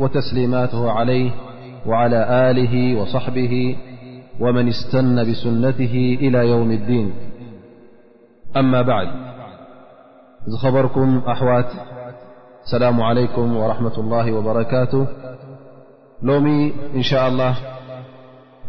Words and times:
وتسليماته 0.00 0.90
عليه 0.90 1.30
وعلى 1.86 2.50
آله 2.50 3.00
وصحبه 3.00 3.76
ومن 4.40 4.68
استن 4.68 5.30
بسنته 5.30 6.16
إلى 6.20 6.38
يوم 6.38 6.70
الدين 6.70 7.12
أما 8.56 8.82
بعد 8.82 9.08
ذ 10.48 10.56
خبركم 10.62 11.18
أحوات 11.28 11.68
السلام 12.64 13.00
عليكم 13.02 13.56
ورحمة 13.56 13.98
الله 13.98 14.32
وبركاته 14.32 15.06
لوم 16.22 16.72
إن 16.94 17.02
شاء 17.02 17.28
الله 17.28 17.54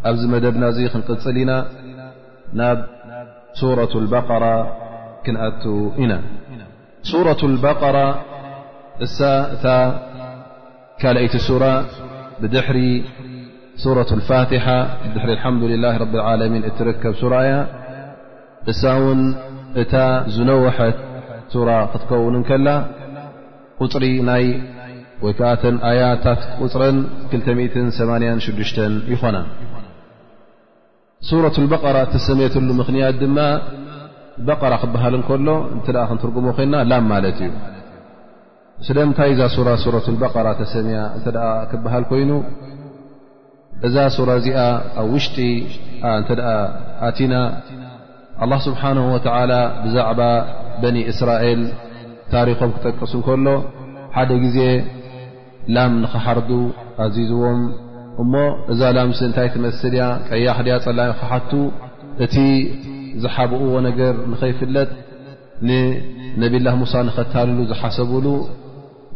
أم 0.06 0.40
بناينقلنا 0.40 1.66
سورة 3.62 3.88
البقرة 3.96 4.78
كن 5.24 5.34
ناةب 5.34 5.68
ካኣይቲ 11.04 11.36
ሱ 11.50 11.52
ብድሕሪ 12.42 12.80
ሱة 13.84 14.10
ፋትሓة 14.28 14.78
ድሪ 15.16 15.30
ሓምዱላه 15.44 15.96
ብ 16.12 16.16
ዓሚን 16.30 16.64
እትርከብ 16.70 17.14
ሱራ 17.22 17.34
እያ 17.46 17.54
እሳ 18.72 18.82
ውን 19.04 19.20
እታ 19.82 19.94
ዝነወሐት 20.36 20.98
ሱራ 21.54 21.70
ክትከውን 21.94 22.36
ከላ 22.50 22.68
قፅሪ 23.80 24.06
ናይ 24.30 24.46
ወይከዓተ 25.26 25.64
ኣያታት 25.90 26.42
قፅረን 26.60 26.98
286 27.34 29.12
ይኾና 29.14 29.38
ሱረة 31.30 31.56
الበቐራ 31.64 31.98
ተሰሜትሉ 32.16 32.70
ምኽንያት 32.82 33.16
ድማ 33.24 33.38
በቐራ 34.48 34.74
ክበሃል 34.84 35.16
ከሎ 35.30 35.48
እንተ 35.76 35.88
ክንትርጉሞ 36.12 36.46
ኮይና 36.58 36.76
ላም 36.92 37.06
ማለት 37.14 37.40
እዩ 37.48 37.52
ስለምንታይ 38.86 39.32
እዛ 39.34 39.42
ሱራ 39.56 39.70
ሱራት 39.84 40.06
ልበቀራ 40.14 40.48
ተሰሚያ 40.60 41.00
እንተ 41.18 41.26
ደ 41.36 41.40
ክበሃል 41.72 42.04
ኮይኑ 42.12 42.32
እዛ 43.88 43.96
ሱራ 44.16 44.30
እዚኣ 44.40 44.60
ኣብ 45.02 45.08
ውሽጢ 45.16 45.36
እንተ 46.20 46.30
ደኣ 46.40 46.48
ኣቲና 47.10 47.34
ኣላህ 48.46 48.60
ስብሓንሁ 48.68 49.04
ወተዓላ 49.16 49.52
ብዛዕባ 49.84 50.22
በኒ 50.84 50.98
እስራኤል 51.12 51.62
ታሪኾም 52.34 52.72
ክጠቀሱ 52.76 53.14
እንከሎ 53.20 53.48
ሓደ 54.16 54.32
ግዜ 54.46 54.60
ላም 55.76 55.94
ንኽሓርዱ 56.04 56.50
ኣዚዝዎም 57.06 57.62
እሞ 58.24 58.34
እዛ 58.74 58.82
ላም 58.98 59.12
ስ 59.20 59.22
እንታይ 59.30 59.48
ትመስል 59.56 59.94
እያ 59.98 60.02
ቀያሕ 60.30 60.58
ድያ 60.68 60.76
ጸላ 60.86 61.02
ክሓቱ 61.20 61.52
እቲ 62.26 62.36
ዝሓብእዎ 63.24 63.72
ነገር 63.90 64.16
ንኸይፍለጥ 64.32 64.90
ንነብላህ 65.70 66.76
ሙሳ 66.82 66.94
ንኸታልሉ 67.08 67.60
ዝሓሰብሉ 67.72 68.26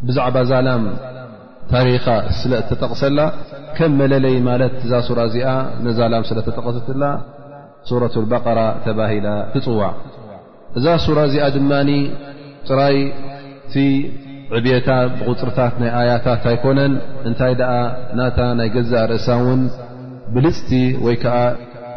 ብዛዕባ 0.06 0.36
ዛላም 0.50 0.82
ታሪኻ 1.72 2.06
ስለ 2.40 2.52
እተጠቕሰላ 2.62 3.18
ከም 3.76 3.92
መለለይ 4.00 4.34
ማለት 4.48 4.74
እዛ 4.86 4.92
ሱራ 5.06 5.18
እዚኣ 5.30 5.48
ነዛ 5.86 5.98
ላም 6.12 6.24
ስለ 6.30 6.38
ተጠቐሰላ 6.48 7.04
ሱረة 7.90 8.14
በቀራ 8.30 8.60
ተባሂላ 8.84 9.26
ትፅዋዕ 9.54 9.92
እዛ 10.78 10.86
ሱራ 11.04 11.18
እዚኣ 11.30 11.44
ድማ 11.56 11.72
ጥራይ 12.68 12.96
ቲ 13.72 13.84
ዕብታ 14.56 14.88
ብቕፅርታት 15.16 15.74
ናይ 15.82 15.90
ኣያታት 16.00 16.42
ኣይኮነን 16.50 16.92
እንታይ 17.28 17.52
ደኣ 17.60 17.72
ናታ 18.18 18.38
ናይ 18.60 18.68
ገዛእ 18.76 19.04
ርእሳ 19.12 19.28
እውን 19.42 19.62
ብልፅቲ 20.34 20.70
ወይ 21.06 21.16
ከዓ 21.22 21.38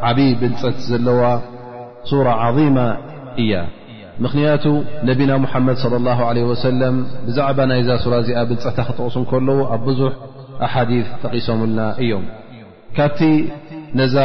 ዓብዪ 0.10 0.30
ብንፀት 0.42 0.78
ዘለዋ 0.90 1.22
ሱራ 2.12 2.28
ዓظማ 2.48 2.78
እያ 3.44 3.52
ምክንያቱ 4.26 4.66
ነቢና 5.10 5.32
ሙሓመድ 5.44 5.78
ص 5.84 5.86
ه 6.20 6.56
ሰለም 6.64 6.96
ብዛዕባ 7.28 7.58
ናይዛ 7.72 7.90
ሱራ 8.04 8.14
እዚኣ 8.24 8.40
ብልፀታ 8.50 8.78
ክጠቕሱ 8.88 9.16
እ 9.24 9.28
ከለዎ 9.32 9.60
ኣብ 9.74 9.82
ብዙሕ 9.90 10.12
ኣሓዲ 10.66 10.92
ጠቂሶምልና 11.24 11.80
እዮም 12.04 12.26
ካብቲ 12.98 13.20
ነዛ 14.00 14.16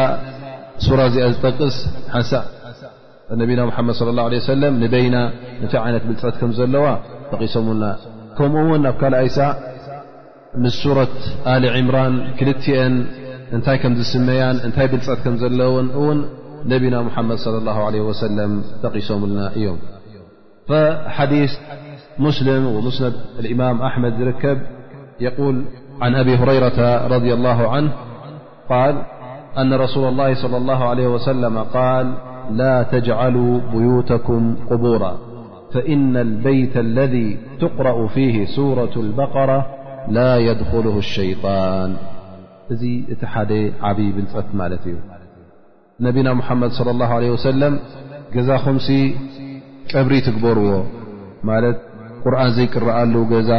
ሱራ 0.87 1.01
እዚኣ 1.11 1.25
ዝጠቅስ 1.35 1.77
ሓን 2.15 3.41
ነና 3.41 3.61
መድ 3.89 4.35
ሰለ 4.51 4.63
ንበይና 4.83 5.17
እንታይ 5.63 5.81
ይነት 5.91 6.05
ብልፀት 6.09 6.35
ከም 6.41 6.51
ዘለዋ 6.59 6.87
ጠቂሶምልና 7.33 7.85
ከምኡ 8.39 8.65
ውን 8.73 8.83
ኣብ 8.91 8.97
ካልኣይ 9.03 9.29
ሳ 9.37 9.49
ምስ 10.63 10.75
ሱረት 10.85 11.15
ኣል 11.53 11.65
ዕምራን 11.77 12.15
ክልትአን 12.39 12.95
እንታይ 13.57 13.79
ከም 13.83 13.95
ዝስመያን 14.01 14.57
እንታይ 14.67 14.87
ብልፀት 14.95 15.21
ከም 15.27 15.35
ዘለውን 15.43 16.19
نبينا 16.69 17.03
محمد 17.03 17.37
صلى 17.37 17.59
الله 17.59 17.85
عليه 17.85 18.01
وسلم 18.01 18.63
تقمومفحديث 18.83 21.51
مسلم 22.19 22.67
ومسند 22.67 23.13
الإمام 23.39 23.83
أحمد 23.83 24.13
ركب 24.23 24.59
يقول 25.21 25.65
عن 26.01 26.15
أبي 26.15 26.37
هريرة 26.37 27.07
رضي 27.07 27.35
الله 27.35 27.69
عنه 27.69 27.93
قال 28.69 29.03
أن 29.59 29.75
رسول 29.75 30.09
الله 30.09 30.35
صلى 30.43 30.57
الله 30.57 30.85
عليه 30.89 31.07
وسلم 31.07 31.65
-قال 31.65 32.07
لا 32.51 32.83
تجعلوا 32.83 33.61
بيوتكم 33.73 34.57
قبورا 34.71 35.19
فإن 35.75 36.17
البيت 36.17 36.77
الذي 36.77 37.39
تقرأ 37.61 38.07
فيه 38.07 38.45
سورة 38.57 38.91
البقرة 38.97 39.67
لا 40.09 40.37
يدخله 40.37 40.99
الشيطان 40.99 41.97
ነቢና 46.07 46.29
مሓመድ 46.41 46.71
صلى 46.79 46.91
الله 46.95 47.11
عله 47.17 47.29
وሰለም 47.37 47.75
ገዛኹምሲ 48.35 48.89
ቀብሪ 49.91 50.13
ትግበርዎ 50.27 50.67
ማት 51.49 51.65
ቁርን 52.25 52.49
ዘይቅረአሉ 52.57 53.15
ገዛ 53.33 53.51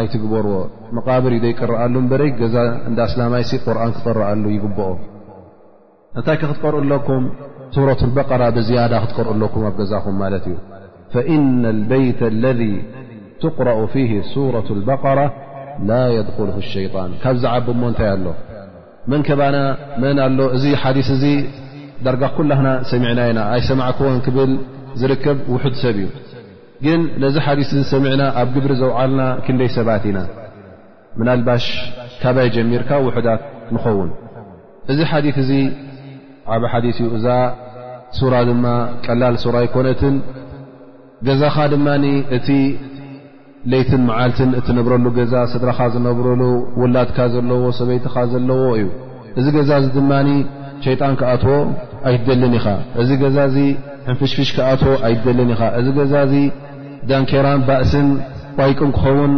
ኣይትግበርዎ 0.00 0.54
መቃብርእ 0.96 1.38
ዘይቅርአሉ 1.44 1.94
በረ 2.10 2.22
ዛ 2.54 2.58
እዳ 2.88 2.98
እስላማይ 3.10 3.42
ቁርን 3.64 3.90
ክጠረአሉ 3.96 4.44
ይግብኦ 4.56 4.88
እንታይ 6.18 6.36
ከ 6.40 6.44
ክትቀርእ 6.50 6.78
ኣለኩም 6.82 7.24
ሱረة 7.74 8.00
اበራ 8.24 8.42
ብዝያዳ 8.56 8.92
ክትቀርእ 9.04 9.30
ኣለኩም 9.34 9.62
ኣ 9.68 9.72
ገዛኹም 9.80 10.16
ማለት 10.24 10.44
እዩ 10.50 10.56
فإن 11.14 11.62
الበيት 11.74 12.20
اለذ 12.32 12.60
ትقረأ 13.42 13.78
فه 13.94 14.12
ሱራة 14.34 14.68
البقራ 14.76 15.18
ላ 15.88 15.90
يድخል 16.16 16.48
الሸيطን 16.62 17.10
ካብዝዓብ 17.22 17.66
ሞ 17.80 17.82
እንታይ 17.90 18.08
ኣሎ 18.14 18.26
መን 19.10 19.20
ከባና 19.26 19.56
መን 20.02 20.16
ኣሎ 20.26 20.38
እዚ 20.56 20.64
ዲث 20.96 21.08
እዚ 21.16 21.24
ዳርጋ 22.04 22.22
ኩላህና 22.36 22.68
ሰሚዕና 22.90 23.20
ኢና 23.30 23.40
ኣይሰማዕክዎን 23.54 24.18
ክብል 24.26 24.50
ዝርከብ 25.00 25.38
ውሑድ 25.52 25.74
ሰብ 25.82 25.96
እዩ 26.02 26.08
ግን 26.84 27.00
ነዚ 27.22 27.34
ሓዲስ 27.46 27.70
እዚ 27.76 27.82
ሰሚዕና 27.94 28.22
ኣብ 28.40 28.48
ግብሪ 28.54 28.72
ዘውዓልና 28.82 29.22
ክንደይ 29.46 29.68
ሰባት 29.78 30.04
ኢና 30.10 30.18
ምናልባሽ 31.18 31.64
ካባይ 32.22 32.48
ጀሚርካ 32.54 32.90
ውሑዳት 33.06 33.42
ንኸውን 33.74 34.10
እዚ 34.92 34.98
ሓዲ 35.10 35.26
እዚ 35.42 35.50
ዓብ 36.54 36.62
ሓዲስ 36.74 36.96
እዩ 37.02 37.08
እዛ 37.18 37.26
ሱራ 38.18 38.34
ድማ 38.48 38.66
ቀላል 39.06 39.34
ሱራ 39.42 39.56
ይኮነትን 39.66 40.14
ገዛኻ 41.28 41.56
ድማ 41.74 41.86
እቲ 42.36 42.48
ለይትን 43.72 44.02
መዓልትን 44.08 44.50
እትነብረሉ 44.58 45.04
ገዛ 45.18 45.34
ስድረኻ 45.52 45.78
ዝነብረሉ 45.94 46.42
ውላድካ 46.82 47.18
ዘለዎ 47.34 47.64
ሰበይትኻ 47.80 48.14
ዘለዎ 48.32 48.62
እዩ 48.78 48.86
እዚ 49.40 49.46
ገዛ 49.56 49.70
እዚ 49.80 49.88
ድማ 49.98 50.12
ሸይጣን 50.84 51.14
ክኣትዎ 51.20 51.54
ኣይትደልን 52.08 52.52
ኢኻ 52.58 52.66
እዚ 53.00 53.08
ገዛ 53.22 53.36
እዚ 53.50 53.56
ሕንፍሽፍሽ 54.08 54.48
ክኣትዎ 54.56 54.92
ኣይትደልን 55.08 55.50
ኢኻ 55.54 55.62
እዚ 55.78 55.86
ገዛ 55.98 56.12
እዚ 56.26 56.34
ዳንኬራን 57.10 57.60
ባእስን 57.68 58.08
ዋይቅን 58.58 58.90
ክኸውን 58.96 59.32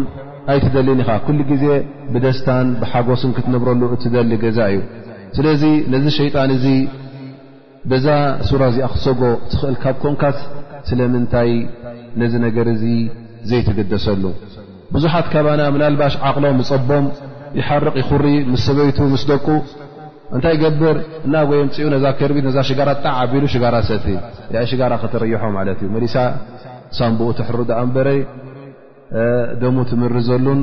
ኣይትደልን 0.53 1.01
ኢኻ 1.05 1.11
ኩሉ 1.27 1.39
ግዜ 1.51 1.65
ብደስታን 2.15 2.69
ብሓጎስን 2.81 3.33
ክትንብረሉ 3.37 3.83
እትደሊ 3.97 4.31
ገዛ 4.45 4.59
እዩ 4.73 4.81
ስለዚ 5.37 5.63
ነዚ 5.93 6.07
ሸይጣን 6.21 6.51
እዚ 6.57 6.67
በዛ 7.91 8.07
ሱራ 8.49 8.63
እዚኣ 8.71 8.89
ክሰጎ 8.95 9.21
ትኽእል 9.53 9.77
ካብ 9.83 9.97
ኩንካስ 10.03 10.39
ስለምንታይ 10.89 11.51
ነዚ 12.21 12.33
ነገር 12.47 12.67
እዚ 12.75 12.83
ዘይትገደሰሉ 13.51 14.25
ብዙሓት 14.95 15.27
ካብኣና 15.33 15.63
ምናልባሽ 15.75 16.15
ዓቕሎም 16.29 16.59
ይፀቦም 16.63 17.07
ይሓርቕ 17.61 17.95
ይኹሪ 18.03 18.27
ምስ 18.53 18.63
ሰበይቱ 18.69 18.99
ምስ 19.13 19.23
ደቁ 19.31 19.47
እንታይ 20.37 20.55
ገብር 20.61 20.97
እና 21.27 21.35
ጎይም 21.49 21.69
ፅኡ 21.77 21.87
ነዛ 21.95 22.05
ከርቢት 22.19 22.45
ነዛ 22.49 22.59
ሽጋራ 22.69 22.91
ጣዕ 23.05 23.13
ዓቢሉ 23.23 23.45
ሽጋራ 23.55 23.75
ሰቲ 23.89 24.07
ሽጋራ 24.71 24.93
ክተርይሖ 25.03 25.43
ማለት 25.57 25.79
እዩ 25.85 25.89
መሊሳ 25.97 26.15
ሳንብኡ 26.99 27.27
ትሕሩ 27.39 27.59
ዳኣ 27.71 27.81
እንበረ 27.87 28.09
ደም 29.63 29.77
ትምሪ 29.91 30.15
ዘሉን 30.29 30.61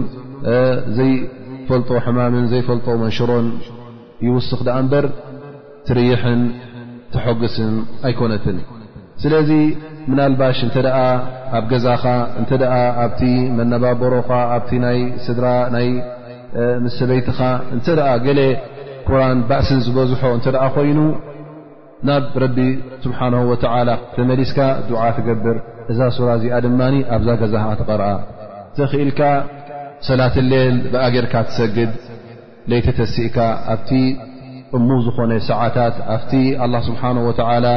ዘይፈልጦ 0.99 1.89
ሕማምን 2.05 2.45
ዘይፈልጦ 2.53 2.87
መንሹሮን 3.03 3.47
ይውስኽ 4.27 4.59
ዳኣ 4.69 4.77
እምበር 4.83 5.05
ትርይሕን 5.89 6.41
ትሐግስን 7.13 7.71
ኣይኮነትን 8.09 8.57
ስለዚ 9.23 9.51
ምና 10.09 10.19
ልባሽ 10.33 10.59
እንተ 10.65 10.75
ኣብ 11.57 11.63
ገዛኻ 11.71 12.03
እተ 12.41 12.51
ኣብቲ 13.03 13.21
መነባበሮካ 13.57 14.29
ኣብ 14.57 14.63
ስድራናይ 15.25 15.89
ምስ 16.83 16.93
ሰበይቲኻ 16.99 17.39
እንተ 17.75 17.85
ገ 18.25 18.37
ቁርን 19.11 19.39
ባእስን 19.49 19.79
ዝበዝሖ 19.85 20.21
እንተ 20.37 20.45
ደኣ 20.55 20.63
ኮይኑ 20.75 20.99
ናብ 22.07 22.25
ረቢ 22.43 22.57
ስብሓነሁ 23.03 23.41
ወተላ 23.51 23.89
ተመሊስካ 24.15 24.59
ዱዓ 24.89 25.01
ትገብር 25.17 25.57
እዛ 25.91 25.99
ሱራ 26.17 26.29
እዚኣ 26.39 26.57
ድማ 26.65 26.81
ኣብዛ 27.15 27.29
ገዛ 27.41 27.55
ትቐርአ 27.79 28.11
ትኽእልካ 28.77 29.21
ሰላት 30.07 30.35
ሌል 30.51 30.75
ብኣገርካ 30.91 31.35
ትሰግድ 31.47 31.91
ለይቲ 32.71 32.87
ተሲእካ 32.99 33.37
ኣብቲ 33.73 33.91
እሙ 34.77 34.87
ዝኾነ 35.05 35.31
ሰዓታት 35.49 35.95
ኣብቲ 36.15 36.31
ኣላ 36.63 36.73
ስብሓን 36.89 37.17
ወላ 37.27 37.67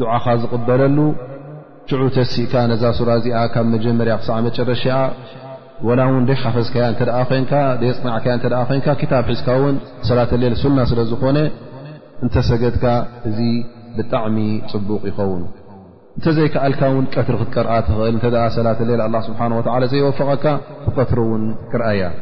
ድዓኻ 0.00 0.24
ዝቕበለሉ 0.42 0.98
ሽዑ 1.90 2.02
ተሲእካ 2.18 2.54
ነዛ 2.72 2.82
ሱራ 2.98 3.08
እዚኣ 3.20 3.38
ካብ 3.54 3.66
መጀመርያ 3.74 4.14
ክሳዓ 4.20 4.36
መጨረሻኣ 4.48 4.98
ዋላ 5.86 6.00
እውን 6.10 6.24
ደይካፈዝካያ 6.30 6.82
እንተ 6.92 7.00
ኮንካ 7.28 7.52
ደፅናዕካያ 7.82 8.34
ተ 8.44 8.46
ኮንካ 8.68 8.86
ክታብ 9.00 9.24
ሒዝካ 9.32 9.48
እውን 9.60 9.76
ሰላትሌል 10.08 10.54
ሱና 10.62 10.78
ስለ 10.90 11.00
ዝኾነ 11.12 11.38
እንተሰገድካ 12.24 12.84
እዙ 13.28 13.38
ብጣዕሚ 13.96 14.36
ጽቡቕ 14.72 15.02
ይኸውን 15.10 15.42
እንተዘይከኣልካ 16.18 16.80
እውን 16.92 17.06
ቀትሪ 17.14 17.34
ክትቀርአ 17.40 17.74
ትኽእል 17.86 18.14
እንተ 18.16 18.26
ሰላተ 18.58 18.78
ሌል 18.90 19.02
ላ 19.14 19.22
ስብሓን 19.28 19.52
ወላ 19.58 19.82
ዘይወፈቐካ 19.92 20.44
ብቀትሮ 20.86 21.18
እውን 21.28 21.44
ቅርአ 21.72 21.90
ያ 22.02 22.12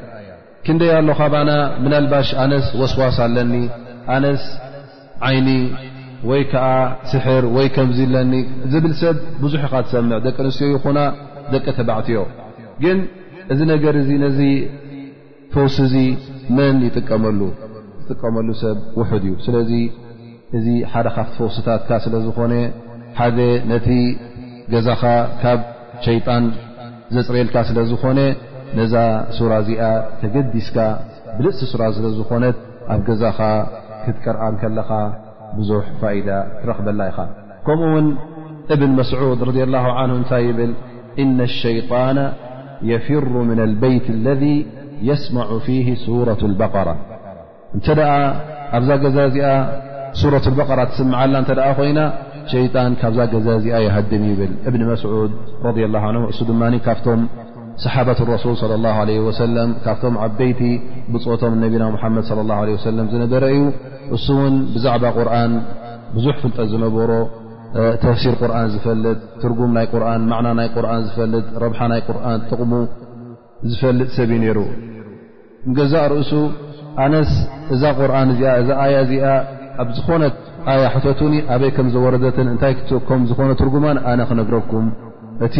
ክንደይ 0.66 0.90
ኣሎ 0.98 1.10
ካባና 1.20 1.50
ምናልባሽ 1.84 2.28
ኣነስ 2.46 2.66
ወስዋሳ 2.80 3.18
ኣለኒ 3.28 3.52
ኣነስ 4.16 4.42
ዓይኒ 5.28 5.48
ወይ 6.30 6.42
ከዓ 6.52 6.66
ስሕር 7.10 7.44
ወይ 7.56 7.68
ከምዚ 7.76 8.00
ለኒ 8.14 8.32
ዝብል 8.72 8.92
ሰብ 9.02 9.16
ብዙሕ 9.42 9.62
ኢኻ 9.68 9.74
ትሰምዕ 9.86 10.18
ደቂ 10.26 10.36
ኣንስትዮ 10.44 10.68
ይኹና 10.76 10.98
ደቂ 11.52 11.64
ተባዕትዮግ 11.78 12.28
እዚ 13.52 13.60
ነገር 13.72 13.94
እዚ 14.00 14.10
ነዚ 14.24 14.40
ፈውሲ 15.52 15.76
እዙ 15.86 15.94
መን 16.56 16.76
ይጥቀመሉ 16.88 17.40
ዝጥቀመሉ 18.00 18.48
ሰብ 18.62 18.76
ውሑድ 18.98 19.24
እዩ 19.28 19.32
ስለዚ 19.46 19.70
እዚ 20.58 20.66
ሓደ 20.92 21.06
ካፍቲ 21.16 21.32
ፈውስታትካ 21.38 21.90
ስለ 22.04 22.14
ዝኾነ 22.26 22.52
ሓደ 23.18 23.38
ነቲ 23.70 23.88
ገዛኻ 24.72 25.02
ካብ 25.42 25.60
ሸይጣን 26.06 26.44
ዘፅረኤልካ 27.14 27.56
ስለ 27.68 27.78
ዝኾነ 27.90 28.18
ነዛ 28.78 28.94
ሱራ 29.36 29.52
እዚኣ 29.62 29.82
ተገዲስካ 30.20 30.76
ብልሲ 31.38 31.60
ሱራ 31.72 31.82
ስለ 31.96 32.06
ዝኾነት 32.18 32.58
ኣብ 32.94 33.00
ገዛኻ 33.08 33.38
ክትቀርአንከለኻ 34.04 34.90
ብዙሕ 35.56 35.84
ፋኢዳ 36.00 36.28
ትረክበላ 36.60 37.00
ኢኻ 37.10 37.18
ከምኡ 37.66 37.90
ውን 37.94 38.06
እብን 38.74 38.92
መስዑድ 38.98 39.40
ረድ 39.48 39.58
ላሁ 39.74 39.86
ዓን 40.02 40.12
እንታይ 40.18 40.44
ይብል 40.50 40.72
ኢነ 41.24 41.38
ሸይጣና 41.62 42.18
ير 42.88 43.24
من 43.50 43.58
البيት 43.66 44.06
الذي 44.16 44.58
يስمع 45.10 45.46
فيه 45.66 45.88
سورة 46.06 46.40
البقر 46.50 46.88
እ 47.78 47.80
ኣብዛ 48.76 48.90
ዛ 49.14 49.18
ዚኣ 49.34 49.48
ة 50.44 50.46
ابر 50.52 50.78
ትስ 50.90 51.00
ኮይና 51.78 52.00
ሸيጣን 52.52 52.92
ካብዛ 53.00 53.18
ገዛ 53.32 53.48
ዚኣ 53.64 53.74
يሃድم 53.86 54.22
يብል 54.32 54.52
እብن 54.68 54.80
مسعድ 54.92 55.30
رضي 55.68 55.82
لله 55.88 56.02
ع 56.10 56.12
እሱ 56.32 56.38
ድ 56.50 56.52
ካብቶ 56.86 57.06
صحبة 57.86 58.18
الرسل 58.24 58.52
صلى 58.62 58.74
الله 58.78 58.94
عليه 59.02 59.20
وس 59.28 59.40
ካ 59.84 59.86
ዓበيቲ 60.24 60.60
ብቶም 61.12 61.52
ነና 61.62 61.82
حمድ 62.02 62.18
ص 62.30 62.30
الله 62.44 62.56
عليه 62.62 62.74
وس 62.78 62.86
ዝነበረ 63.12 63.42
እዩ 63.54 63.60
እس 64.16 64.26
ን 64.52 64.54
بዛعባ 64.74 65.04
ርن 65.28 65.52
ብዙح 66.14 66.36
ፍلጠ 66.42 66.56
ዝነበሮ 66.72 67.10
ተፍሲር 68.02 68.34
ቁርን 68.40 68.68
ዝፈልጥ 68.74 69.16
ትርጉም 69.42 69.70
ናይ 69.76 69.86
ቁርን 69.92 70.22
ማዕና 70.30 70.48
ናይ 70.58 70.68
ቁርን 70.76 71.02
ዝፈልጥ 71.08 71.44
ረብሓ 71.64 71.80
ናይ 71.92 72.00
ቁርን 72.06 72.24
ጥቕሙ 72.50 72.72
ዝፈልጥ 73.72 74.08
ሰብእዩ 74.16 74.38
ነይሩ 74.44 74.58
ገዛእ 75.76 76.06
ርእሱ 76.12 76.32
ኣነስ 77.04 77.32
እዛ 77.74 77.82
ቁርን 77.98 78.28
እዚኣ 78.34 78.52
እዛ 78.62 78.70
ኣያ 78.84 78.94
እዚኣ 79.06 79.24
ኣብ 79.82 79.88
ዝኾነት 79.98 80.34
ኣያ 80.72 80.82
ሕቶትኒ 80.94 81.34
ኣበይ 81.54 81.70
ከም 81.76 81.86
ዘወረደትን 81.94 82.48
እንታይ 82.52 82.74
ከም 83.08 83.20
ዝኾነ 83.30 83.50
ትርጉማን 83.60 83.98
ኣነ 84.12 84.20
ክነግረኩም 84.30 84.88
እቲ 85.48 85.56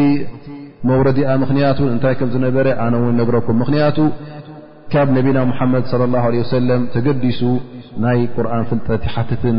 መውረዲኣ 0.88 1.30
ምክንያትእን 1.44 1.92
እንታይ 1.96 2.14
ከም 2.20 2.28
ዝነበረ 2.34 2.68
ኣነ 2.86 2.94
እውን 3.02 3.14
ነግረኩም 3.20 3.56
ምክንያቱ 3.62 3.96
ካብ 4.92 5.08
ነቢና 5.16 5.38
ሙሓመድ 5.50 5.84
صለ 5.92 6.02
ላሁ 6.14 6.24
ወሰለም 6.42 6.82
ተገዲሱ 6.94 7.40
ናይ 8.04 8.20
ቁርን 8.34 8.64
ፍልጠት 8.70 9.02
ይሓትትን 9.08 9.58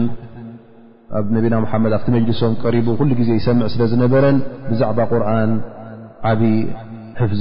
نبا 1.16 1.60
محم 1.66 1.84
ف 1.98 2.06
مجلس 2.18 2.40
قرب 2.64 2.88
ل 3.10 3.12
يسمع 3.40 3.68
سل 3.74 3.94
نበر 4.04 4.26
بዛعب 4.70 5.00
قرن 5.12 5.52
ب 6.40 6.42
حف 7.20 7.32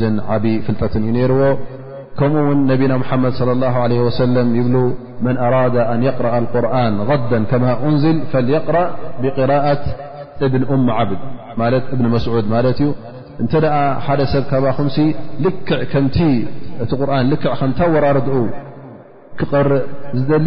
فلጠة 0.67 0.94
ر 1.31 1.32
كم 2.19 2.32
ون 2.49 2.58
نا 2.90 2.96
محمد 3.02 3.32
صلى 3.40 3.52
الله 3.56 3.75
عليه 3.84 4.00
وسلم 4.08 4.46
يبل 4.61 4.76
من 5.26 5.34
أراد 5.46 5.76
أن 5.93 5.99
يقرأ 6.08 6.32
القرن 6.43 6.94
غدا 7.11 7.38
كما 7.50 7.70
أنزل 7.88 8.17
فليقرأ 8.32 8.84
بقراءة 9.22 9.82
بن 10.52 10.62
أم 10.75 10.84
عبد 10.99 11.20
بن 11.99 12.05
مسعود 12.17 12.44
ن 12.52 12.55
ح 14.06 14.08
س 14.32 14.34
م 14.88 14.88
رن 17.11 17.25
نت 17.32 17.81
وررد 17.94 18.31
كقرء 19.38 19.82
دل 20.31 20.46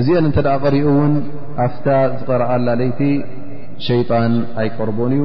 እዚአን 0.00 0.24
እንተደ 0.28 0.48
ቀሪኡ 0.64 0.86
እውን 0.94 1.14
ኣፍታ 1.64 1.86
ዝቀረአ 2.18 2.50
ላለይቲ 2.66 3.00
ሸይጣን 3.86 4.32
ኣይቀርቦን 4.60 5.12
እዩ 5.16 5.24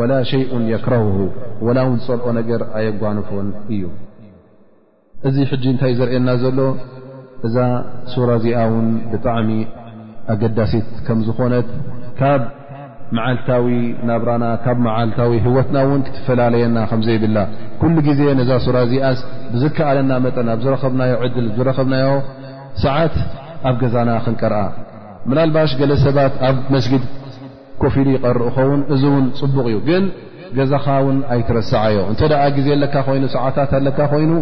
ወላ 0.00 0.12
ሸይኡ 0.30 0.52
የክረህሁ 0.72 1.16
ወላ 1.66 1.78
ውን 1.88 1.96
ዝፀልኦ 2.04 2.26
ነገር 2.38 2.60
ኣየጓንፎን 2.78 3.46
እዩ 3.76 3.82
እዚ 5.28 5.36
ሕጂ 5.50 5.64
እንታይእዩ 5.72 5.96
ዘርአና 6.02 6.28
ዘሎ 6.42 6.60
እዛ 7.46 7.56
ሱራ 8.12 8.30
እዚኣ 8.40 8.60
ውን 8.74 8.86
ብጣዕሚ 9.12 9.50
ኣገዳሲት 10.34 10.88
ከም 11.06 11.18
ዝኾነት 11.28 11.68
ካብ 12.20 12.42
መዓልታዊ 13.16 13.66
ናብራና 14.10 14.44
ካብ 14.64 14.78
መዓልታዊ 14.86 15.32
ህወትና 15.46 15.76
እውን 15.86 16.00
ክትፈላለየና 16.06 16.78
ከም 16.90 17.00
ዘይብላ 17.08 17.36
ኩሉ 17.80 17.96
ግዜ 18.08 18.20
ነዛ 18.40 18.50
ሱራ 18.68 18.76
እዚኣስ 18.86 19.20
ብዝከኣለና 19.54 20.12
መጠን 20.26 20.48
ኣብ 20.54 20.60
ዝረከብናዮ 20.64 21.12
ዕድል 21.26 21.48
ዝረኸብናዮ 21.58 22.08
ሰዓት 22.82 23.14
ኣብ 23.68 23.74
ገዛና 23.82 24.10
ክንቀርአ 24.24 24.62
መላልባሽ 25.30 25.70
ገለ 25.80 25.92
ሰባት 26.04 26.34
ኣብ 26.48 26.56
መስጊድ 26.74 27.04
ኮፊሉ 27.82 28.06
ይቐርእ 28.16 28.48
ኸውን 28.56 28.80
እዚ 28.94 29.02
እውን 29.10 29.24
ጽቡቕ 29.38 29.64
እዩ 29.70 29.76
ግን 29.88 30.04
ገዛኻ 30.58 30.86
ውን 31.06 31.16
ኣይትረስዓዮ 31.34 31.98
እንተ 32.10 32.20
ደኣ 32.32 32.42
ግዜ 32.56 32.66
ኣለካ 32.76 32.96
ይኑ 33.16 33.24
ሰዓታት 33.36 33.70
ኣለካ 33.78 33.98
ኾይኑ 34.12 34.32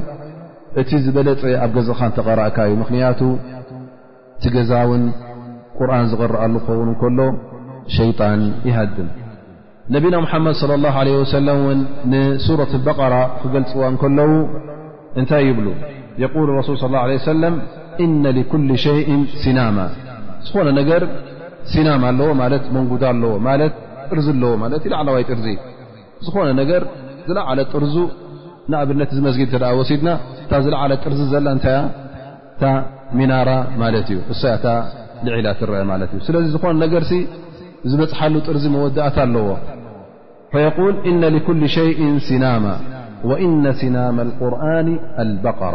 እቲ 0.81 0.91
ዝበለፀ 1.05 1.43
ኣብ 1.65 1.71
ገዛካ 1.77 2.01
እንተቐርእካ 2.11 2.57
እዩ 2.69 2.75
ምክንያቱ 2.83 3.21
እቲ 4.39 4.45
ገዛ 4.57 4.71
እውን 4.87 5.03
ቁርኣን 5.79 6.07
ዝቕርኣሉ 6.13 6.55
ክኸውን 6.65 6.89
እንከሎ 6.93 7.19
ሸይጣን 7.97 8.41
ይሃድም 8.69 9.09
ነቢና 9.95 10.15
ምሓመድ 10.25 10.55
صለ 10.63 10.73
ላه 10.85 10.97
ለ 11.07 11.13
ወሰለም 11.23 11.59
እውን 11.63 11.79
ንሱረት 12.13 12.73
በቐራ 12.87 13.15
ክገልፅዋ 13.43 13.83
እንከለዉ 13.93 14.33
እንታይ 15.21 15.45
ይብሉ 15.51 15.67
የል 16.23 16.49
ረሱል 16.59 16.77
ص 16.83 17.25
ሰለም 17.33 17.55
እነ 18.05 18.25
لኩل 18.39 18.63
ሸይء 18.85 19.09
ሲናማ 19.43 19.79
ዝኾነ 20.47 20.69
ነገር 20.81 21.03
ሲናማ 21.73 22.03
ኣለዎ 22.13 22.29
ማለት 22.43 22.65
መንጉዳ 22.77 23.03
ኣለዎ 23.15 23.33
ማለት 23.49 23.75
ጥርዚ 24.09 24.27
ኣለዎ 24.35 24.53
ማለት 24.63 24.83
ላዕለዋይ 24.93 25.25
ጥርዚ 25.31 25.47
ዝኾነ 26.27 26.49
ነገር 26.61 26.83
ዝለዕለ 27.27 27.59
ጥርዙ 27.73 27.95
ንኣብነት 28.71 29.11
መስጊድ 29.29 29.49
እተኣ 29.53 29.65
ወሲድና 29.81 30.09
እታ 30.45 30.53
ዝለዓለ 30.65 30.93
ጥርዚ 31.05 31.21
ዘላ 31.33 31.47
እንታ 31.57 31.67
እታ 32.55 32.65
ሚናራ 33.19 33.51
ማለት 33.83 34.09
እዩ 34.13 34.19
እሳያታ 34.35 34.67
ልዒላ 35.27 35.47
ትረአ 35.61 35.83
ማለት 35.93 36.11
እዩ 36.17 36.21
ስለዚ 36.29 36.45
ዝኾነ 36.57 36.75
ነገር 36.85 37.03
ዝበፅሓሉ 37.93 38.35
ጥርዚ 38.49 38.65
መወድእት 38.77 39.17
ኣለዎ 39.27 39.49
ል 40.93 40.97
እነ 41.11 41.23
ኩ 41.49 41.51
ሸይ 41.77 41.91
ሲናማ 42.29 42.67
እነ 43.49 43.65
ሲናማ 43.81 44.17
قርን 44.41 44.89
ልበራ 45.29 45.75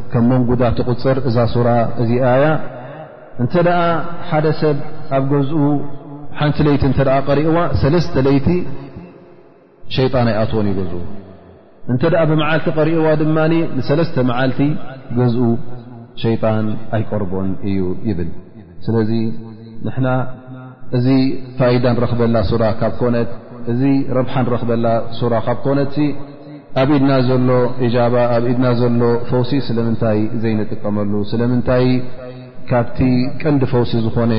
ከም 0.11 0.23
መንጉዳ 0.31 0.61
ትغፅር 0.77 1.17
እዛ 1.29 1.37
ሱራ 1.53 1.67
እዚ 2.01 2.11
ኣያ 2.33 2.45
እንተ 3.41 3.53
ኣ 3.79 3.81
ሓደ 4.29 4.45
ሰብ 4.61 4.77
ኣብ 5.17 5.23
ገዝኡ 5.33 5.61
ሓንቲ 6.39 6.57
ለይቲ 6.67 6.83
እተ 6.91 7.01
ሪእዋ 7.39 7.57
ሰለስተ 7.81 8.15
ለይቲ 8.27 8.47
ሸጣን 9.95 10.27
ኣይኣትዎን 10.31 10.67
ዩ 10.71 10.73
ገዝኡ 10.79 10.97
እንተ 11.91 12.03
ኣ 12.21 12.23
ብመዓልቲ 12.31 12.65
ቀሪእዋ 12.79 13.05
ድማ 13.21 13.37
ንሰለስተ 13.77 14.15
መዓልቲ 14.31 14.59
ገዝኡ 15.19 15.47
ሸይጣን 16.23 16.67
ኣይቀርቦን 16.97 17.49
እዩ 17.69 17.81
ይብል 18.09 18.29
ስለዚ 18.85 19.11
ንሕና 19.85 20.07
እዚ 20.97 21.05
ፋይዳ 21.57 21.85
ንረክበላ 21.95 22.35
ሱራ 22.49 22.63
ካብ 22.81 22.93
ኮነት 23.01 23.29
እዚ 23.71 23.81
ረብሓ 24.17 24.33
ንረክበላ 24.45 24.85
ሱ 25.19 25.29
ካብ 25.47 25.57
ኮነት 25.65 25.93
ኣብ 26.79 26.89
ኢድና 26.95 27.11
ዘሎ 27.27 27.49
እጃባ 27.85 28.15
ኣብ 28.35 28.43
ኢድና 28.51 28.67
ዘሎ 28.81 29.01
ፈውሲ 29.29 29.51
ስለምንታይ 29.67 30.19
ዘይንጥቀመሉ 30.43 31.13
ስለምንታይ 31.31 31.85
ካብቲ 32.69 32.99
ቀንዲ 33.41 33.61
ፈውሲ 33.71 33.91
ዝኾነ 34.05 34.33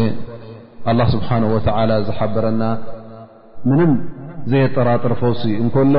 ኣላ 0.90 1.00
ስብሓን 1.14 1.44
ወተላ 1.54 1.90
ዝሓበረና 2.06 2.62
ምንም 3.70 3.92
ዘየጠራጥር 4.52 5.12
ፈውሲ 5.22 5.42
እንከሎ 5.62 5.94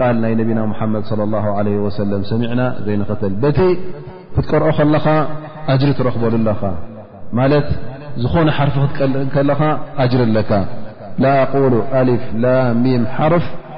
ቃል 0.00 0.16
ናይ 0.24 0.34
ነቢና 0.40 0.60
ሙሓመድ 0.72 1.02
ص 1.10 1.30
ላه 1.32 1.44
ለ 1.68 1.72
ወሰለም 1.86 2.22
ሰሚዕና 2.32 2.60
ዘይንኽትል 2.86 3.32
በቲ 3.44 3.58
ክትቀርኦ 4.34 4.68
ከለኻ 4.78 5.06
ኣጅሪ 5.74 5.90
ትረክበሉ 5.98 6.34
ለኻ 6.50 6.62
ማለት 7.38 7.68
ዝኾነ 8.22 8.48
ሓርፊ 8.58 8.74
ክትቀልእ 8.84 9.24
ከለኻ 9.34 9.60
ኣጅሪ 10.04 10.20
ኣለካ 10.28 10.52
ላኣቁሉ 11.24 11.72
ኣሊፍ 12.00 12.24
ላ 12.44 12.52
ሚን 12.84 13.02
ሓርፍ 13.16 13.46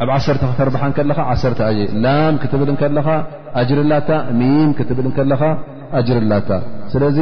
ኣብ 0.00 0.10
ክትብልኻ 2.42 2.82
ርላ 3.80 3.92
ትብልኻ 4.90 5.38
ጅርላ 6.08 6.34
ስ 6.92 6.94
ዘ 7.16 7.18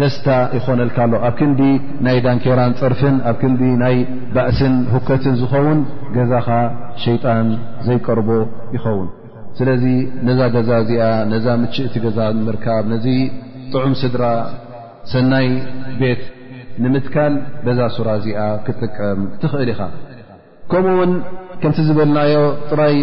ደስታ 0.00 0.26
ይኮነልካ 0.56 0.96
ኣሎ 1.06 1.12
ኣብ 1.28 1.34
ክንዲ 1.40 1.60
ናይ 2.06 2.16
ዳንኬራን 2.26 2.72
ፅርፍን 2.80 3.16
ኣብ 3.30 3.36
ክንዲ 3.42 3.62
ናይ 3.82 3.96
ባእስን 4.34 4.74
ሁከትን 4.94 5.34
ዝኸውን 5.40 5.80
ገዛኻ 6.16 6.48
ሸይጣን 7.04 7.48
ዘይቀርቦ 7.86 8.28
ይኸውን 8.76 9.08
ስለዚ 9.58 9.84
ነዛ 10.28 10.40
ገዛ 10.56 10.70
እዚኣ 10.84 11.02
ነዛ 11.32 11.46
ምችእቲ 11.62 11.94
ገዛ 12.06 12.18
ምርካብ 12.46 12.84
ነዚ 12.94 13.06
ጥዑም 13.74 13.94
ስድራ 14.02 14.24
ሰናይ 15.12 15.48
ቤት 16.00 16.22
ንምትካል 16.84 17.32
ዛ 17.78 17.86
ሱራ 17.96 18.08
ዚኣ 18.24 18.40
ክጥቀም 18.66 19.20
ትኽእል 19.42 19.70
ኢኻ 19.74 19.80
ከምኡውን 20.70 21.12
ከንቲ 21.60 21.78
ዝበልናዮ 21.88 22.34
ጥራይ 22.70 22.96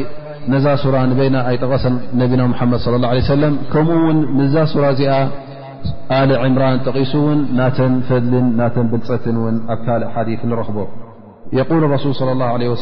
ነዛ 0.53 0.65
ሱ 0.81 0.85
ንበና 1.11 1.35
ኣይጠቀሰ 1.49 1.85
ነቢና 2.21 2.41
መድ 2.51 2.73
صى 2.85 2.91
ه 3.01 3.07
عيه 3.11 3.49
ከምኡ 3.73 3.97
ውን 4.07 4.19
ምዛ 4.37 4.53
ሱራ 4.73 4.85
ዚኣ 4.99 5.13
ል 6.29 6.31
ዕምራን 6.43 6.77
ጠቒሱ 6.87 7.13
ውን 7.27 7.39
ናተ 7.59 7.77
ፈልን 8.09 8.47
ናተ 8.59 8.75
ብልፀትን 8.91 9.37
ን 9.55 9.57
ኣብ 9.73 9.79
ካል 9.87 10.01
ሓث 10.15 10.41
ንረኽቦ 10.51 10.77
يقل 11.59 11.81
رسل 11.95 12.11
صلى 12.19 12.31
الله 12.35 12.49
عله 12.55 12.67
و 12.73 12.77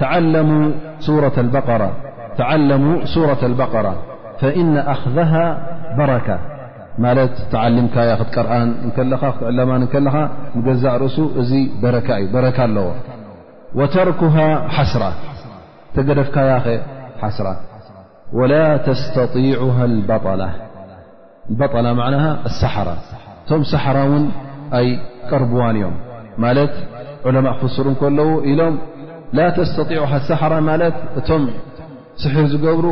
ተعلሙ 0.00 0.50
رة 3.30 3.40
البقራ 3.48 3.90
فإن 4.40 4.68
ኣክذه 4.94 5.32
برካة 5.98 6.38
ማ 7.04 7.06
ተعلምካያ 7.52 8.10
ክትቀርን 8.20 8.68
ትዕለማ 8.96 9.70
ከለኻ 9.92 10.16
ንገዛእ 10.56 10.94
ርእሱ 11.04 11.16
እዚ 11.40 11.50
በረካ 11.82 12.06
እዩ 12.22 12.26
በረካ 12.34 12.58
ኣለዎ 12.68 12.86
وተركه 13.78 14.36
ሓስራ 14.76 15.02
ተገደፍካያ 15.94 16.50
ኸ 16.66 17.22
ስ 17.36 17.38
ول 18.38 18.52
ስيعه 19.14 19.78
በ 21.58 21.60
ሳحራ 22.62 22.88
እቶም 23.44 23.62
ሳحራ 23.72 23.96
ውን 24.12 24.24
ኣይ 24.80 24.86
ቀርብዋን 25.30 25.76
እዮም 25.80 25.94
ማት 26.44 26.72
عለማء 27.28 27.54
ክፍስሩ 27.60 27.86
ከለዉ 28.00 28.30
ኢሎም 28.50 28.74
ل 29.36 29.38
ስعه 29.76 30.12
ሳحራ 30.28 30.52
ማለ 30.68 30.82
እቶም 31.20 31.42
ስሕር 32.22 32.44
ዝገብሩ 32.52 32.86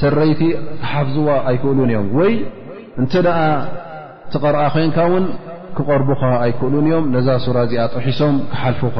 ሰረይቲ 0.00 0.40
ሓፍظዎ 0.90 1.26
ኣይክእሉን 1.50 1.90
እዮም 1.92 2.06
እንተ 3.02 3.12
ደኣ 3.26 3.38
እትቐርአ 4.28 4.60
ኮይንካ 4.74 4.98
እውን 5.08 5.24
ክቐርቡኻ 5.76 6.20
ኣይክእሉን 6.44 6.84
እዮም 6.88 7.04
ነዛ 7.14 7.28
ሱራ 7.44 7.56
እዚኣ 7.66 7.82
ጠሒሶም 7.94 8.36
ክሓልፉኻ 8.52 8.98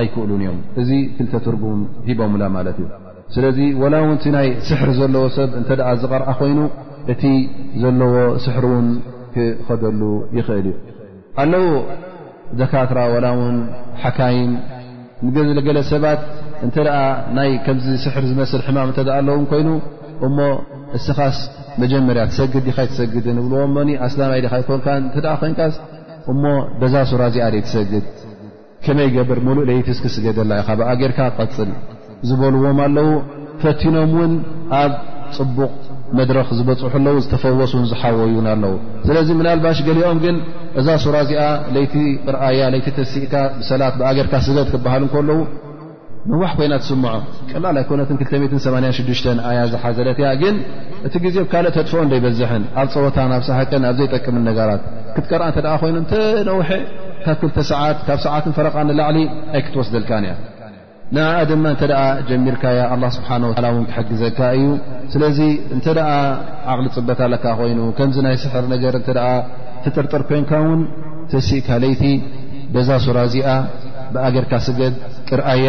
ኣይክእሉን 0.00 0.40
እዮም 0.44 0.58
እዚ 0.80 0.90
ክልተ 1.16 1.34
ትርጉም 1.46 1.80
ሂቦምላ 2.08 2.44
ማለት 2.56 2.76
እዩ 2.82 2.86
ስለዚ 3.34 3.58
ወላ 3.82 3.94
እውንቲ 4.04 4.24
ናይ 4.36 4.48
ስሕር 4.68 4.90
ዘለዎ 4.98 5.24
ሰብ 5.36 5.50
እንተ 5.60 5.68
ኣ 5.88 5.92
ዝቐርኣ 6.02 6.28
ኮይኑ 6.40 6.58
እቲ 7.12 7.22
ዘለዎ 7.82 8.14
ስሕር 8.44 8.64
ውን 8.74 8.88
ክኸደሉ 9.34 10.00
ይኽእል 10.38 10.66
እዩ 10.72 10.76
ኣለዉ 11.44 11.66
ደካትራ 12.60 12.98
ወላ 13.14 13.26
እውን 13.36 13.56
ሓካይም 14.02 14.52
ንገዝለ 15.26 15.58
ገለ 15.66 15.78
ሰባት 15.92 16.20
እንተ 16.66 16.76
ደኣ 16.86 16.98
ናይ 17.36 17.50
ከምዚ 17.66 17.86
ስሕር 18.06 18.24
ዝመስል 18.30 18.62
ሕማም 18.68 18.88
እንተኣ 18.92 19.08
ኣለዉን 19.20 19.46
ኮይኑእሞ 19.52 20.38
እስኻስ 20.96 21.38
መጀመርያ 21.82 22.22
ትሰግድ 22.30 22.62
ዲካይትሰግድን 22.68 23.38
እብልዎ 23.42 23.60
ሞኒ 23.76 23.88
ኣስላማይ 24.06 24.40
ዲካይትኮልካ 24.46 24.86
እንትኣ 25.02 25.26
ኮይንካስ 25.40 25.74
እሞ 26.32 26.42
በዛ 26.80 26.94
ሱራ 27.10 27.22
እዚኣ 27.30 27.46
ዘይ 27.54 27.62
ትሰግድ 27.68 28.04
ከመይ 28.84 29.08
ገብር 29.16 29.38
ሙሉእ 29.46 29.66
ለይቲ 29.70 29.88
ስክስገደላ 29.98 30.52
ኢኻ 30.62 30.68
ብኣጌርካ 30.80 31.18
ቀፅል 31.38 31.70
ዝበልዎም 32.28 32.78
ኣለው 32.86 33.08
ፈቲኖም 33.62 34.12
እውን 34.18 34.32
ኣብ 34.82 34.92
ፅቡቕ 35.38 35.72
መድረኽ 36.18 36.48
ዝበፅሑ 36.58 36.86
ኣለው 36.98 37.14
ዝተፈወሱን 37.24 37.84
ዝሓወዩን 37.92 38.46
ኣለዉ 38.54 38.74
ስለዚ 39.08 39.28
ምናልባሽ 39.40 39.78
ገሊኦም 39.88 40.18
ግን 40.24 40.36
እዛ 40.80 40.88
ሱራ 41.04 41.16
እዚኣ 41.26 41.44
ለይቲ 41.74 41.94
ቅርኣያ 42.26 42.62
ለይቲ 42.74 42.86
ተሲእካ 42.98 43.34
ብሰላት 43.60 43.94
ብኣጌርካ 44.00 44.34
ስበት 44.46 44.68
ክብሃልከለዉ 44.74 45.38
ንዋ 46.32 46.42
ኮይና 46.58 46.74
ትስምዖ 46.82 47.14
ቀላ 47.50 47.64
ኣኮነት 47.80 48.10
286 48.20 49.10
ዝሓዘለት 49.72 50.20
ግን 50.42 50.54
እቲ 51.06 51.14
ዜ 51.34 51.36
ብካልእ 51.44 51.72
ተጥፎኦ 51.76 52.02
ይበዝሐ 52.18 52.50
ኣብ 52.82 52.88
ፀወታ 52.94 53.16
ብ 53.40 53.58
ሕቀን 53.58 53.82
ኣብዘጠቅም 53.88 54.36
ነራት 54.46 54.82
ክትቀር 55.16 55.42
ይኑ 55.88 55.96
ተ 56.12 56.12
ነው 56.48 56.58
ካብ 57.24 57.42
2ሰዓት 57.56 57.98
ካብ 58.06 58.18
ሰዓት 58.26 58.44
ፈረ 58.58 58.68
ላዕሊ 59.00 59.18
ኣይ 59.56 59.62
ክትወስደልካ 59.66 60.10
ድማ 61.50 61.66
ጀሚርካ 62.28 62.64
ስ 63.16 63.20
ክግዘካ 63.96 64.38
እዩ 64.58 64.64
ስለ 65.12 65.22
እ 65.48 65.50
ቅሊ 66.68 66.86
ፅበት 66.96 67.20
ይ 67.70 67.74
ይ 68.34 68.38
ስሕር 68.44 68.64
ትጥርጥር 69.84 70.22
ኮንን 70.30 70.80
ትእካይቲ 71.30 72.02
ዛ 72.88 72.96
ሱራእዚኣ 73.04 73.48
ብኣገርካ 74.14 74.52
ስገድ 74.66 74.94
ጥርኣያ 75.28 75.68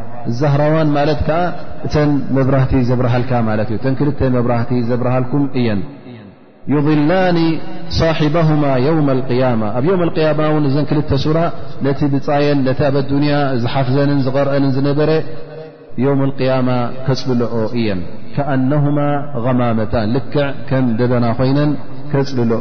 ዛ 0.41 0.49
እ 1.93 2.45
ራህቲ 2.55 2.73
ዘብረሃ 2.89 3.13
ክ 3.29 3.33
ራ 4.51 4.61
ዘርሃ 4.91 5.15
እ 5.61 5.63
يضላن 6.73 7.37
صبه 7.99 8.47
يوم 8.87 9.07
القي 9.17 9.41
ኣብ 9.51 9.61
اق 9.77 10.11
ክል 10.89 10.99
ብፃየን 12.13 12.59
ኣብ 12.85 12.95
ዝሓፍዘ 13.63 13.97
ዝርአ 14.25 14.51
ዝነበረ 14.75 15.09
و 16.07 16.11
ال 16.29 16.69
ከፅልለ 17.05 17.41
እየ 17.79 17.87
نه 18.71 18.83
غማመታ 19.45 19.93
ልክ 20.15 20.33
ም 20.83 20.85
ደበና 20.99 21.25
ኮይ 21.39 21.51
ፅል 22.11 22.51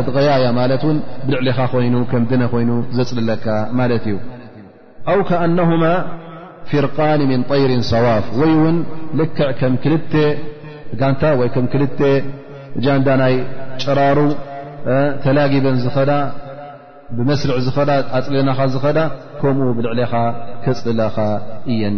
እ 0.00 0.04
ብልዕሊኻ 1.26 1.58
ይ 1.82 1.92
ይ 2.68 2.72
ዘፅልለካ 2.98 3.46
ዩ 4.14 4.16
أو 5.08 5.24
كأنهم 5.30 5.80
فرقن 6.72 7.20
من 7.30 7.40
طير 7.52 7.70
ሰዋፍ 7.92 8.24
ይ 8.48 8.54
ን 8.74 8.78
ልክع 9.20 9.48
ክ 9.60 9.84
ጋታ 11.00 11.22
ጃንዳናይ 12.84 13.34
ጨራሩ 13.82 14.18
ተላጊበን 15.24 15.76
ዝዳ 15.84 16.10
ብመስር 17.16 17.50
ፅልናኻ 17.76 18.58
ዝዳ 18.74 18.98
ከምኡ 19.40 19.66
ብልዕኻ 19.78 20.12
ክፅለኻ 20.64 21.16
እየን 21.72 21.96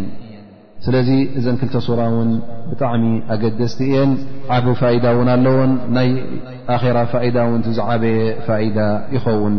ስለذ 0.85 1.09
እዘ 1.39 1.47
ክተ 1.61 1.75
ሱر 1.87 2.01
ን 2.29 2.31
ብጣዕሚ 2.71 3.05
أገدسቲ 3.35 3.79
እየ 3.89 3.97
ዓب 4.55 4.67
فئد 4.81 5.05
ን 5.25 5.29
ኣለዎን 5.35 5.73
ናይ 5.97 6.09
ر 6.95 6.97
በየ 7.13 8.07
فئد 8.47 8.79
ይኸውን 9.15 9.55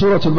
እዩ 0.00 0.08
ة 0.22 0.26
ب 0.36 0.38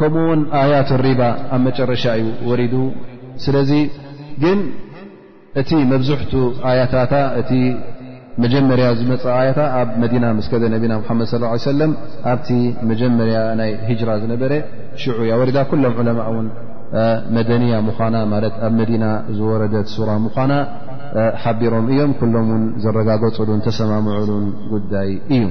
ከምኡ 0.00 0.22
ውን 0.30 0.40
ኣያት 0.62 0.90
ሪባ 1.06 1.22
ኣብ 1.54 1.60
መጨረሻ 1.66 2.04
እዩ 2.20 2.26
ወሪዱ 2.48 2.74
ስለዚ 3.44 3.70
ግን 4.42 4.58
እቲ 5.60 5.70
መብዝሕቱ 5.92 6.32
ኣያታታ 6.70 7.14
እቲ 7.40 7.50
መጀመርያ 8.44 8.86
ዝመፅ 9.00 9.22
ኣያታ 9.36 9.60
ኣብ 9.80 9.90
መዲና 10.02 10.24
ምስከደ 10.38 10.64
ነቢና 10.74 10.94
ሓመድ 11.10 11.28
ص 11.32 11.62
ሰለም 11.68 11.92
ኣብቲ 12.32 12.48
መጀመርያ 12.90 13.36
ናይ 13.60 13.70
ሂጅራ 13.88 14.10
ዝነበረ 14.24 14.52
ሽዑያ 15.02 15.30
ወሪዳ 15.42 15.58
ኩሎም 15.70 15.94
ዕለማ 16.02 16.20
ውን 16.34 16.48
መደንያ 17.36 17.74
ምኳና 17.88 18.16
ማለት 18.32 18.54
ኣብ 18.66 18.74
መዲና 18.80 19.04
ዝወረደት 19.38 19.88
ሱራ 19.94 20.10
ምዃና 20.24 20.52
ሓቢሮም 21.42 21.86
እዮም 21.92 22.12
ኩሎምን 22.20 22.64
ዘረጋገፅሉን 22.84 23.60
ተሰማምዑሉን 23.66 24.46
ጉዳይ 24.74 25.08
እዩም 25.36 25.50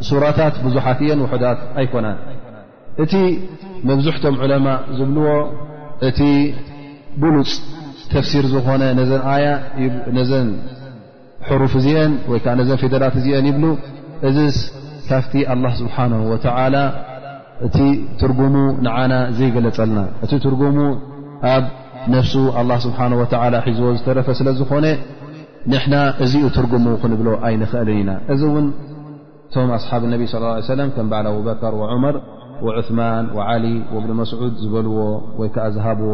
ሱራታት 0.10 0.56
ብዙት 0.66 1.00
የን 1.08 1.20
وዳት 1.32 1.60
ኣይኮና 1.80 2.08
እቲ 3.04 3.14
መብحቶም 3.90 4.36
عማء 4.44 4.80
ዝብلዎ 4.98 5.28
እቲ 6.08 6.20
ብሉፅ 7.22 7.52
ተሲር 8.12 8.46
ዝኾነ 8.54 8.82
حرፍ 11.48 11.74
አ 11.78 12.58
ዓ 12.70 12.82
ፊላ 12.84 13.04
እ 13.44 13.54
ብ 13.62 13.64
ካፍቲ 15.10 15.34
ላه 15.64 15.74
ስብሓነه 15.82 16.20
እቲ 17.66 17.78
ትርጉሙ 18.22 18.56
ንዓና 18.86 19.14
ዘይገለፀልና 19.38 20.00
እቲ 20.26 20.32
ትርጉሙ 20.46 20.78
ኣብ 21.54 21.64
ነፍሱ 22.16 22.34
ه 22.58 22.60
ስብሓه 22.86 23.06
ሒዝዎ 23.68 23.88
ዝተረፈ 24.00 24.28
ስለ 24.40 24.48
ዝኾነ 24.60 24.86
ንሕና 25.72 25.96
እዚኡ 26.24 26.44
ትርጉሙ 26.58 26.86
ክንብሎ 27.02 27.28
ኣይንኽእልን 27.48 27.98
ኢና 28.02 28.10
እዚ 28.34 28.42
እውን 28.52 28.66
እቶም 29.50 29.70
ኣስሓብ 29.78 30.02
ነብ 30.14 30.22
صለى 30.34 30.52
ሰለም 30.74 30.90
ከም 30.96 31.08
በዓል 31.12 31.28
አብበከር 31.32 31.74
ወዑመር 31.82 32.16
ዑثማን 32.66 33.26
ዓሊ 33.50 33.66
እብን 33.96 34.12
መስዑድ 34.20 34.54
ዝበልዎ 34.64 34.98
ወይ 35.40 35.50
ከዓ 35.56 35.66
ዝሃብዎ 35.76 36.14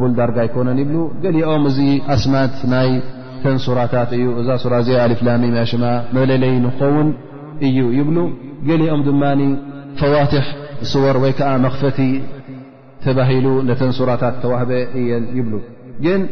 ቡል 0.00 0.12
ዳርጋ 0.18 0.36
ይኮነን 0.46 0.78
ይብሉ 0.82 0.96
ገሊኦም 1.24 1.64
እዚ 1.70 1.78
ኣስማት 2.14 2.54
ናይ 2.72 2.88
ተንሱራታት 3.42 4.10
እዩ 4.16 4.24
እዛ 4.40 4.48
ሱራ 4.62 4.74
እዚ 4.82 4.88
አልፍላሚያሽማ 5.04 5.84
መለለይ 6.16 6.54
ንኸውን 6.64 7.08
እዩ 7.68 7.78
ይብሉ 7.98 8.18
ገሊኦም 8.68 9.02
ድማ 9.08 9.22
ፈዋትሕ 10.00 10.46
ስወር 10.92 11.16
ወይ 11.24 11.32
ከዓ 11.38 11.50
መኽፈቲ 11.66 11.98
ተባሂሉ 13.04 13.46
ነተን 13.68 13.92
ሱራታት 13.98 14.34
ተዋህበ 14.42 14.70
እየን 15.00 15.24
ይብሉ 15.38 15.54
ግን 16.06 16.22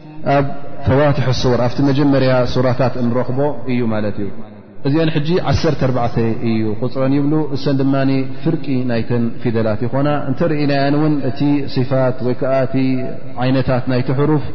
ኣብ 0.35 0.45
ፈዋትሒ 0.87 1.27
صር 1.41 1.59
ኣብቲ 1.67 1.77
መጀመርያ 1.89 2.31
ሱራታት 2.53 2.93
እንረክቦ 3.03 3.39
እዩ 3.71 3.79
ማለት 3.93 4.15
እዩ 4.23 4.27
እዚአን 4.87 5.09
ሕጂ 5.15 5.29
1ተ 5.51 6.15
እዩ 6.49 6.61
ቁፅረን 6.81 7.13
ይብሉ 7.17 7.33
እሰን 7.55 7.75
ድማ 7.81 7.93
ፍርቂ 8.43 8.65
ናይተን 8.91 9.23
ፊደላት 9.41 9.81
ይኾና 9.85 10.09
እንተርኢናያን 10.29 10.95
ውን 11.01 11.13
እቲ 11.29 11.39
صፋት 11.75 12.17
ወይ 12.27 12.35
ከዓ 12.41 12.53
እቲ 12.67 12.75
ዓይነታት 13.43 13.83
ናይቲ 13.91 14.09
ሕሩፍ 14.19 14.45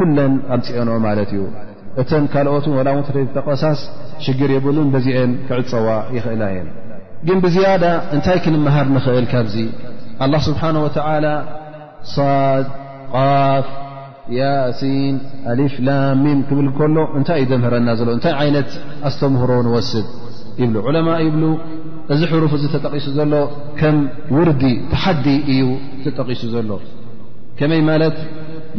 ኩለን 0.00 0.34
ኣምፅአንኦ 0.56 0.94
ማለት 1.08 1.30
እዩ 1.36 1.44
እተን 2.02 2.24
ካልኦትን 2.34 2.74
ወላውን 2.78 3.04
ተቐሳስ 3.36 3.80
ሽግር 4.26 4.50
የብሉን 4.56 4.88
በዚአን 4.94 5.32
ክዕፀዋ 5.48 5.88
ይኽእላ 6.16 6.42
የን 6.56 6.68
ግን 7.28 7.38
ብዝያዳ 7.44 7.84
እንታይ 8.16 8.38
ክንመሃር 8.44 8.86
ንኽእል 8.96 9.26
ካብዚ 9.32 9.56
ኣه 10.24 10.38
ስብሓንه 10.48 10.80
ወ 10.84 10.88
ሳድ 12.14 12.66
ፍ 13.68 13.88
ያሲን 14.38 15.14
ኣሊፍ 15.52 15.74
ላሚም 15.88 16.38
ክብል 16.48 16.66
ከሎ 16.78 16.96
እንታይ 17.18 17.38
እዩ 17.44 17.48
ደምህረና 17.52 17.88
ዘሎ 18.00 18.08
እንታይ 18.16 18.34
ይነት 18.50 18.70
ኣስተምህሮ 19.08 19.50
ንወስድ 19.66 20.06
ይብ 20.62 20.74
ዑለማ 20.88 21.08
ይብ 21.26 21.34
እዚ 22.14 22.20
ሕሩፍ 22.32 22.52
እዚ 22.58 22.64
ተጠቂሱ 22.74 23.06
ዘሎ 23.18 23.32
ከም 23.80 23.96
ውርዲ 24.36 24.62
ተሓዲ 24.92 25.26
እዩ 25.54 25.64
ተጠቂሱ 26.04 26.42
ዘሎ 26.54 26.70
ከመይ 27.58 27.80
ማለት 27.90 28.16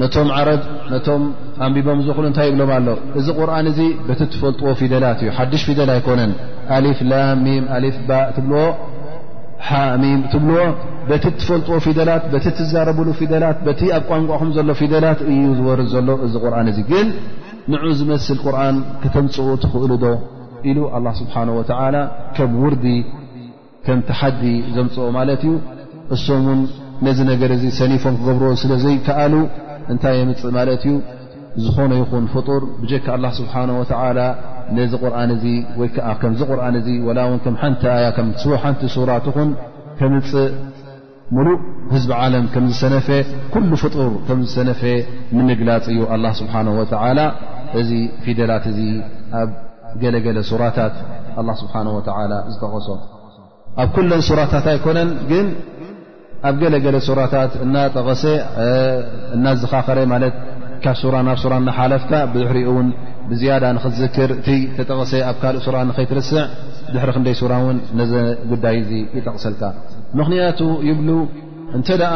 ነቶም 0.01 0.29
ዓረض 0.35 0.63
ነቶም 0.93 1.23
ኣንቢቦም 1.65 1.99
ዝክሉ 2.07 2.25
እታይ 2.31 2.47
ይብሎም 2.49 2.69
ኣሎ 2.77 2.87
እዚ 3.19 3.27
ቁርን 3.39 3.67
እዚ 3.71 3.79
በቲ 4.07 4.21
ትፈልጥዎ 4.33 4.67
ፊደላት 4.79 5.19
እዩ 5.25 5.31
ሓድሽ 5.39 5.63
ፊደላ 5.69 5.91
ኣይኮነን 5.97 6.31
ሊፍ 6.85 6.99
ላሚም 7.11 7.65
ሊፍ 7.85 7.97
ባ 8.09 8.19
ትብዎ 8.37 8.57
ሓሚም 9.69 10.19
እትብልዎ 10.27 10.61
በቲ 11.09 11.23
ትፈልጥዎ 11.39 11.77
ፊደላት 11.85 12.23
ቲ 12.45 12.49
ትዛረብሉ 12.59 13.07
ፊደላት 13.19 13.57
ቲ 13.79 13.91
ኣብ 13.97 14.03
ቋንቋኹም 14.11 14.49
ዘሎ 14.57 14.69
ፊደላት 14.81 15.19
እዩ 15.33 15.43
ዝወር 15.59 15.79
ዘሎ 15.93 16.09
እዚ 16.25 16.35
ቁርን 16.45 16.67
እዚ 16.71 16.79
ግን 16.91 17.07
ንዑ 17.73 17.83
ዝመስል 17.99 18.37
ቁርን 18.43 18.77
ከተምፅኡ 19.01 19.47
ትኽእሉ 19.63 19.91
ዶ 20.03 20.13
ኢሉ 20.69 20.79
ስብሓ 21.19 21.35
ከም 22.37 22.51
ውርዲ 22.63 22.85
ከም 23.85 23.99
ተሓዲ 24.09 24.43
ዘምፅኦ 24.75 25.07
ማለት 25.17 25.41
እዩ 25.47 25.53
እሶም 26.15 26.43
ውን 26.49 26.59
ነዚ 27.05 27.19
ነገር 27.31 27.51
እዚ 27.57 27.63
ሰኒፎም 27.79 28.15
ክገብርዎ 28.19 28.51
ስለ 28.63 28.71
ዘይከኣሉ 28.83 29.33
እንታይ 29.91 30.15
የምፅእ 30.21 30.51
ማለት 30.57 30.81
እዩ 30.87 30.95
ዝኾነ 31.63 31.91
ይኹን 32.01 32.25
ፍጡር 32.33 32.61
ብጀካ 32.81 33.07
ስብሓ 33.39 33.53
ላ 34.17 34.19
ዚ 34.79 34.93
ርን 35.13 35.31
ወ 35.81 35.87
ከምዚ 36.21 36.41
ርን 36.59 36.75
ላ 37.17 37.21
ው 37.31 37.35
ሓንቲ 37.63 37.83
ያ 38.05 38.09
ሓንቲ 38.63 38.81
ራት 39.11 39.27
ኹን 39.37 39.49
ከምፅእ 39.99 40.49
ሙሉእ 41.35 41.57
ህዝ 41.95 42.05
ዓለም 42.23 42.45
ከም 42.53 42.63
ዝሰነፈ 42.71 43.07
ኩሉ 43.53 43.71
ፍጡር 43.81 43.99
ከም 44.27 44.39
ዝሰነፈ 44.47 44.81
ምንግላፅ 45.37 45.85
እዩ 45.93 45.99
ስብሓه 46.39 47.27
እዚ 47.79 47.91
ፊደላት 48.23 48.65
እዚ 48.71 48.79
ኣብ 49.41 49.49
ገለገለ 50.01 50.37
ሱራታት 50.49 50.95
ስብሓه 51.61 51.85
ዝጠቐሶ 52.49 52.87
ኣብ 53.81 53.87
ኩሎን 53.97 54.21
ሱራታት 54.29 54.65
ኣይኮነን 54.73 55.09
ግን 55.31 55.47
ኣብ 56.49 56.55
ገለገለ 56.63 56.97
ራታት 57.21 57.51
እናጠቐሰ 57.65 58.23
እናዝኻኸረ 59.37 59.99
ማ 60.13 60.17
ካብ 60.85 61.03
ናብ 61.15 61.63
ናሓለፍካ 61.67 62.11
ብሕሪ 62.33 62.59
ውን 62.75 62.87
ብዝያዳ 63.29 63.63
ንክዝክር 63.77 64.29
እቲ 64.39 64.47
ተጠቐሰ 64.77 65.11
ኣብ 65.29 65.37
ካልእ 65.41 65.61
ሱራ 65.65 65.75
ንከይትርስዕ 65.89 66.37
ድሕሪ 66.93 67.09
ክንደይ 67.15 67.35
ሱራ 67.41 67.53
ውን 67.65 67.77
ነዘ 67.99 68.13
ጉዳይ 68.51 68.77
ይጠቕሰልካ 69.17 69.61
ምኽንያቱ 70.19 70.59
ይብሉ 70.89 71.09
እንተ 71.77 71.87
ደኣ 72.01 72.15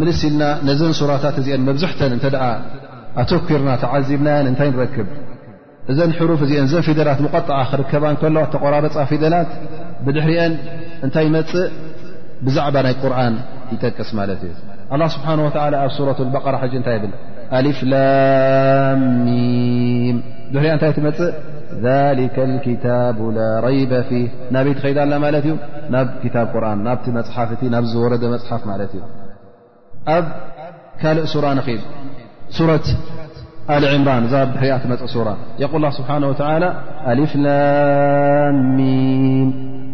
ምልስ 0.00 0.20
ኢልና 0.28 0.42
ነዘን 0.68 0.92
ሱራታት 1.00 1.36
እዚአን 1.40 1.64
መብዝሕተን 1.68 2.12
እተ 2.18 2.26
ኣቶኪርና 3.22 3.70
ተዓዚብናያን 3.82 4.46
እንታይ 4.52 4.68
ንረክብ 4.74 5.08
እዘን 5.92 6.12
ሕሩፍ 6.18 6.40
እዚአን 6.46 6.68
ዘን 6.72 6.84
ፊደላት 6.88 7.18
ሙቀጣዓ 7.26 7.58
ክርከባ 7.70 8.04
ከ 8.22 8.30
ተቆራበፃ 8.54 8.96
ፊደላት 9.10 9.50
ብድሕሪአን 10.06 10.54
እንታይ 11.06 11.26
መፅእ 11.36 11.66
ብዛዕባ 12.46 12.76
ናይ 12.86 12.94
ቁርን 13.02 13.36
ይጠቅስ 13.74 14.10
ማለት 14.20 14.40
እዩ 14.48 14.52
ኣه 14.94 15.06
ስብሓንه 15.14 15.42
ወ 15.46 15.50
ኣብ 15.84 15.90
ሱራة 15.98 16.18
በቐራ 16.34 16.56
ሕ 16.62 16.72
እታይ 16.80 16.98
ብል 17.02 17.12
الإفلامي 17.52 20.22
دحري 20.52 20.72
أنتتم 20.74 21.08
ذلك 21.82 22.38
الكتاب 22.38 23.28
لا 23.36 23.60
ريب 23.66 24.00
فيه 24.08 24.28
نابيت 24.50 24.78
خيدل 24.78 25.16
مالتي 25.16 25.56
كتاب 26.24 26.46
قرآنت 26.54 27.08
محفتي 27.08 27.66
ورد 27.96 28.24
مصحف 28.34 28.60
متي 28.66 28.98
كالق 31.02 31.24
سرني 31.24 31.60
آل 33.74 33.84
عمران 33.84 34.26
زابحيئت 34.28 34.86
م 34.86 34.96
صورة 35.06 35.36
يقول 35.58 35.76
الله 35.76 35.90
سبحانه 35.90 36.28
وتعالى 36.28 36.80
ألإفلامين 37.08 39.46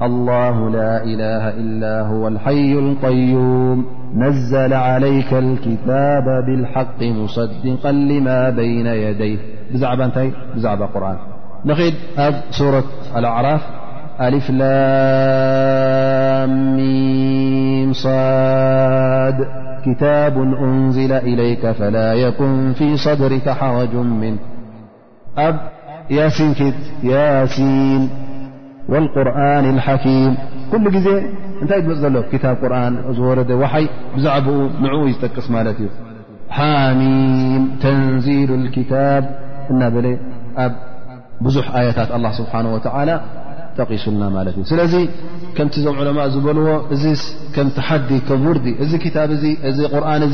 الله 0.02 0.70
لا 0.70 1.02
إله 1.02 1.48
إلا 1.61 2.00
هو 2.00 2.28
الحي 2.28 2.72
القيوم 2.87 3.87
نزل 4.16 4.74
عليك 4.74 5.32
الكتاب 5.32 6.24
بالحق 6.46 7.02
مصدقا 7.02 7.92
لما 7.92 8.50
بين 8.50 8.87
يديه 8.87 9.38
بزعبا 9.72 10.04
أنتي 10.04 10.32
بزعبا 10.54 10.87
قرآن 10.87 11.16
نخيد 11.64 11.94
ذ 12.18 12.32
سورة 12.50 12.85
الأعراف 13.16 13.61
الإفلام 14.28 16.76
صاد 17.92 19.46
كتاب 19.87 20.38
أنزل 20.38 21.12
إليك 21.12 21.70
فلا 21.72 22.14
يكن 22.14 22.72
في 22.72 22.96
صدرك 22.96 23.48
حرج 23.50 23.94
من 23.94 24.37
أب 25.38 25.56
ياسين 26.11 26.54
كت 26.54 26.74
ياسين 27.04 28.08
والقرآن 28.88 29.70
الحكيم 29.70 30.37
كل 30.72 30.90
جزي 30.90 31.22
أنتي 31.62 31.82
تم 31.82 31.92
ل 32.06 32.24
كتاب 32.32 32.56
قرآن 32.56 32.96
ورد 33.18 33.50
وحي 33.50 33.88
بزعب 34.16 34.48
نع 34.82 34.92
يتقس 35.08 35.46
ملت 35.50 35.78
ي 35.80 35.87
حامي 36.50 37.66
تنزيل 37.82 38.50
الكتاب 38.61 39.24
إنا 39.70 39.88
بلي 39.88 40.14
أب 40.64 40.72
بزح 41.44 41.66
آيتات 41.82 42.11
الله 42.16 42.32
سبحانه 42.40 42.74
وتعالى 42.74 43.14
ጠሱና 43.78 44.22
እ 44.50 44.62
ስለዚ 44.70 44.94
ከምቲ 45.56 45.74
ዞም 45.85 45.96
ዕለማء 46.02 46.26
ዝበልዎ 46.35 46.68
እዚ 46.94 47.04
ከም 47.54 47.68
ተሓዲ 47.78 48.11
ከም 48.28 48.40
ውርዲ 48.48 48.66
እዚ 48.85 48.92
ታ 49.16 49.24
እዚ 49.70 49.78
ቁርን 49.92 50.24
እ 50.28 50.30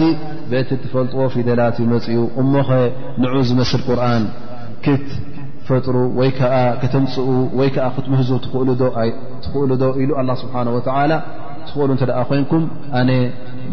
ብቲ 0.52 0.70
ትፈልጥዎ 0.84 1.22
ፊደላት 1.34 1.76
መፅኡ 1.92 2.18
እሞኸ 2.42 2.68
ን 3.22 3.42
ዝመስል 3.50 3.82
ቁርን 3.88 4.24
ክትፈጥሩ 4.86 5.96
ወይ 6.20 6.30
ክተምፅኡ 6.82 7.28
ወይዓ 7.60 7.86
ክትምህዙ 7.98 8.30
ትኽእሉ 8.46 8.68
ዶ 9.82 9.86
ኢሉ 10.04 10.12
ስብሓ 10.42 10.56
ትኽእሉ 11.68 11.92
እተ 11.96 12.02
ደ 12.08 12.12
ኮይንኩም 12.28 12.62
ኣነ 12.98 13.10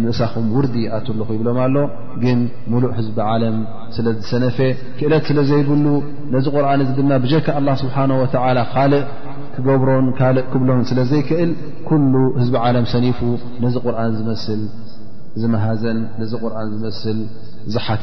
ንእሳኹም 0.04 0.46
ውርዲ 0.56 0.76
ኣትልኹ 0.96 1.28
ይብሎም 1.36 1.58
ኣሎ 1.66 1.76
ግን 2.24 2.40
ሙሉእ 2.72 2.90
ሕዝቢ 2.98 3.18
ዓለም 3.34 3.56
ስለ 3.96 4.08
ዝሰነፈ 4.22 4.58
ክእለት 4.98 5.24
ስለ 5.30 5.40
ዘይብሉ 5.50 5.86
ነዚ 6.34 6.46
ቁርን 6.56 6.82
ድማ 6.98 7.12
ብካ 7.26 7.48
ስብሓ 7.84 7.96
እ 8.48 9.00
كبل 9.58 10.12
ليكل 10.22 11.86
كل 11.88 12.14
بعالم 12.54 12.86
سنف 12.94 13.20
رآن 13.86 14.12
مل 15.38 15.46
مه 15.52 15.66
رآن 16.44 16.82
مل 16.82 16.92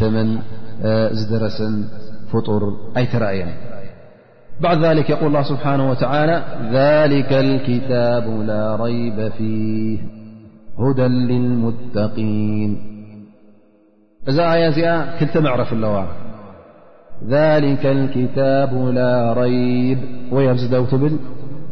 تم 0.01 0.17
درس 1.38 1.59
فر 2.31 2.65
تي 3.11 3.43
بعد 4.61 4.85
ذلك 4.85 5.11
يقول 5.11 5.27
الله 5.27 5.43
سبحانه 5.43 5.91
وتعالى 5.91 6.43
ذلك 6.79 7.33
الكتب 7.33 8.27
لاريب 8.49 9.29
فيه 9.33 9.99
هدى 10.79 11.07
للمتقين 11.07 12.71
يا 14.29 15.17
لتمعرف 15.21 15.69
اللذلك 15.73 17.87
الكتاب 17.87 18.71
لاريب 18.99 19.99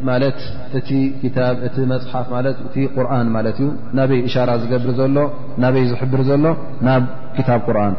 እ 2.80 2.82
ቁር 2.94 3.06
ማት 3.34 3.46
ዩ 3.60 3.64
ናበይ 3.98 4.18
ሻራ 4.34 4.50
ዝገብር 4.64 4.90
ዘሎ 5.00 5.16
ናበይ 5.62 5.84
ዝብር 5.90 6.20
ዘሎ 6.28 6.44
ናብ 6.86 7.02
ታ 7.46 7.48
ቁርን 7.66 7.94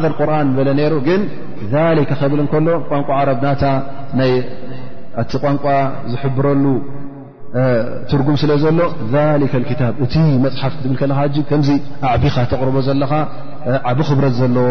ذ 0.03 0.05
ር 0.21 0.23
በለ 0.57 0.69
ሩ 0.93 0.95
ግን 1.09 1.23
ክብል 2.11 2.39
እከሎ 2.47 2.67
ቋንቋ 2.91 3.09
ዓ 3.21 3.23
ቋንቋ 5.45 5.65
ዝብረሉ 6.13 6.65
ትርጉም 8.11 8.37
ስለ 8.43 8.53
ዘሎ 8.63 8.81
ታ 9.13 9.15
እቲ 10.05 10.15
መፅሓፍ 10.45 10.73
ብል 10.85 10.95
ከ 11.01 11.03
ከዚ 11.51 11.69
ዕቢኻ 12.13 12.37
ተር 12.53 12.69
ዘለካ 12.89 13.13
ዓብ 13.91 13.99
ክብረት 14.09 14.35
ዘለዎ 14.41 14.71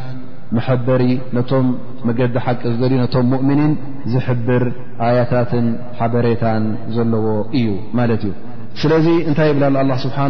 መበሪ 0.57 1.03
ነቶም 1.35 1.67
መገዲ 2.07 2.35
ሓቂ 2.45 2.61
ነቶም 3.03 3.25
ሙእምኒን 3.33 3.73
ዝሕብር 4.13 4.63
ኣያታትን 5.07 5.67
ሓበሬታን 5.99 6.63
ዘለዎ 6.95 7.25
እዩ 7.57 7.67
ማለት 7.97 8.23
እዩ 8.29 8.33
ስለዚ 8.81 9.07
እንታይ 9.29 9.49
ይብላ 9.51 9.93
ስብሓه 10.05 10.25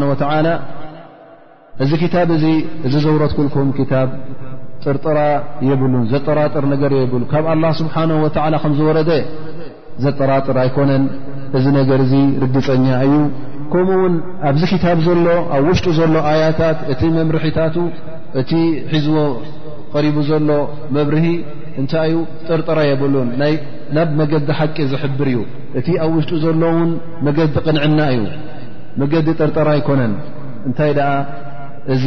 እዚ 1.84 1.92
ታብ 2.14 2.30
እዚ 2.38 2.46
እዚ 2.88 2.94
ዘውረት 3.06 3.32
ኩልኩም 3.38 3.68
ታ 3.92 4.02
ጥርጥራ 4.84 5.20
የብሉን 5.70 6.04
ዘጠራጥር 6.12 6.66
ነገር 6.74 6.92
የብሉ 6.98 7.24
ካብ 7.32 7.46
ه 7.52 7.72
ስብሓه 7.80 8.10
ከም 8.64 8.74
ዝወረደ 8.80 9.12
ዘጠራጥር 10.06 10.58
ኣይኮነን 10.64 11.04
እዚ 11.58 11.66
ነገር 11.80 12.02
ዚ 12.12 12.20
ርግፀኛ 12.44 12.86
እዩ 13.08 13.14
ከምኡ 13.72 13.98
ውን 14.04 14.14
ኣብዚ 14.50 14.64
ታብ 14.84 15.00
ዘሎ 15.08 15.26
ኣብ 15.56 15.66
ውሽጡ 15.72 15.88
ዘሎ 16.00 16.16
ኣያታት 16.32 16.80
እቲ 16.94 17.02
መምርሒታቱ 17.18 17.76
እቲ 18.42 18.52
ሒዝዎ 18.94 19.18
ቀሪቡ 19.96 20.18
ዘሎ 20.30 20.50
መብርሂ 20.96 21.26
እንታይ 21.82 22.10
እዩ 22.12 22.16
ጥርጥራ 22.48 22.80
የብሉን 22.90 23.30
ናብ 23.96 24.10
መገዲ 24.20 24.48
ሓቂ 24.60 24.78
ዝሕብር 24.92 25.30
እዩ 25.32 25.40
እቲ 25.80 25.88
ኣብ 26.06 26.12
ውሽጡ 26.18 26.32
ዘሎ 26.44 26.60
ውን 26.78 26.92
መገዲ 27.28 27.54
ቅንዕና 27.68 28.00
እዩ 28.16 28.24
መገዲ 29.02 29.28
ጥርጥራ 29.42 29.68
ይኮነን 29.80 30.14
እንታይ 30.68 30.92
ደኣ 31.00 31.10
እዚ 31.94 32.04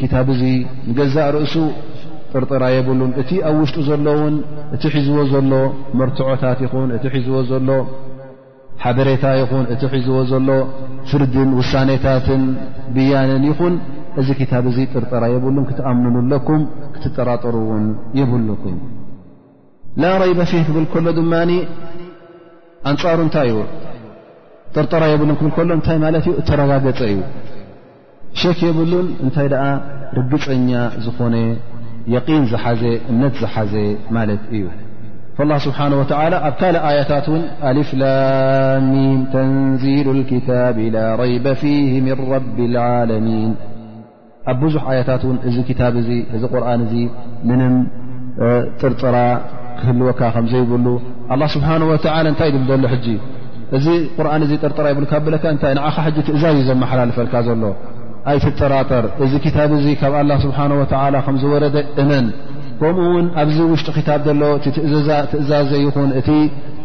ክታብ 0.00 0.28
ዚ 0.40 0.44
ንገዛእ 0.88 1.28
ርእሱ 1.36 1.54
ጥርጥራ 2.32 2.62
የብሉን 2.76 3.12
እቲ 3.22 3.30
ኣብ 3.50 3.56
ውሽጡ 3.62 3.78
ዘሎውን 3.90 4.34
እቲ 4.76 4.82
ሒዝዎ 4.96 5.20
ዘሎ 5.34 5.52
መርትዖታት 6.00 6.58
ይኹን 6.66 6.88
እቲ 6.98 7.04
ሒዝዎ 7.14 7.38
ዘሎ 7.52 7.68
ሓበሬታ 8.82 9.26
ይኹን 9.40 9.64
እቲ 9.74 9.82
ሒዝዎ 9.94 10.16
ዘሎ 10.30 10.48
ፍርድን 11.08 11.50
ውሳኔታትን 11.58 12.42
ብያንን 12.94 13.44
ይኹን 13.50 13.74
እዚ 14.20 14.28
ክታብ 14.40 14.64
እዙ 14.70 14.78
ጥርጠራ 14.92 15.24
የብሉን 15.34 15.64
ክትኣምንንኣለኩም 15.70 16.62
ክትጠራጠር 16.94 17.56
ውን 17.70 17.84
የብሉኩም 18.18 18.76
ላ 20.02 20.12
ረይበ 20.22 20.40
ፊህ 20.50 20.62
ክብል 20.68 20.86
ከሎ 20.92 21.06
ድማ 21.18 21.34
ኣንጻሩ 22.90 23.18
እንታይ 23.26 23.48
እዩ 23.52 23.60
ጥርጠራ 24.76 25.04
የብሉን 25.12 25.36
ክብል 25.40 25.52
ከሎ 25.58 25.70
እንታይ 25.78 25.98
ማለት 26.04 26.26
እዩ 26.28 26.34
እተረጋገፀ 26.42 27.00
እዩ 27.14 27.20
ሸክ 28.42 28.58
የብሉን 28.68 29.06
እንታይ 29.26 29.48
ደኣ 29.54 29.64
ርግፀኛ 30.18 30.70
ዝኾነ 31.06 31.34
የቒን 32.16 32.42
ዝሓዘ 32.52 32.82
እምነት 33.12 33.36
ዝሓዘ 33.44 33.72
ማለት 34.16 34.42
እዩ 34.56 34.64
فاله 35.38 35.58
ስብሓنه 35.66 35.96
و 36.00 36.02
ኣብ 36.22 36.34
ካ 36.74 36.86
يታት 36.98 37.24
አፍላሚ 37.76 38.94
ተንዚሉ 39.32 40.06
الكታب 40.16 40.76
ل 40.94 40.96
ይب 41.34 41.46
ፊه 41.60 41.90
م 42.06 42.08
رب 42.34 42.56
الሚን 42.70 43.50
ኣብ 44.50 44.56
ብዙ 44.64 44.74
يታት 45.00 45.22
ን 45.34 45.36
እዚ 45.48 45.56
ታ 45.80 45.82
እዚ 46.00 46.08
ርን 46.60 46.82
ምን 47.48 47.60
ጥርጥራ 48.80 49.16
ክህልወካ 49.78 50.20
ከዘይብሉ 50.36 50.86
ه 51.30 51.42
ስብه 51.54 51.68
ታይ 52.04 52.50
ሎ 52.52 52.86
እዚ 53.76 53.86
ርን 54.24 54.42
ጥርጥራ 54.62 54.84
ይብ 54.92 54.98
ካ 55.12 55.16
ለ 55.34 55.36
ትእዛዩ 56.28 56.56
ዘሓላልፈልካ 56.70 57.34
ዘሎ 57.48 57.62
ይትጠራጠር 58.38 59.04
እዚ 59.24 59.32
ታ 59.56 59.68
ካብ 60.00 60.18
ስه 60.40 60.44
ከዝወረ 60.90 61.64
እመን 62.02 62.24
ከምኡውን 62.80 63.26
ኣብዚ 63.42 63.56
ውሽጢ 63.72 63.88
ክታብ 63.98 64.24
ዘሎ 64.28 64.42
እ 64.56 64.58
ትእዛዘ 65.32 65.70
ይኹን 65.84 66.10
እቲ 66.20 66.28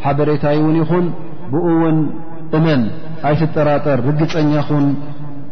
ሓበሬታይ 0.03 0.57
እውን 0.61 0.75
ይኹን 0.81 1.05
ብኡውን 1.53 1.97
እመን 2.57 2.81
ኣይትጠራጠር 3.29 3.99
ርግፀኛ 4.07 4.51
ኹን 4.67 4.85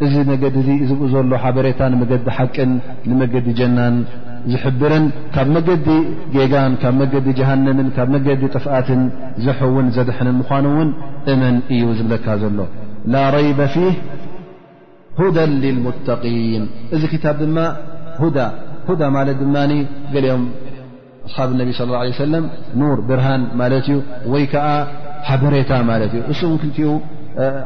እዚ 0.05 0.13
ነገዲ 0.31 0.57
እ 0.83 0.87
ዝብኡ 0.89 1.07
ዘሎ 1.13 1.33
ሓበሬታ 1.43 1.79
ንመገዲ 1.93 2.25
ሓቅን 2.37 2.71
ንመገዲ 3.09 3.47
ጀናን 3.59 3.95
ዝሕብርን 4.51 5.05
ካብ 5.35 5.47
መገዲ 5.55 5.87
ጌጋን 6.35 6.73
ካብ 6.81 6.93
መገዲ 7.01 7.27
ጀሃንምን 7.39 7.87
ካብ 7.95 8.09
መገዲ 8.15 8.41
ጥፍኣትን 8.55 9.01
ዘሕውን 9.45 9.87
ዘድሐንን 9.95 10.35
ምኳኑ 10.41 10.65
እውን 10.73 10.89
እመን 11.33 11.55
እዩ 11.75 11.83
ዝብለካ 11.99 12.27
ዘሎ 12.43 12.57
ላ 13.13 13.23
ረይበ 13.35 13.59
ፊህ 13.73 13.97
ሁዳ 15.19 15.37
ልልሙተቒን 15.63 16.65
እዚ 16.95 17.01
ክታብ 17.13 17.37
ድማ 17.45 17.57
ዳ 18.37 18.41
ድ 18.99 19.03
ኦም 19.07 19.15
ብ 20.13 20.25
ነቢ 21.59 21.69
صى 21.79 21.85
ه 21.93 22.11
ه 22.17 22.21
ለ 22.33 22.35
ኑር 22.81 22.99
ብርሃን 23.09 23.41
ማ 23.59 23.65
ዩ 23.91 23.97
ይ 24.43 24.45
ዓ 24.67 24.69
ሓበሬታ 25.27 25.71
ማ 25.89 25.95
እዩ 26.05 26.21
እ 26.31 26.85
ኡ 26.91 26.93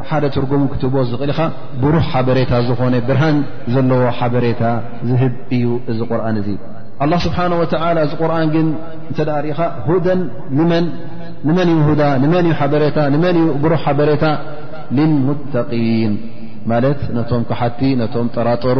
ሓደ 0.10 0.24
ትርጉሙ 0.36 0.62
ክትቦ 0.72 0.96
ኽእልካ 1.22 1.40
ብሩሕ 1.82 2.02
ሓበሬታ 2.14 2.52
ዝኾነ 2.70 2.96
ብርሃን 3.10 3.38
ዘለዎ 3.74 4.04
ሓበሬታ 4.20 4.62
ዝብ 5.12 5.34
እዩ 5.56 5.64
እዚ 5.92 6.00
ቁርን 6.10 6.38
እ 6.42 6.44
ስብሓه 7.26 7.46
እዚ 8.06 8.14
ር 8.32 8.42
ግ 8.56 8.58
ኢኻ 9.54 9.60
ብሩ 9.88 9.98
በሬታ 14.00 14.26
قን 14.98 15.14
ማ 16.72 16.76
ቶም 17.30 17.42
ካሓቲ 17.48 17.80
ቶ 18.12 18.16
ጠራጠሩ 18.36 18.80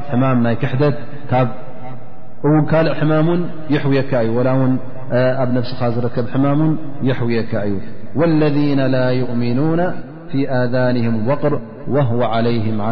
ክት 0.61 0.81
ው 2.49 2.53
ካእ 2.69 2.87
حማ 2.99 3.13
يحويካ 3.75 4.11
እዩ 4.25 4.29
و 4.37 4.39
ኣብ 5.41 5.49
نفسኻ 5.57 5.79
ዝርከብ 5.95 6.25
ማ 6.43 6.47
يحويካ 7.09 7.51
እዩ 7.67 7.77
والذن 8.19 8.79
لا 8.95 9.07
يؤምنون 9.21 9.81
في 10.31 10.39
ذانهم 10.73 11.15
وقር 11.29 11.53
وهو 11.95 12.21
عليهم 12.33 12.75
ع 12.87 12.89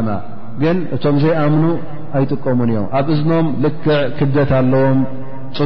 ግን 0.61 0.77
እቶም 0.95 1.15
ዘيأምن 1.23 1.63
ኣይጥቀሙ 2.17 2.59
እዮም 2.67 2.85
ኣብ 2.97 3.07
እዝنም 3.15 3.45
ልክዕ 3.63 3.87
ክደት 4.17 4.51
ኣለዎም 4.59 4.99
ፅ 5.57 5.59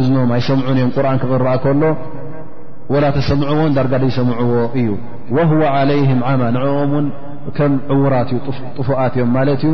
እዝም 0.00 0.30
ኣይሰምዑን 0.36 0.76
እዮም 0.78 0.90
ቁርን 0.96 1.16
ክቕረأ 1.22 1.50
ከሎ 1.64 1.82
وላ 2.92 3.04
ተሰምዎ 3.16 3.60
ዳጋ 3.76 3.92
ሰምعዎ 4.18 4.50
እዩ 4.78 4.88
وهو 5.36 5.62
عليه 5.76 6.08
ع 6.30 6.32
ንኦ 6.54 6.66
ም 6.90 6.94
ዉራ 8.00 8.14
طፉት 8.28 8.78
እዮም 9.24 9.32
እ 9.68 9.72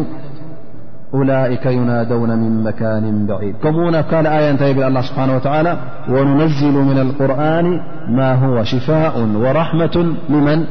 ولئك 1.12 1.66
ينادون 1.66 2.30
من 2.38 2.64
مكان 2.64 3.26
بعيد 3.26 3.54
كم 3.62 3.90
ن 3.96 4.00
كل 4.00 4.26
آية 4.26 4.52
نت 4.52 4.62
بل 4.62 4.82
الله 4.82 5.00
سبحانه 5.00 5.36
وتعالى 5.36 5.78
وننزل 6.08 6.72
من 6.72 6.98
القرآن 6.98 7.80
ما 8.08 8.34
هو 8.34 8.64
شفاء 8.64 9.20
ورحمة 9.36 10.14
لمن 10.28 10.64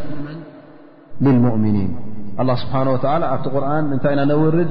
للمؤمنين 1.21 1.95
الله 2.39 2.55
سبحانه 2.55 2.91
وتعالى 2.91 3.25
ت 3.43 3.47
قرآن 3.47 3.83
نتا 3.93 4.25
نورد 4.25 4.67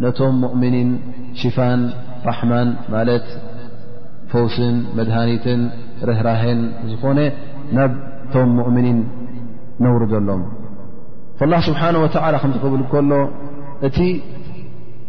نتم 0.00 0.34
مؤمنن 0.44 0.98
شفا 1.34 1.90
رحم 2.26 2.50
مت 2.92 3.24
فوس 4.32 4.56
مدهان 4.96 5.60
رهره 6.08 6.44
ن 6.52 6.58
نبم 7.78 8.48
مؤمنين 8.60 8.98
نوردلم 9.80 10.42
فالله 11.38 11.60
سبحانه 11.70 11.98
وتعالى 12.04 12.36
تبل 12.62 12.82
كل 12.94 13.10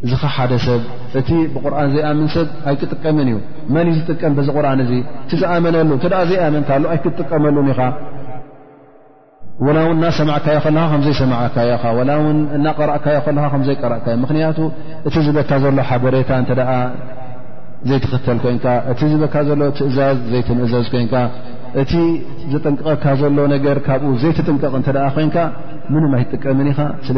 እዚ 0.05 0.13
ሓደ 0.33 0.51
ሰብ 0.65 0.81
እቲ 1.19 1.29
ብቁርን 1.53 1.87
ዘይኣምን 1.93 2.27
ሰብ 2.33 2.47
ኣይክጥቀምን 2.69 3.27
እዩ 3.31 3.37
መን 3.75 3.85
እዩ 3.89 3.93
ዝጥቀም 3.99 4.33
ዚ 4.47 4.51
ቁርን 4.57 4.81
እ 4.83 4.99
ዝኣመነሉ 5.41 5.89
ዘይኣመንካ 6.31 6.69
ኣይክትጥቀመሉን 6.93 7.69
ኢኻ 7.73 7.79
ላ 9.75 9.77
ው 9.85 9.89
እናሰማዕካዮ 9.95 10.57
ከዘይሰማካዮ 10.91 11.69
እናቀረእካዮ 12.57 13.15
ዘይቀራእካእዩ 13.69 14.17
ምክንያቱ 14.25 14.57
እቲ 15.07 15.15
ዝበካ 15.27 15.51
ዘሎ 15.63 15.77
ሓበሬታ 15.91 16.31
እ 16.41 16.65
ዘይትክተል 17.91 18.37
ኮይንካ 18.43 18.65
እቲ 18.91 18.99
ዝበካ 19.13 19.35
ዘሎ 19.49 19.61
ትእዛዝ 19.79 20.19
ዘይትምእዘዝ 20.33 20.85
ኮይንካ 20.93 21.15
እቲ 21.81 21.91
ዘጠንቀቐካ 22.51 23.03
ዘሎ 23.21 23.37
ነገር 23.55 23.79
ካብኡ 23.87 24.11
ዘይትጥንቀቕ 24.23 24.73
እተ 24.81 24.89
ኮይንካ 25.17 25.37
ምንም 25.95 26.13
ኣይትጥቀምን 26.19 26.69
ኢኻ 26.71 26.79
ስለ 27.07 27.17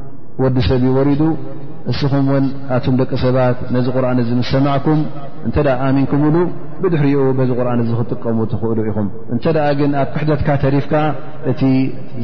ወዲ 0.41 0.57
ሰብ 0.67 0.81
ይወሪዱ 0.89 1.21
እስኹም 1.91 2.25
ውን 2.31 2.45
ኣቶም 2.75 2.95
ደቂ 2.99 3.11
ሰባት 3.23 3.57
ነዚ 3.75 3.85
ቁርን 3.95 4.19
እዚ 4.23 4.29
ምስሰማዕኩም 4.39 4.99
እንተ 5.47 5.55
ኣሚንኩምብሉ 5.85 6.35
ብድሕሪኡ 6.81 7.23
በዚ 7.39 7.49
ቁርን 7.59 7.79
እዚ 7.83 7.91
ክጥቀሙ 8.07 8.39
ትኽእሉ 8.51 8.77
ኢኹም 8.89 9.07
እንተ 9.33 9.45
ደኣ 9.57 9.65
ግን 9.79 9.91
ኣብ 10.01 10.09
ክሕደትካ 10.15 10.49
ተሪፍካ 10.65 10.93
እቲ 11.51 11.61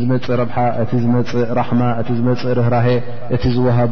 ዝመፅእ 0.02 0.36
ረብሓ 0.42 0.58
እቲ 0.84 0.92
ዝመፅእ 1.06 1.44
ራሕማ 1.60 1.82
እቲ 2.04 2.10
ዝመፅእ 2.20 2.54
ርህራሀ 2.60 2.86
እቲ 3.38 3.44
ዝወሃብ 3.56 3.92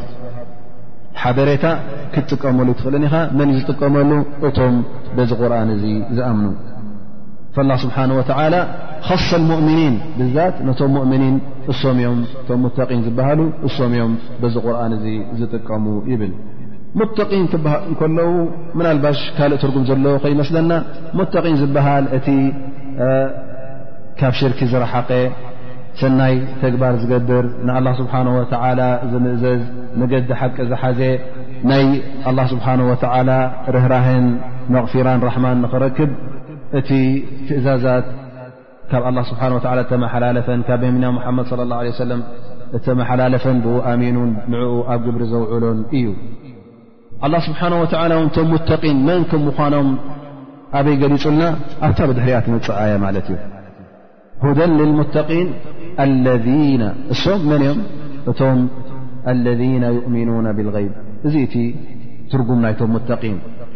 ሓበሬታ 1.23 1.65
ክትጥቀመሉ 2.13 2.67
ይትኽእልኒ 2.75 3.03
ኢኻ 3.09 3.15
መን 3.39 3.49
እዩ 3.53 3.59
ዝጥቀመሉ 3.63 4.11
እቶም 4.49 4.77
በዚ 5.17 5.31
ቁርን 5.41 5.69
እዚ 5.75 5.83
ዝኣምኑ 6.15 6.53
فላه 7.55 7.75
ስብሓናه 7.83 8.13
ወተላ 8.19 8.55
ካሰ 9.07 9.29
ሙእምኒን 9.49 9.95
ብዛት 10.19 10.55
ነቶም 10.67 10.89
ሙؤምኒን 10.95 11.35
እሶምእኦም 11.71 12.19
እቶም 12.41 12.59
ሙን 12.63 12.99
ዝበሃሉ 13.05 13.39
እሶም 13.67 13.91
እዮም 13.97 14.13
በዚ 14.41 14.53
ቁርኣን 14.65 14.91
እዚ 14.97 15.05
ዝጥቀሙ 15.39 15.85
ይብል 16.11 16.33
ሙን 16.99 17.09
እከለዉ 17.93 18.29
መናልባሽ 18.77 19.19
ካልእ 19.37 19.59
ትርጉም 19.63 19.83
ዘለዉ 19.89 20.15
ከይመስለና 20.23 20.71
ሙተቒን 21.19 21.55
ዝበሃል 21.61 22.05
እቲ 22.17 22.27
ካብ 24.19 24.33
ሽርኪ 24.39 24.59
ዝረሓቐ 24.71 25.09
ሰናይ 25.99 26.35
ተግባር 26.61 26.93
ዝገብር 27.01 27.45
ንኣላ 27.67 27.87
ስብሓነه 28.01 28.31
ወ 28.37 28.41
ዝምእዘዝ 29.11 29.61
መገዲ 29.99 30.29
ሓቂ 30.39 30.55
ዝሓዘ 30.71 30.99
ናይ 31.71 31.85
ላ 32.37 32.39
ስብሓነه 32.53 32.85
ወላ 32.91 33.29
ርህራህን 33.73 34.25
መቕፊራን 34.73 35.19
ራሕማን 35.27 35.57
ንኽረክብ 35.65 36.11
እቲ 36.79 36.89
ትእዛዛት 37.47 38.05
ካብ 38.91 39.03
له 39.17 39.21
ስብሓه 39.29 39.51
እተመሓላለፈን 39.83 40.59
ካብ 40.67 40.83
ና 41.01 41.05
حመድ 41.25 41.45
ص 41.51 41.53
الላه 41.65 41.77
عيه 41.83 41.93
ሰለም 42.03 42.21
እተመሓላለፈን 42.77 43.57
ብኣሚኑን 43.65 44.31
ንዕኡ 44.51 44.73
ኣብ 44.93 44.99
ግብሪ 45.05 45.21
ዘውዕሉን 45.33 45.79
እዩ 45.97 46.05
لله 47.23 47.39
ስብሓنه 47.47 47.77
و 47.83 47.85
እቶም 48.25 48.47
ሙን 48.51 48.97
መን 49.07 49.21
ከም 49.29 49.41
ምኳኖም 49.47 49.87
ኣበይ 50.77 50.95
ገሊጹልና 51.01 51.43
ኣፍታ 51.85 51.99
ብድሕሪያ 52.09 52.37
ትመፅዓየ 52.45 52.91
ማለት 53.05 53.27
እዩ 53.31 53.37
ሁደ 54.43 54.59
للمን 54.79 55.07
ለذ 56.25 56.47
እሶም 57.13 57.41
መን 57.51 57.61
እኦም 57.67 57.79
እቶም 58.31 58.59
ለذነ 59.45 59.83
يؤሚኑوነ 59.97 60.45
ብالغይب 60.57 60.93
እዚ 61.27 61.35
እቲ 61.47 61.55
ትርጉም 62.31 62.59
ናይቶም 62.63 62.89
ሙን 62.95 63.37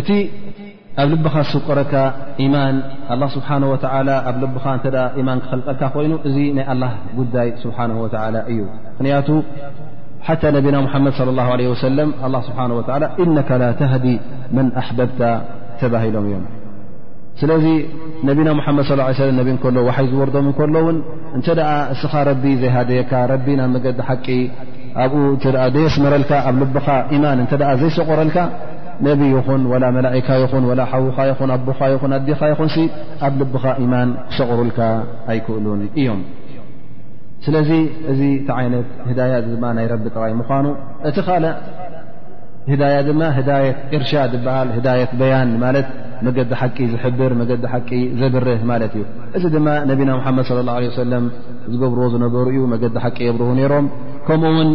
እቲ 0.00 0.08
ኣብ 1.02 1.08
ልብኻ 1.16 1.34
ስቆረካ 1.52 1.94
ኢማን 2.44 2.76
ስብሓه 3.34 3.62
ኣብ 4.28 4.36
ልብኻ 4.42 4.64
እ 5.18 5.22
ማን 5.28 5.38
ክኽልቀልካ 5.44 5.82
ኮይኑ 5.96 6.12
እዚ 6.28 6.36
ናይ 6.56 6.64
ኣላ 6.72 6.84
ጉዳይ 7.18 7.48
ስብሓه 7.62 7.84
እዩ 8.50 8.58
ምክንያቱ 8.94 9.28
ሓታ 10.28 10.42
ነቢና 10.56 10.76
መድ 11.04 11.14
صى 11.18 11.26
ه 11.46 11.50
ለ 12.34 12.36
ስብሓ 12.48 12.60
ኢነ 13.24 13.40
ላ 13.62 13.66
ተህዲ 13.80 14.06
መን 14.56 14.68
ኣበብታ 14.82 15.20
ተባሂሎም 15.80 16.24
እዮም 16.30 16.44
ስለዚ 17.40 17.66
ነቢና 18.28 18.48
መድ 18.58 18.78
ص 18.90 18.92
ه 19.18 19.28
ለ 19.28 19.30
ነ 19.38 19.42
እከሎ 19.56 19.76
ይ 19.90 20.06
ዝወርዶም 20.12 20.46
እከሎውን 20.52 20.98
እንተ 21.36 21.46
እስኻ 21.94 22.12
ረቢ 22.30 22.44
ዘይሃደየካ 22.62 23.12
ረቢ 23.34 23.46
ናብ 23.60 23.68
መገዲ 23.76 23.98
ሓቂ 24.08 24.26
ኣብኡ 25.02 25.18
ዘየስመረልካ 25.76 26.32
ኣብ 26.48 26.56
ልብኻ 26.62 26.86
ኢማን 27.16 27.38
እተ 27.44 27.52
ዘይሰቑረልካ 27.80 28.38
ነብ 29.06 29.20
ይኹን 29.32 29.62
ወላ 29.72 29.84
መላእካ 29.96 30.28
ይኹን 30.42 30.64
ላ 30.78 30.82
ሓዉኻ 30.92 31.18
ይኹን 31.30 31.50
ኣቦኻ 31.56 31.80
ይኹን 31.94 32.12
ኣዲኻ 32.18 32.40
ይኹን 32.52 32.70
ኣብ 33.26 33.32
ልብኻ 33.40 33.64
ኢማን 33.84 34.10
ክሰቕሩልካ 34.30 34.78
ኣይክእሉን 35.32 35.80
እዮም 36.00 36.20
ስለዚ 37.46 37.70
እዚ 38.12 38.20
እቲ 38.38 38.48
ዓይነት 38.60 38.86
ዳ 39.18 39.26
ድ 39.46 39.58
ናይ 39.78 39.86
ረቢ 39.92 40.06
ጥራይ 40.16 40.32
ምኳኑ 40.42 40.66
እቲ 41.10 41.16
ካ 41.28 41.42
ህዳ 42.70 42.82
ድማ 43.08 43.20
ህዳየት 43.36 43.76
ኢርሻ 43.96 44.12
ዝበሃል 44.30 44.68
ዳየት 44.86 45.10
በያን 45.18 45.50
ማለት 45.64 45.88
መገዲ 46.26 46.52
ሓቂ 46.60 46.76
ዝሕብር 46.92 47.32
መዲ 47.40 47.50
ሓቂ 47.72 47.90
ዘብርህ 48.20 48.62
ማለት 48.70 48.92
እዩ 48.98 49.04
እዚ 49.38 49.44
ድማ 49.56 49.66
ነቢና 49.90 50.10
ሓመድ 50.24 50.48
ለ 50.58 50.64
ላه 50.68 50.78
ه 50.86 50.90
ሰለም 51.02 51.24
ዝገብርዎ 51.72 52.06
ዝነበሩ 52.14 52.46
እዩ 52.54 52.64
መገዲ 52.72 52.96
ሓቂ 53.04 53.18
የብርህ 53.28 53.50
ነይሮም 53.58 53.86
ከምኡ 54.28 54.44
ውን 54.56 54.70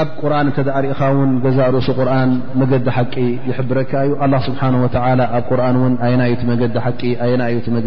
ኣብ 0.00 0.08
ቁርን 0.20 0.46
እተሪእኻ 0.50 1.00
ን 1.28 1.30
ዛ 1.56 1.58
ርእሱ 1.76 1.88
ርን 2.08 2.30
መገዲ 2.60 2.88
ቂ 3.14 3.16
يብረካ 3.50 3.92
እዩ 4.06 4.12
ه 4.20 4.22
ስه 4.46 4.62
و 4.82 4.84
ኣብ 4.98 6.54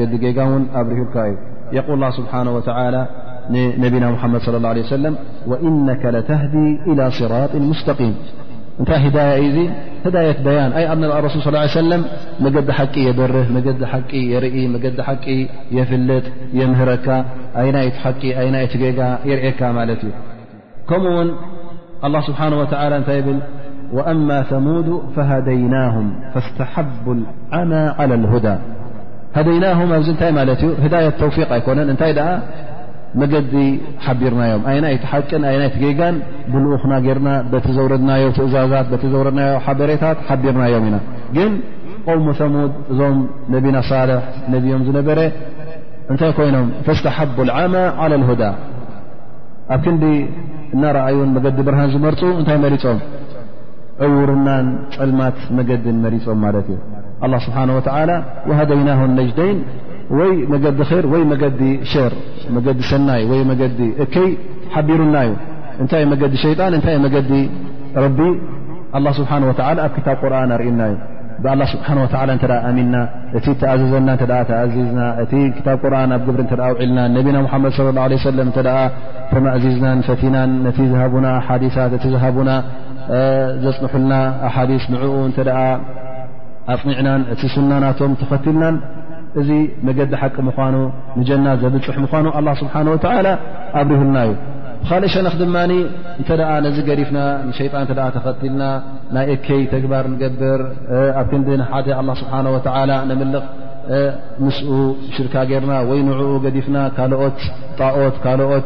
ዲ 0.02 0.04
ዲ 0.14 0.16
ጋ 0.38 0.40
ን 0.62 0.64
ኣብርሁልካ 0.80 1.16
እዩ 1.30 1.78
ስنه 2.18 2.48
ነብና 3.82 4.04
حመድ 4.22 4.42
صى 4.46 4.50
اه 4.58 4.66
عيه 4.76 4.94
وإن 5.52 5.74
لተهዲ 6.16 6.56
إلى 6.90 7.04
صራ 7.20 7.34
مስتም 7.70 8.12
እታይ 8.82 9.04
ዳ 9.16 9.18
እዩ 9.46 9.58
ዳيት 10.16 10.40
በያ 10.46 10.60
ኣ 10.92 10.94
ሱል 11.36 11.56
صىه 11.68 11.84
ع 11.94 11.96
መገዲ 12.46 12.70
ቂ 12.94 12.96
የበርህ 13.08 13.48
ዲ 13.58 13.60
የርኢ 14.32 14.56
ዲ 14.96 14.98
የፍልጥ 15.78 16.26
የምረካ 16.60 17.08
የርእካ 19.28 19.60
እዩ 19.94 20.06
كمኡ 20.90 21.06
ውን 21.18 21.30
الله 22.06 22.22
سبحنه 22.30 22.58
وتلى 22.62 22.98
እይ 23.02 23.28
وأم 23.98 24.28
ثمود 24.52 24.88
فهديناهم 25.16 26.06
فاستحب 26.34 26.94
العم 27.16 27.72
على 28.00 28.14
الهدى 28.20 28.56
هديናه 29.38 29.80
ዚ 30.08 30.10
ታይ 30.22 30.32
هدية 30.84 31.10
توفق 31.22 31.50
ኣيكነ 31.58 31.78
እታይ 31.94 32.14
መዲ 33.20 33.34
حቢرናዮም 34.06 34.62
يና 34.78 34.86
ይ 34.94 34.98
حቅን 35.12 35.42
ና 35.62 35.64
ገጋن 35.84 36.16
ብلقና 36.54 36.94
رና 37.16 37.28
بቲ 37.52 37.66
ዘوردና 37.78 38.10
ትእዛ 38.38 38.56
وና 39.22 39.40
በሬታት 39.80 40.18
حቢرናዮም 40.30 40.84
ኢና 40.90 40.98
ግن 41.36 41.52
قوم 42.10 42.26
ثموድ 42.40 42.72
እዞም 42.92 43.18
نبና 43.54 43.76
صالح 43.90 44.22
نም 44.52 44.66
ነበረ 45.00 45.20
እታይ 46.14 46.32
ይኖም 46.50 46.68
فاستحب 46.86 47.36
العمى 47.48 47.84
على 48.02 48.16
الهدى 48.20 48.52
ኣብ 49.76 49.82
ክንዲ 49.86 50.04
እናረኣዩን 50.74 51.30
መገዲ 51.38 51.58
ብርሃን 51.68 51.90
ዝመርፁ 51.94 52.22
እንታይ 52.40 52.58
መሪፆም 52.66 53.00
ዕውርናን 54.08 54.66
ፀልማት 54.96 55.38
መገዲን 55.58 55.98
መሪፆም 56.06 56.40
ማለት 56.46 56.68
እዩ 56.76 56.78
ኣ 57.26 57.40
ስብሓን 57.46 57.70
ወተ 57.78 57.88
ወሃደይናሁን 58.50 59.12
ነጅደይን 59.20 59.60
ወይ 60.20 60.34
መገዲ 60.54 60.86
ር 61.04 61.06
ወይ 61.14 61.24
መገዲ 61.32 61.62
ሸር 61.94 62.14
መገዲ 62.58 62.80
ሰናይ 62.92 63.24
ወይ 63.32 63.42
መገዲ 63.52 63.80
እከይ 64.04 64.30
ሓቢሩና 64.76 65.16
ዩ 65.30 65.34
እንታይእ 65.84 66.08
መገዲ 66.14 66.36
ሸይጣን 66.46 66.74
እንታይእ 66.78 67.02
መገዲ 67.06 67.32
ረቢ 68.06 68.20
ኣላ 68.98 69.08
ስብሓነ 69.20 69.44
ወተ 69.52 69.60
ኣብ 69.70 69.80
ክታብ 69.96 70.18
ቁርኣን 70.24 70.52
ኣርእናዩ 70.58 70.94
ብ 71.46 71.48
ስብሓ 71.72 71.88
ወ 72.04 72.08
ኣሚና 72.68 72.96
እቲ 73.38 73.46
ተኣዘዘና 73.62 74.10
ዚዝና 74.74 75.02
እቲ 75.24 75.34
ክታ 75.58 75.68
ቁርን 75.82 76.12
ኣብ 76.16 76.22
ግብሪ 76.28 76.42
ውልና 76.80 76.98
ነቢና 77.16 77.38
መድ 77.64 77.74
صى 77.78 78.42
ه 78.76 78.82
ተማእዚዝና 79.32 79.88
ፈና 80.22 80.38
ዝ 80.78 80.86
ዲት 81.92 82.04
ቲ 82.04 82.08
ዝና 82.24 82.52
ዘፅንልና 83.82 84.14
ኣዲ 84.62 84.72
ንኡ 84.94 85.50
ኣፅኒዕናን 86.74 87.22
እቲ 87.34 87.42
ስናናቶም 87.54 88.12
ተኸትልናን 88.22 88.76
እዚ 89.42 89.50
መገዲ 89.88 90.12
ሓቂ 90.22 90.36
ምኑ 90.48 90.76
ንጀና 91.20 91.48
ዘብፅ 91.62 91.86
ምኑ 92.06 92.28
ስሓወ 92.62 92.98
ኣብሪህልና 93.80 94.18
ዩ 94.30 94.34
ብካእ 94.82 95.04
ሸነ 95.14 95.28
ድማ 95.44 95.56
ተ 96.30 96.48
ነዚ 96.66 96.78
ገሪፍና 96.90 97.20
ሸጣን 97.58 97.88
ተኸልና 98.16 98.64
ናይ 99.16 99.28
እከይ 99.36 99.62
ተግባር 99.74 100.06
ንገብር 100.14 100.62
ኣብ 101.20 101.28
ክንዲንሓደ 101.32 101.88
ስብሓ 102.22 102.34
ወ 102.56 102.98
ንምልኽ 103.10 103.46
ምስኡ 104.46 104.70
ሽርካ 105.16 105.34
ጌርና 105.50 105.74
ወይ 105.90 106.00
ንዕኡ 106.08 106.22
ገዲፍና 106.46 106.78
ካልኦት 106.98 107.38
ጣኦት 107.80 108.16
ካልኦት 108.24 108.66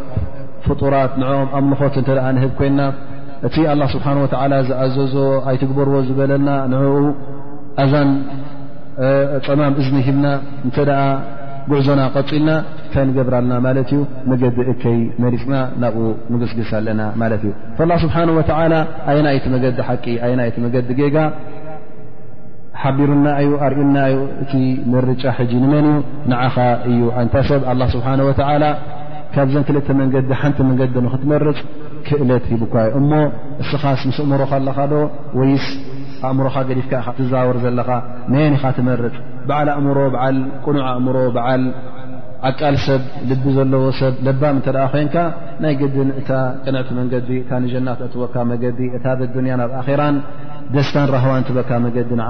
ፍጡራት 0.65 1.13
ንኦም 1.21 1.47
ኣምንኾት 1.59 1.95
እተ 2.01 2.09
ንህብ 2.37 2.51
ኮይንና 2.59 2.81
እቲ 3.47 3.55
ኣላ 3.73 3.81
ስብሓ 3.93 4.07
ወ 4.23 4.27
ዝኣዘዞ 4.69 5.15
ኣይትግበርዎ 5.51 5.95
ዝበለልና 6.09 6.49
ንኡ 6.71 6.83
ኣዛን 7.83 8.09
ፀማም 9.47 9.73
እዝኒሂብና 9.81 10.25
እተ 10.67 10.77
ጉዕዞና 11.71 12.01
ቀፂልና 12.15 12.49
እታይ 12.91 13.03
ንገብር 13.09 13.33
ኣና 13.39 13.51
ማለት 13.65 13.89
እዩ 13.95 13.99
መገዲ 14.29 14.57
እከይ 14.71 14.97
መሪፅና 15.23 15.53
ናብኡ 15.81 16.01
ንግስግስ 16.33 16.71
ኣለና 16.79 17.01
ማለት 17.21 17.41
እዩ 17.47 17.51
ስብሓ 18.03 18.15
ወ 18.37 18.41
ኣየና 19.09 19.27
ይቲ 19.35 19.45
መገዲ 19.53 19.77
ሓቂ 19.89 20.05
ና 20.39 20.47
ይቲ 20.47 20.57
መገዲ 20.65 20.87
ገጋ 20.99 21.17
ሓቢርናዩ 22.81 23.49
ርእናዩ 23.73 24.15
እቲ 24.43 24.53
ምርጫ 24.93 25.23
ሕጂ 25.37 25.51
ንመን 25.63 25.87
ዩ 25.91 25.93
ንዓኻ 26.31 26.57
እዩ 26.89 26.99
እንታ 27.21 27.35
ሰብ 27.49 27.63
ኣ 27.71 27.75
ስብሓ 27.95 28.07
ወ 28.29 28.31
ካብ 29.35 29.49
ዘን 29.53 29.63
ክልተ 29.67 29.87
መንገዲ 30.01 30.31
ሓንቲ 30.39 30.59
መንገዲ 30.69 30.93
ንክትመርፅ 31.05 31.59
ክእለት 32.07 32.45
ሂብኳዩ 32.53 32.89
እሞ 32.99 33.11
እስኻስ 33.63 34.01
ምስ 34.09 34.17
እምሮ 34.25 34.41
ካለካዶ 34.51 34.93
ወይስ 35.39 35.67
ኣእምሮካ 36.29 36.55
ገዲፍካ 36.69 36.93
ትዛወር 37.19 37.57
ዘለካ 37.65 37.89
ነየኒኻ 38.33 38.63
ትመርፅ 38.77 39.15
በዓል 39.49 39.69
ኣእምሮ 39.75 39.99
በዓል 40.15 40.37
ቁኑዕ 40.65 40.83
ኣእምሮ 40.95 41.17
በል 41.35 41.61
ኣቃል 42.49 42.75
ሰብ 42.85 43.01
ልቢ 43.29 43.43
ዘለዎ 43.57 43.83
ሰብ 43.99 44.13
ለባም 44.25 44.55
እንተደኣ 44.59 44.83
ኮንካ 44.93 45.15
ናይ 45.63 45.73
ግድን 45.81 46.09
እታ 46.21 46.29
ቅንዕቲ 46.63 46.89
መንገዲ 46.99 47.29
እታ 47.41 47.51
ንጀናትእትወካ 47.63 48.35
መገዲ 48.51 48.79
እታ 48.97 49.05
በትዱንያ 49.19 49.55
ናብ 49.61 49.73
ኣኼራን 49.81 50.15
ደስታን 50.75 51.07
ራህዋን 51.15 51.43
እትበካ 51.45 51.71
መገዲ 51.85 52.09
ንዓ 52.21 52.29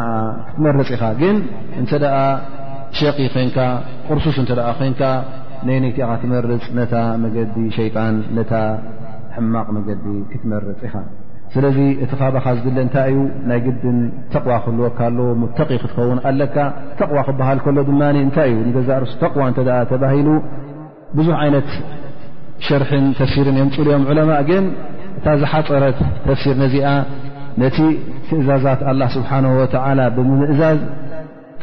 ክትመርፅ 0.50 0.90
ኢኻ 0.98 1.04
ግን 1.22 1.38
እንተደኣ 1.84 2.16
ሸቂ 3.00 3.18
ኮንካ 3.38 3.58
ቁርሱስ 4.08 4.38
እንተደ 4.44 4.62
ኮንካ 4.82 5.02
ነይ 5.70 5.78
ነይቲኢኻ 5.86 6.12
ትመርፅ 6.26 6.66
ነታ 6.80 6.96
መገዲ 7.24 7.56
ሸይጣን 7.80 8.16
ነታ 8.40 8.54
ሕማቕ 9.38 9.68
መገዲ 9.80 10.06
ክትመርፅ 10.34 10.82
ኢኻ 10.90 10.96
ስለዚ 11.54 11.78
እቲ 12.04 12.12
ካበኻ 12.20 12.46
ዝድለ 12.58 12.78
እንታይ 12.86 13.08
እዩ 13.14 13.18
ናይ 13.50 13.60
ግድን 13.66 13.98
ተቕዋ 14.34 14.54
ክህልወካለዎ 14.66 15.26
ሙተቂ 15.40 15.70
ክትኸውን 15.82 16.20
ኣለካ 16.30 16.56
ተቕዋ 17.00 17.18
ክበሃል 17.28 17.60
ከሎ 17.66 17.78
ድማ 17.90 18.02
እንታይ 18.26 18.50
እዩ 18.54 18.60
ንገዛ 18.68 18.90
ርስ 19.04 19.14
ተቕዋ 19.24 19.44
እተ 19.52 19.60
ተባሂሉ 19.92 20.30
ብዙሕ 21.18 21.36
ዓይነት 21.46 21.70
ሸርሕን 22.68 23.06
ተፍሲርን 23.20 23.58
የምፅልኦም 23.62 24.04
ዕለማ 24.12 24.32
ግን 24.50 24.66
እታ 25.20 25.28
ዝሓፀረት 25.42 26.00
ተፍሲር 26.28 26.56
ነዚኣ 26.64 26.90
ነቲ 27.64 27.78
ትእዛዛት 28.30 28.82
ላ 29.00 29.04
ስብሓን 29.16 29.46
ወላ 29.60 30.02
ብምእዛዝ 30.18 30.80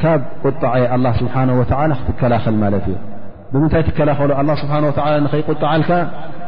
ካብ 0.03 0.21
ቁጣዐየ 0.43 0.85
ላ 1.05 1.13
ስብሓን 1.21 1.49
ወላ 1.61 1.91
ክትከላኸል 2.03 2.55
ማለት 2.65 2.85
እዩ 2.91 2.97
ብምንታይ 3.53 3.83
ትከላኸሉ 3.87 4.31
ኣ 4.41 4.43
ስብሓ 4.63 4.75
ወ 4.87 4.89
ንኸይቁጣዓልካ 5.25 5.91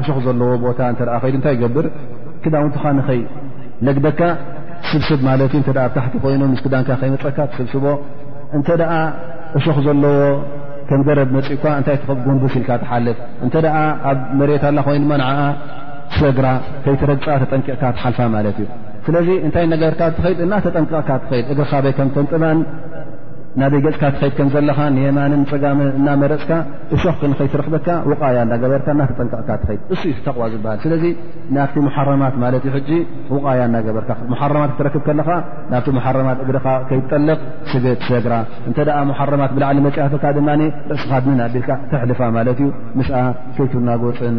እሾክ 0.00 0.18
ዘለዎ 0.26 0.48
ቦታ 0.64 0.80
እተ 0.94 1.00
ከይዱ 1.22 1.34
እንታይ 1.40 1.54
ይገብር 1.58 1.88
ክዳውንትኻ 2.44 2.84
ንኸይ 2.98 3.20
ለግደካ 3.86 4.20
ትስብስብ 4.86 5.20
ማለት 5.28 5.52
እ 5.58 5.60
እተ 5.64 5.68
ኣብታሕቲ 5.86 6.14
ኮይኑ 6.24 6.42
ምስክዳንካ 6.54 6.90
ከይመፀካ 7.02 7.38
ትስብስቦ 7.52 7.84
እንተ 8.56 8.68
እሾክ 9.58 9.78
ዘለዎ 9.86 10.16
ከም 10.88 11.00
ዘረብ 11.06 11.28
መፂእካ 11.36 11.64
እንታይእኸ 11.80 12.06
ጎንብ 12.24 12.42
ሲኢልካ 12.54 12.70
ትሓልፍ 12.82 13.18
እተ 13.46 13.54
ኣብ 14.10 14.18
መሬት 14.40 14.62
ኣላ 14.70 14.78
ኮይኑ 14.86 15.04
ድ 15.12 15.18
ንዓ 15.20 15.28
ሰግራ 16.20 16.46
ከይትረፃ 16.86 17.24
ተጠንቂዕካ 17.42 17.82
ትሓልፋ 17.98 18.18
ማለት 18.36 18.56
እዩ 18.64 18.68
ስለዚ 19.06 19.28
እንታይ 19.46 19.66
ነገርካ 19.74 20.00
ትኸድ 20.16 20.38
እና 20.46 20.52
ተጠንቀቕካ 20.66 21.10
ትኸድ 21.30 21.46
እግካ 21.54 21.72
ይከም 21.90 22.08
ከምጥማን 22.16 22.58
ናበይገፅካ 23.60 24.04
ትኸድ 24.14 24.32
ከምዘለኻ 24.38 24.78
ንየማንን 24.96 25.42
ፀጋም 25.50 25.80
እናመረፅካ 25.98 26.52
እሾክክንከይትረክበካ 26.96 27.86
ውያ 28.10 28.36
እናገበርካ 28.46 28.86
ተጠንቀቕካ 29.10 29.50
ትድ 29.64 29.80
እዩ 29.94 30.02
ተቕዋ 30.26 30.46
ዝብሃል 30.52 30.78
ስለዚ 30.84 31.04
ናብቲ 31.56 31.76
ሓረማት 31.96 32.34
ማለት 32.44 32.64
እዩ 32.80 32.88
ውቃያ 33.36 33.60
እናገበርካሓማት 33.70 34.72
ክትረክብ 34.74 35.04
ከለካ 35.08 35.30
ናብቲ 35.74 35.88
ሓማት 36.06 36.38
እግኻ 36.46 36.66
ከይጠልቕ 36.90 37.40
ስግ 37.72 37.86
ሰግራ 38.10 38.34
እንተ 38.70 38.80
ማሓረማት 39.10 39.52
ብላዕሊ 39.58 39.80
መፅያፈካ 39.88 40.24
ድማ 40.38 40.50
ርእስኻ 40.92 41.12
ናዲልካ 41.42 41.70
ተልፋ 41.94 42.22
ማለት 42.38 42.60
እዩ 42.66 42.70
ምስ 43.00 43.10
ከይትናጎፅን 43.58 44.38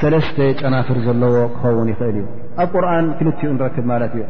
ሰለስተ 0.00 0.36
ጨናፍር 0.60 0.98
ዘለዎ 1.06 1.34
ክኸውን 1.56 1.88
ይኽእል 1.92 2.16
እዩ 2.20 2.26
ኣብ 2.62 2.68
ቁርን 2.76 3.06
ክልቲኡ 3.18 3.50
ንረክብ 3.56 3.84
ማለት 3.92 4.12
እዩ 4.18 4.24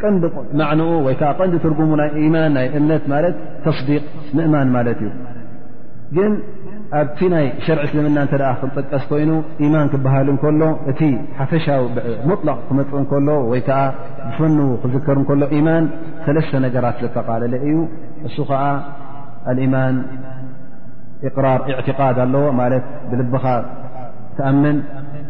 ቀንዲ 0.00 0.24
ማዕንኡ 0.60 0.90
ወይከዓ 1.06 1.30
ቀንዲ 1.38 1.54
ትርጉሙ 1.64 1.90
ናይ 2.00 2.10
ማን 2.34 2.50
ናይ 2.56 2.66
እምነት 2.78 3.04
ማለት 3.14 3.36
ተስዲቅ 3.64 4.04
ምእማን 4.38 4.68
ማለት 4.76 5.00
እዩ 5.06 5.10
ግን 6.16 6.32
ኣብቲ 6.98 7.18
ናይ 7.32 7.46
ሸርዕ 7.64 7.82
እስልምና 7.86 8.18
እተ 8.26 8.34
ክንጠቀስ 8.60 9.02
ኮይኑ 9.08 9.30
ኢማን 9.64 9.86
ክበሃል 9.92 10.28
እከሎ 10.34 10.62
እቲ 10.90 11.00
ሓፈሻዊሙጥላቕ 11.40 12.56
ክመፁኡ 12.68 12.94
እከሎ 13.06 13.28
ወይ 13.50 13.60
ከዓ 13.66 13.80
ብፈንው 14.26 14.70
ክዝከር 14.82 15.18
እከሎ 15.24 15.42
ኢማን 15.58 15.84
ሰለስተ 16.28 16.52
ነገራት 16.66 16.96
ዘተቃለለ 17.04 17.54
እዩ 17.66 17.76
እሱ 18.28 18.36
ከዓ 18.52 18.62
ኢማን 19.66 19.96
ቅራር 21.36 21.60
ዕትቃድ 21.80 22.16
ኣለዎ 22.24 22.44
ማለት 22.62 22.84
ብልብኻ 23.10 23.44
ተኣምን 24.38 24.76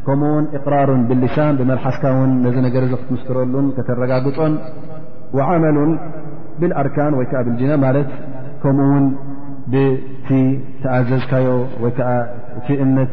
ከምኡእውን 0.08 0.44
እቅራሩን 0.56 1.00
ብሊሳን 1.08 1.54
ብመልሓስካ 1.60 2.02
እውን 2.14 2.30
ነዚ 2.44 2.56
ነገር 2.66 2.82
ዚ 2.90 2.92
ክትምስትረሉን 3.00 3.66
ከተረጋግፆን 3.76 4.52
ዓመሉን 5.46 5.90
ብልኣርካን 6.60 7.14
ወይ 7.18 7.26
ከዓ 7.30 7.40
ብልጅና 7.48 7.72
ማለት 7.86 8.08
ከምኡ 8.62 8.86
ውን 8.92 9.04
ብቲተኣዘዝካዮ 9.72 11.48
ወይከዓ 11.84 12.08
እቲእምነት 12.60 13.12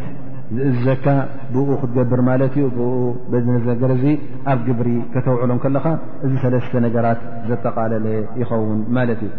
ዝእዘካ 0.61 1.05
ብኡ 1.55 1.67
ክትገብር 1.81 2.19
ማለት 2.29 2.53
እዩ 2.61 2.65
ብኡ 2.75 3.59
ነገር 3.71 3.91
እዚ 3.97 4.05
ኣብ 4.53 4.59
ግብሪ 4.69 4.89
ከተውዕሎም 5.15 5.59
ከለኻ 5.65 5.85
እዚ 6.27 6.33
ሰለስተ 6.45 6.73
ነገራት 6.87 7.21
ዘተቃለለ 7.51 8.07
ይኸውን 8.41 8.79
ማለት 8.99 9.21
እዩ 9.27 9.31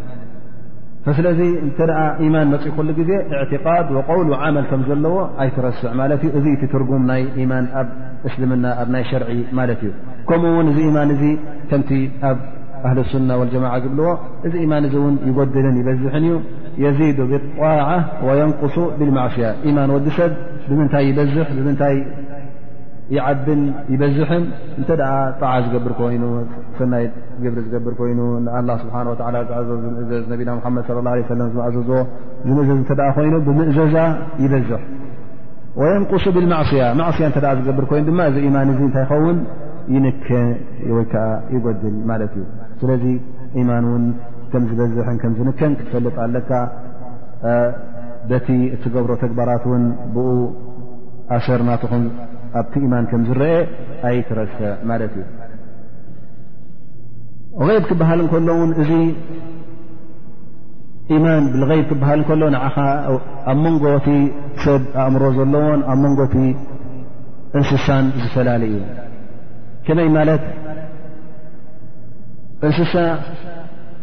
فስለዚ 1.06 1.40
እተ 1.66 1.80
إيማን 2.22 2.46
መፅ 2.52 2.64
ሉ 2.86 2.90
ዜ 3.08 3.10
اعتقድ 3.38 3.86
وقوል 3.96 4.26
وዓመل 4.32 4.64
ከም 4.70 4.80
ዘለዎ 4.88 5.14
ኣይትረስ 5.42 5.78
ማ 5.98 6.02
እዚ 6.38 6.46
ትرጉም 6.72 7.02
ናይ 7.10 7.22
يማን 7.42 7.64
ኣብ 7.80 7.88
እስልمና 8.28 8.64
ኣ 8.80 8.82
ናይ 8.94 9.02
شር 9.10 9.22
ማለት 9.58 9.80
እዩ 9.86 9.90
ከምኡ 10.28 10.52
ውን 10.56 10.66
እዚ 10.72 10.78
إيማን 10.88 11.08
እዚ 11.16 11.22
ከምቲ 11.70 11.90
ኣብ 12.30 12.38
هل 12.90 12.98
ሱنة 13.12 13.34
والجماع 13.40 13.72
ብልዎ 13.92 14.06
እዚ 14.46 14.54
إيማን 14.64 14.82
يጎድልን 15.28 15.76
يበዝ 15.80 16.00
ዩ 16.28 16.32
يዚيد 16.84 17.18
بالطعة 17.30 17.98
ويንقص 18.26 18.76
ብلمصي 18.98 19.44
إيማን 19.66 19.88
ወዲ 19.94 20.06
ሰብ 20.18 20.30
ብምታይ 20.68 21.04
يበዝ 21.10 21.34
ይዓብ 23.14 23.46
ይበዝ 23.92 24.16
እተ 24.82 24.88
ጣዓ 25.40 25.52
ዝገብር 25.64 25.92
ኮይኑ 25.98 26.24
ሰናይ 26.78 27.04
ግብሪ 27.42 27.62
ዝገብር 27.66 27.94
ኮይኑ 28.00 28.20
ስه 28.80 29.68
ምእዘዝ 29.96 30.24
ና 30.48 30.50
መድ 30.76 30.88
ص 30.88 30.90
ه 30.96 31.68
ه 31.68 31.84
ዘ 31.88 32.02
ዝምዝ 32.46 32.68
ይኑ 33.26 33.34
ብምእዘዛ 33.46 33.94
ይበዝ 34.42 34.70
يን 35.90 36.02
ብማያ 36.36 36.70
ያ 36.80 36.90
ር 37.80 37.96
ይኑ 38.44 38.58
እዚ 38.74 38.86
ማን 38.90 38.92
ታይ 38.96 39.06
ኸን 39.16 39.38
ወይ 40.92 41.04
ይድል 41.54 41.96
ማት 42.10 42.22
እዩ 42.28 42.42
ስለዚ 42.80 43.04
ማን 43.72 43.86
ን 44.54 44.62
ዝበዝ 44.68 44.92
ዝከ 44.98 45.60
ትፈጥ 45.80 46.16
ኣለካ 46.26 46.50
ቲ 48.46 48.48
እትገብሮ 48.74 49.10
ተግባራት 49.24 49.64
ን 49.80 49.84
ብ 50.14 50.16
ሰር 51.46 51.60
ና 51.68 51.72
ኣብቲ 52.58 52.74
ኢማን 52.86 53.04
ከም 53.10 53.20
ዝረአ 53.28 53.54
ኣይትረሰ 54.08 54.56
ማለት 54.90 55.12
እዩ 55.20 55.26
ይብ 57.76 57.84
ክበሃል 57.90 58.18
እንከሎ 58.24 58.48
እውን 58.58 58.70
እዚ 58.82 58.90
ኢማን 61.16 61.42
ብይብ 61.70 61.84
ክበሃል 61.90 62.18
እከሎ 62.24 62.42
ንዓ 62.56 62.64
ኣብ 63.50 63.58
መንጎቲ 63.64 64.06
ሰብ 64.64 64.82
ኣእምሮ 65.04 65.24
ዘለዎን 65.38 65.80
ኣብ 65.92 65.98
መንጎቲ 66.04 66.34
እንስሳን 67.58 68.04
ዝፈላሊ 68.22 68.62
እዩ 68.70 68.76
ከመይ 69.86 70.08
ማለት 70.18 70.42
እንስሳ 72.66 72.94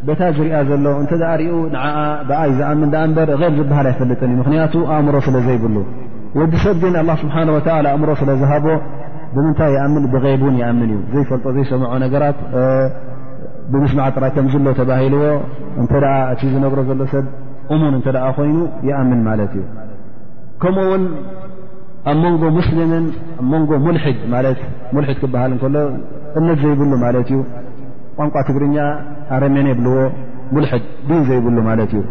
ቤታ 0.08 0.22
ዝሪኣ 0.38 0.56
ዘሎ 0.70 0.86
እንተርኡ 1.02 1.44
ንዓ 1.74 1.84
ብኣይ 2.30 2.52
ዝኣምን 2.58 2.90
ዳ 2.94 2.96
እንበር 3.08 3.30
ይብ 3.44 3.54
ዝበሃል 3.60 3.86
ኣይፈልጥን 3.92 4.30
እዩ 4.34 4.38
ምክንያቱ 4.42 4.74
ኣእምሮ 4.96 5.16
ስለ 5.28 5.36
ዘይብሉ 5.46 5.76
ወዲ 6.40 6.54
ሰብ 6.64 6.76
ግን 6.84 6.94
አላ 7.00 7.10
ስብሓ 7.22 7.36
ወተላ 7.56 7.88
እምሮ 7.96 8.10
ስለ 8.20 8.30
ዝሃቦ 8.42 8.66
ብምንታይ 9.34 9.72
ይአምን 9.76 10.04
ብይብ 10.14 10.42
እውን 10.46 10.56
ይአምን 10.62 10.90
እዩ 10.94 10.98
ዘይፈልጦ 11.14 11.46
ዘይሰምዖ 11.56 11.92
ነገራት 12.06 12.38
ብምስማዓ 13.72 14.08
ጥራይ 14.16 14.32
ከምዝሎ 14.36 14.66
ተባሂልዎ 14.80 15.26
እንተ 15.82 15.92
ደ 16.04 16.08
እቲ 16.34 16.42
ዝነግሮ 16.54 16.80
ዘሎ 16.90 17.02
ሰብ 17.14 17.26
እሙን 17.74 17.94
እንተደ 18.00 18.18
ኮይኑ 18.38 18.58
ይአምን 18.90 19.22
ማለት 19.30 19.52
እዩ 19.60 19.64
ከምኡውን 20.64 21.04
ኣብ 22.12 22.18
መንጎ 22.26 22.42
ሙስሊምን 22.58 23.06
ኣ 23.42 23.48
መንጎ 23.54 23.70
ሙልድ 23.86 24.20
ማለት 24.36 24.62
ሙልድ 24.96 25.12
ክበሃል 25.22 25.54
እከሎ 25.58 25.76
እነት 26.42 26.60
ዘይብሉ 26.64 26.92
ማለት 27.06 27.30
እዩ 27.34 27.40
ቋንቋ 28.18 28.36
ትግርኛ 28.50 28.78
ኣረሜን 29.38 29.70
የብልዎ 29.74 29.96
ሙልድ 30.56 30.84
ዲን 31.12 31.22
ዘይብሉ 31.30 31.58
ማለት 31.70 31.94
እዩ 32.00 32.04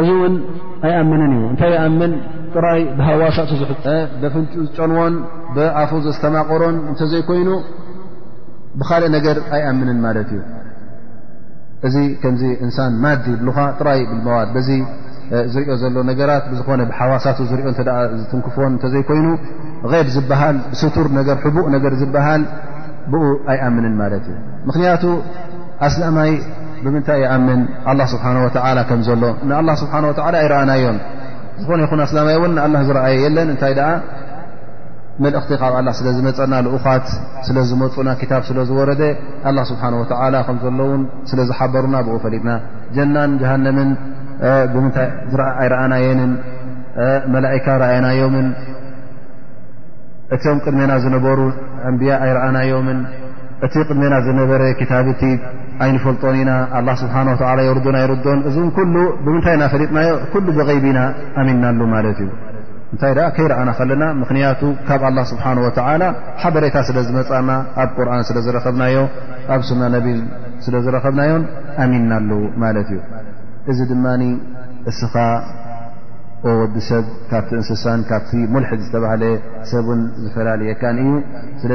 እዚ 0.00 0.08
እውን 0.16 0.34
ኣይኣምንን 0.88 1.32
እዩ 1.36 1.42
እንታይ 1.52 1.70
ይኣምን 1.76 2.12
ጥራይ 2.54 2.80
ብሃዋሳ 2.98 3.36
ፍ 3.48 3.50
ዝጨንዎን 4.52 5.14
ብኣፉ 5.56 5.90
ዘስተማቆሮን 6.06 6.76
እተዘይኮይኑ 6.92 7.48
ብካልእ 8.80 9.10
ነገር 9.16 9.38
ኣይኣምንን 9.56 9.98
ማለት 10.06 10.30
እዩ 10.36 10.40
እዚ 11.88 11.96
ከምዚ 12.22 12.42
እንሳን 12.64 12.92
ማዲ 13.04 13.24
ይብልካ 13.34 13.58
ጥራይ 13.78 14.00
ብልመዋል 14.10 14.48
በዚ 14.56 14.68
ዝርኦ 15.52 15.74
ዘሎ 15.82 15.94
ነገራት 16.10 16.44
ብዝኮነ 16.52 16.82
ብሓዋሳት 16.90 17.38
ዝሪኦ 17.50 17.68
ዝትንክፎን 18.20 18.72
እተዘይኮይኑ 18.78 19.28
ድ 20.04 20.08
ዝበሃል 20.16 20.56
ብስቱር 20.72 21.06
ሕቡቅ 21.46 21.66
ነገር 21.76 21.92
ዝበሃል 22.02 22.42
ብ 23.12 23.22
ኣይኣምንን 23.52 23.94
ማለት 24.02 24.24
እዩ 24.32 24.36
ምክንያቱ 24.68 25.04
ኣስለማይ 25.86 26.30
ብምንታይ 26.84 27.18
ይኣምን 27.24 27.60
ስብሓ 28.12 28.24
ከም 28.90 29.00
ዘሎ 29.08 29.24
ን 29.48 29.76
ስብሓ 29.82 29.94
ኣይረኣናዮም 30.34 30.98
ዝኾነ 31.62 31.78
ይኹ 31.84 31.92
ስላ 32.10 32.22
እ 32.66 32.82
ዝረአየ 32.88 33.16
የለን 33.24 33.48
እንታይ 33.54 33.74
መልእኽቲ 35.24 35.52
ካብ 35.60 35.74
ስለ 35.98 36.08
ዝመፀና 36.18 36.54
ኡኻት 36.76 37.06
ስለዝመፁና 37.46 38.08
ታ 38.30 38.40
ስለዝወረ 38.48 38.90
ስብሓ 39.70 39.82
ከዘሎውን 40.62 41.02
ስለዝሓበሩና 41.30 41.96
ብ 42.06 42.18
ፈሊጥና 42.24 42.50
ጀናን 42.96 43.32
ሃንምን 43.50 43.90
ብኣይአናየንን 45.32 46.32
መላካ 47.34 47.66
ኣየናዮምን 47.90 48.48
እቶም 50.34 50.58
ቅድሜና 50.64 50.92
ዝነበሩ 51.04 51.40
ኣንቢያ 51.88 52.12
ኣይረኣናዮምን 52.24 52.98
እቲ 53.66 53.74
ቅድሜና 53.88 54.14
ዝነበረ 54.26 54.62
ታብቲ 54.92 55.22
ኣይንፈልጦኒ 55.84 56.36
ኢና 56.44 56.52
ኣላ 56.78 56.88
ስብሓ 57.02 57.14
ላ 57.58 57.60
የርዶና 57.68 57.96
ይርዶን 58.04 58.38
እዚ 58.48 58.56
እን 58.66 58.72
ሉ 58.94 59.04
ብምንታይ 59.24 59.54
እናፈሪጥናዮ 59.58 60.10
ኩሉ 60.32 60.46
ብይቢና 60.58 61.00
ኣሚናሉ 61.42 61.80
ማለት 61.94 62.18
እዩ 62.24 62.30
እንታይ 62.92 63.12
ከይረአና 63.36 63.68
ከለና 63.78 64.04
ምክንያቱ 64.22 64.60
ካብ 64.88 65.02
ኣላ 65.08 65.18
ስብሓን 65.32 65.58
ወተላ 65.64 66.02
ሓበሬታ 66.42 66.76
ስለ 66.88 66.98
ዝመፃና 67.08 67.50
ኣብ 67.82 67.90
ቁርን 67.96 68.24
ስለዝረከብናዮ 68.30 68.98
ኣብ 69.54 69.60
ሱና 69.70 69.82
ነቢ 69.96 70.08
ስለ 70.64 70.74
ዝረከብናዮን 70.86 71.44
ኣሚናሉ 71.84 72.30
ማለት 72.64 72.90
እዩ 72.96 73.00
እዚ 73.72 73.78
ድማ 73.92 74.04
እስኻ 74.90 75.14
ወዲ 76.60 76.76
ሰብ 76.90 77.04
ካብቲ 77.30 77.50
እንስሳን 77.58 78.00
ካብቲ 78.10 78.30
ሙልሕድ 78.54 78.80
ዝተባሃለ 78.86 79.24
ሰብን 79.72 80.00
ዝፈላለየካን 80.22 80.96
እዩ 81.02 81.10
ስለ 81.62 81.70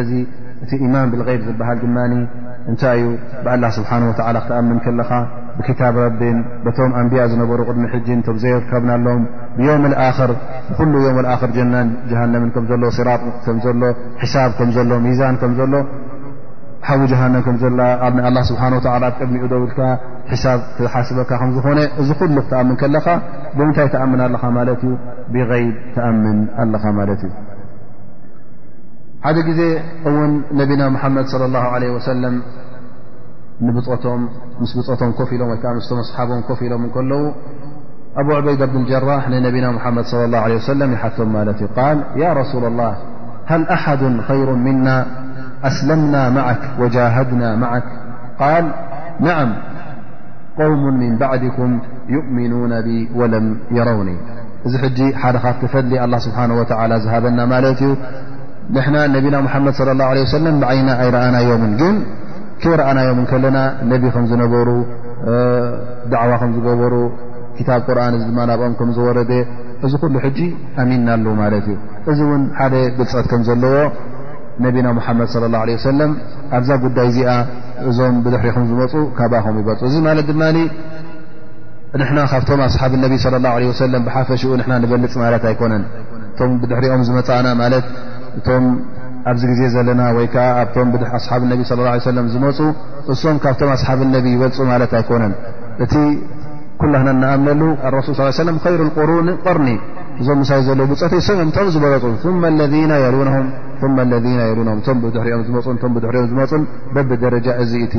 እቲ 0.66 0.72
ማን 0.94 1.08
ብغይ 1.14 1.38
ዝበሃል 1.48 1.78
ድ 1.82 1.86
እንታይ 2.70 3.00
ዩ 3.04 3.08
ብ 3.46 3.70
ስሓه 3.76 4.02
ክትኣምን 4.38 4.78
ከለኻ 4.86 5.10
ብክታብ 5.58 5.96
ረቢን 6.06 6.38
ቶም 6.78 6.92
ንብያ 7.06 7.22
ነበሩ 7.42 7.60
ቅድሚ 7.70 7.84
ሕ 7.94 8.36
ዘይከብናሎም 8.44 9.22
ብ 9.58 9.60
ሎ 9.68 9.84
ራ 13.08 13.16
ሎ 13.22 13.56
ብ 13.64 14.90
ሎ 14.92 15.00
ሚዛ 15.08 15.22
ሎ 15.72 15.74
ዊ 17.00 17.18
ኣድሚኡ 18.10 18.78
ውል 18.84 19.66
ብ 20.30 20.34
ሓስበካ 20.94 21.32
ዝኾ 21.56 21.68
እዚ 22.02 22.10
ም 22.68 22.76
ኻ 22.80 22.88
ምታይ 23.68 23.88
ኣም 24.06 24.14
ዩ 24.72 24.78
ብغ 25.36 25.52
ተኣምን 25.98 26.40
ኻ 26.56 26.86
ት 26.86 27.24
እዩ 27.28 27.38
حد 29.24 29.36
ون 30.06 30.44
نبينا 30.54 30.90
محمد 30.90 31.26
صلى 31.26 31.46
الله 31.46 31.60
عليه 31.60 31.90
وسلم 31.92 32.42
مس 33.62 33.90
بم 35.04 35.12
كف 35.12 35.34
لم 35.34 35.50
م 35.94 36.00
أصحابم 36.06 36.40
كف 36.42 36.62
لم 36.64 36.88
كلو 36.96 37.24
أبو 38.22 38.32
عبيد 38.38 38.64
بن 38.64 38.78
الجراح 38.82 39.24
ن 39.30 39.36
نبنا 39.46 39.70
محمد 39.78 40.06
صلى 40.12 40.26
الله 40.26 40.38
عليه 40.46 40.56
وسلم 40.62 40.94
يحتهم 40.94 41.34
ماتي 41.34 41.66
قال 41.80 41.98
يا 42.24 42.34
رسول 42.34 42.64
الله 42.72 42.94
هل 43.52 43.62
أحد 43.78 44.02
خير 44.28 44.50
منا 44.68 44.98
أسلمنا 45.70 46.24
معك 46.30 46.60
وجاهدنا 46.80 47.56
معك 47.56 47.84
قال 48.40 48.66
نعم 49.20 49.50
قوم 50.62 50.84
من 51.04 51.18
بعدكم 51.18 51.70
يؤمنون 52.16 52.74
ب 52.86 52.90
ولم 53.20 53.46
يروني 53.78 54.18
ذ 54.72 54.76
جي 54.98 55.08
حد 55.22 55.36
ف 55.44 55.46
تفدلي 55.64 55.98
الله 56.06 56.20
سبحانه 56.28 56.56
وتعالى 56.62 56.96
زهبنا 57.06 57.44
مالتي 57.54 57.92
ንሕና 58.76 58.98
ነቢና 59.16 59.36
መሓመድ 59.46 59.76
ለ 59.88 59.92
ላه 60.00 60.10
ه 60.24 60.28
ሰለም 60.38 60.56
ብዓይና 60.64 60.90
ኣይረኣናዮምን 61.02 61.74
ግን 61.82 61.96
ክብረኣናዮም 62.62 63.20
ከለና 63.30 63.58
ነቢ 63.92 64.04
ከም 64.16 64.26
ዝነበሩ 64.32 64.68
ድዕዋ 66.12 66.32
ከም 66.42 66.52
ዝገበሩ 66.56 66.94
ክታብ 67.58 67.82
ቁርን 67.88 68.14
እዚ 68.18 68.24
ድማ 68.30 68.40
ናብኦም 68.50 68.74
ከም 68.80 68.90
ዝወረደ 68.98 69.32
እዚ 69.86 69.92
ኩሉ 70.02 70.16
ሕጂ 70.26 70.40
ኣሚንና 70.82 71.08
ኣሉ 71.16 71.26
ማለት 71.42 71.66
እዩ 71.74 71.78
እዚ 72.12 72.20
እውን 72.28 72.42
ሓደ 72.58 72.74
ብልፀት 72.98 73.26
ከም 73.32 73.42
ዘለዎ 73.48 73.78
ነቢና 74.66 74.88
መሓመድ 74.98 75.32
ላ 75.56 75.64
ለ 75.70 75.78
ሰለም 75.88 76.12
ኣብዛ 76.58 76.70
ጉዳይ 76.84 77.08
እዚኣ 77.12 77.32
እዞም 77.92 78.18
ብድሕሪ 78.26 78.50
ከም 78.58 78.66
ዝመፁ 78.72 78.94
ካባከም 79.20 79.56
ይበፁ 79.62 79.82
እዚ 79.92 79.96
ማለት 80.10 80.28
ድማ 80.32 80.44
ንና 82.00 82.20
ካብቶም 82.32 82.62
ኣስሓብ 82.68 82.94
ነቢ 83.06 83.16
ለ 83.34 83.38
ላه 83.48 83.80
ሰለም 83.84 84.02
ብሓፈሽኡ 84.10 84.52
ና 84.70 84.82
ንበልፅ 84.84 85.14
ማለት 85.24 85.44
ኣይኮነን 85.52 85.84
እቶም 86.32 86.52
ብድሕሪኦም 86.62 87.04
ዝመፃእና 87.08 87.48
ማለት 87.64 87.86
እቶም 88.38 88.66
ኣብዚ 89.30 89.44
ግዜ 89.52 89.62
ዘለና 89.76 90.02
ወይ 90.18 90.26
ከዓ 90.34 90.48
ኣብቶም 90.64 90.88
ብድ 90.94 91.04
ኣصሓብ 91.18 91.42
ነቢ 91.52 91.60
صى 91.70 91.76
ه 92.08 92.14
ለም 92.18 92.28
ዝመፁ 92.34 92.58
እሶም 93.12 93.38
ካብቶም 93.44 93.70
ኣሓብ 93.76 94.00
ነቢ 94.16 94.26
ይበልፁ 94.36 94.58
ማለት 94.72 94.92
ኣይኮነን 95.00 95.34
እቲ 95.84 95.94
ኩሉ 96.82 96.92
ናኣምነሉ 97.22 97.62
ረሱል 97.98 98.14
ص 98.40 98.70
ይሩ 98.76 98.82
قሩን 98.98 99.28
ርኒ 99.58 99.70
እዞም 100.22 100.40
ሳ 100.50 100.60
ዘለዎ 100.68 100.86
ብፀተይ 100.92 101.22
ም 101.40 101.50
ም 101.68 101.70
ዝበለጡ 101.74 102.04
ለذ 102.60 102.74
የነ 102.84 102.94
ለذ 104.12 104.26
የሉኖ 104.50 104.70
እቶም 104.80 104.98
ብድሕሪኦም 105.04 105.42
ዝፁ 105.48 105.94
ድሕሪኦም 106.04 106.28
ዝመፁን 106.32 106.64
በብደረጃ 106.96 107.48
እዚ 107.64 107.74
እቲ 107.86 107.96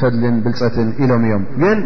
ፈልን 0.00 0.36
ብልፀትን 0.44 0.88
ኢሎም 1.02 1.22
እዮም 1.28 1.42
ግን 1.62 1.78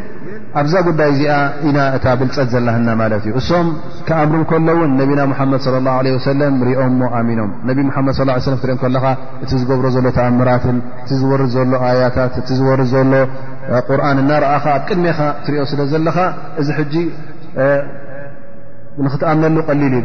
ኣብዛ 0.61 0.75
ጉዳይ 0.89 1.09
እዚኣ 1.15 1.35
ኢና 1.69 1.79
እታ 1.97 2.07
ብልፀት 2.21 2.49
ዘላህና 2.55 2.89
ማለት 3.01 3.23
እዩ 3.29 3.33
እሶም 3.41 3.67
ከኣእምር 4.09 4.43
ከሎውን 4.53 4.91
ነቢና 5.01 5.21
ሓመድ 5.41 5.61
ص 5.67 5.69
ه 5.75 6.17
ሰለም 6.29 6.55
ሪኦምሞ 6.69 7.01
ኣሚኖም 7.21 7.51
ነብ 7.71 7.79
ሓመድ 7.97 8.17
ለ 8.29 8.39
ትሪኦ 8.65 8.77
ከለካ 8.85 9.07
እቲ 9.45 9.51
ዝገብሮ 9.61 9.87
ዘሎ 9.97 10.07
ተኣምራትን 10.19 10.79
እቲ 11.05 11.11
ዝወርድ 11.23 11.51
ዘሎ 11.57 11.73
ኣያታት 11.91 12.33
እቲ 12.43 12.49
ዝወርድ 12.61 12.89
ዘሎ 12.95 13.13
ቁርን 13.89 14.19
እናረኣኻ 14.25 14.65
ኣብ 14.79 14.83
ቅድሜኻ 14.91 15.19
ትሪኦ 15.47 15.63
ስለ 15.73 15.81
ዘለካ 15.93 16.17
እዚ 16.61 16.69
ጂ 16.93 16.97
ንክትኣምነሉ 19.05 19.57
ቀሊል 19.69 19.95
እዩ 20.01 20.05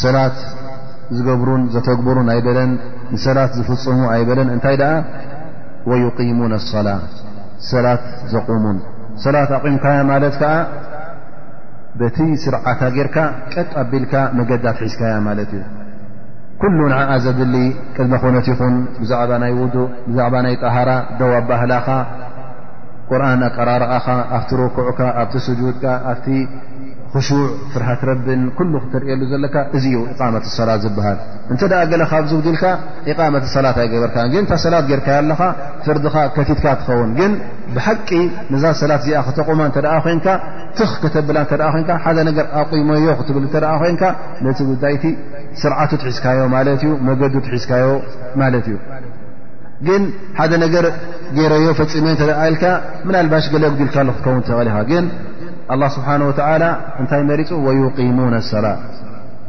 ሰላት 0.00 0.36
ዝገብሩን 1.16 1.62
ዘተግብሩን 1.72 2.28
ኣይበለን 2.34 2.70
ሰላት 3.24 3.50
ዝፍፅሙ 3.58 3.98
ኣይበለን 4.14 4.48
እንታይ 4.54 4.76
ኣ 4.90 4.92
ወيقሙን 5.90 6.52
ሰላة 6.72 6.98
ሰላት 7.70 8.02
ዘቁሙን 8.32 8.76
ሰላት 9.24 9.50
ኣቑምካያ 9.56 9.96
ማለት 10.12 10.36
ዓ 10.52 10.54
በቲ 12.00 12.18
ስርዓታ 12.44 12.82
ጌርካ 12.96 13.16
ቀጥ 13.52 13.72
ቢልካ 13.90 14.12
መገዳት 14.38 14.78
ሒዝካያ 14.84 15.14
ማለት 15.28 15.50
እዩ 15.56 15.62
ኩሉ 16.60 16.78
ንዓ 16.92 17.00
ዘድሊ 17.24 17.54
ቅድሚ 17.96 18.16
ኮነት 18.22 18.46
ይኹን 18.52 18.74
ብዛዕባ 19.00 19.30
ናይ 19.42 19.52
ውዱእ 19.60 19.86
ብዛዕባ 20.08 20.34
ናይ 20.46 20.54
ጣሃራ 20.62 20.90
ደዋባህላኻ 21.20 21.86
ቁርን 23.10 23.42
ኣቀራረኣኻ 23.48 24.06
ኣብቲ 24.36 24.50
ረኩዕካ 24.62 25.00
ኣብቲ 25.22 25.34
ጁድካ 25.60 25.84
ክሹዕ 27.14 27.40
ፍርሃት 27.72 28.02
ረብን 28.08 28.42
ክትሪየሉ 28.58 29.22
ዘለካ 29.32 29.56
እ 29.76 29.80
መት 30.34 30.46
ሰላት 30.58 30.80
ዝሃል 30.84 31.18
እተ 31.54 31.62
ለካ 32.02 32.12
ብዚ 32.24 32.32
ጉልካ 32.46 32.64
መት 33.34 33.44
ሰላት 33.54 33.76
ኣይገበርካ 33.82 34.16
ሰላት 34.64 34.84
ጌካ 34.90 35.08
ኣ 35.42 35.48
ፍርኻ 35.86 36.14
ከቲትካ 36.36 36.66
ትኸውን 36.82 37.10
ግ 37.18 37.28
ብሓቂ 37.74 38.08
ነዛ 38.52 38.64
ሰላት 38.82 39.02
ዚ 39.08 39.16
ክተቁማ 39.26 39.60
ት 39.74 39.76
ከተብላ 41.02 41.36
ኣሞዮ 42.60 43.08
ብ 43.26 43.52
ነቲ 44.46 44.58
ጉዳይቲ 44.70 45.04
ስርዓቱ 45.62 45.90
ትሒዝካዮ 46.02 46.38
መገዱ 47.08 47.34
ዝካዮ 47.64 47.86
ማ 48.42 48.48
እዩ 48.60 48.76
ግ 49.86 49.90
ሓደ 50.38 50.52
ገር 50.76 50.86
ገረዮ 51.36 51.66
ፈፂሞዮ 51.82 52.18
ል 53.24 53.28
ባሽ 53.34 53.44
ጉዲልካክትከውን 53.54 54.42
ተሊኻ 54.48 54.74
ه 55.80 55.88
ስብሓه 55.96 56.14
ወ 56.28 56.32
እንታይ 57.00 57.20
መሪፁ 57.30 57.50
قሙ 57.96 58.40
ሰላ 58.52 58.66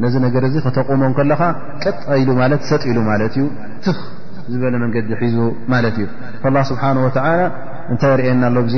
ነዚ 0.03 0.13
ነገር 0.25 0.43
ዚ 0.53 0.55
ክተቑሞም 0.65 1.11
ከለኻ 1.17 1.41
ቀጥ 1.83 1.97
ኢሉ 2.21 2.29
ማ 2.39 2.45
ሰጥ 2.69 2.83
ኢሉ 2.91 2.97
ማለት 3.09 3.33
እዩ 3.37 3.45
ት 3.83 3.87
ዝበለ 4.51 4.75
መንገዲ 4.83 5.07
ሒዙ 5.23 5.35
ማለት 5.73 5.95
እዩ 6.03 6.07
ስብሓه 6.71 6.91
ወ 7.05 7.09
እንታይ 7.93 8.13
ርአየና 8.21 8.43
ሎዙ 8.57 8.75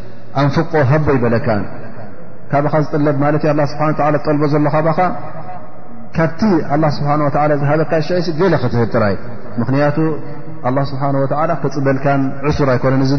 ኣንፍቆ 0.39 0.73
ሃቦ 0.91 1.05
ይበለካ 1.17 1.47
ካብኻ 2.51 2.73
ዝጥለብ 2.85 3.15
ማለት 3.23 3.43
ዩ 3.47 3.51
ኣ 3.63 3.65
ስሓ 3.71 3.81
ዝጠልቦ 4.17 4.43
ዘሎካ 4.53 4.87
ኻ 4.97 5.01
ካብቲ 6.15 6.41
ስብሓ 6.97 7.11
ዝሃበካ 7.61 7.91
ሽሻይ 8.07 8.23
ገለ 8.39 8.53
ክትህጥራይ 8.61 9.15
ምክንያቱ 9.61 9.97
ስብሓ 10.91 11.03
ክፅበልካን 11.61 12.21
ሱር 12.57 12.69
ኣይኮነን 12.73 13.03
እዚ 13.05 13.11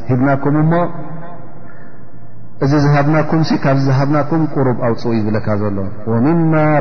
ሂናኩም 0.10 0.56
እዚ 2.66 2.72
ዝናም 2.84 3.08
ካብዝሃናኩም 3.64 4.42
ቁሩ 4.56 4.68
ኣውፅ 4.88 5.04
ዝብለካ 5.22 5.48
ዘሎ 5.62 5.78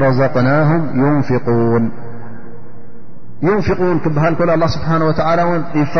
رዘቅናه 0.05 0.68
يን 3.47 3.61
ን 3.93 3.95
ክበሃ 4.05 4.24
ስብሓه 4.74 4.95
ንፋ 5.61 5.95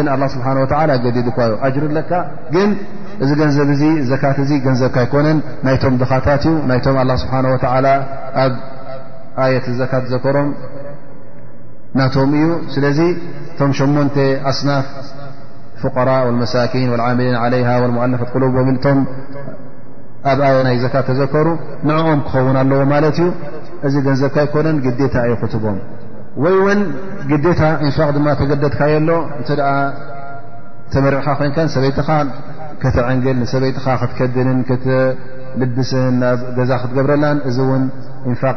ንዘብ 4.68 4.96
ኮነ 5.12 5.28
ድኻታ 6.02 6.26
ه 8.36 8.50
ه 9.38 9.48
የ 9.52 9.58
ዘኮሮ 10.12 10.36
ናቶም 11.98 12.30
እዩ 12.38 12.46
ስለዚ 12.74 12.98
እቶም 13.52 13.70
8 13.78 14.14
ኣስናፍ 14.50 14.86
ፍቀራء 15.80 16.26
መሳኪን 16.42 16.90
ዓምሊ 17.06 17.26
ለፋ 18.22 18.32
ሉ 18.42 18.44
ቶም 18.84 18.98
ኣብ 20.30 20.40
ናይ 20.66 20.76
ዘካ 20.84 20.94
ተዘከሩ 21.08 21.48
ንኦም 21.88 22.20
ክኸውን 22.28 22.56
ኣለዎ 22.62 22.80
ማለት 22.94 23.18
እዩ 23.24 23.28
እዚ 23.86 23.94
ገንዘብካ 24.06 24.36
ይኮነን 24.46 24.76
ግዴታ 24.84 25.14
ይክትቦም 25.32 25.78
ወይ 26.44 26.56
ውን 26.64 26.80
ግታ 27.30 27.60
ንፋቅ 27.86 28.08
ድማ 28.16 28.26
ተገደድካየሎ 28.40 29.08
እ 29.40 29.56
ተመሪዕካ 30.94 31.26
ኮይን 31.38 31.68
ሰበይትኻ 31.74 32.08
ትዕንግል 32.82 33.38
ሰበይት 33.52 33.76
ክትከድንን 34.02 34.60
ልድስን 35.60 36.18
ገዛ 36.58 36.70
ክትገብረላን 36.82 37.38
እዚ 37.48 37.58
ን 37.82 37.84
ንፋቅ 38.32 38.56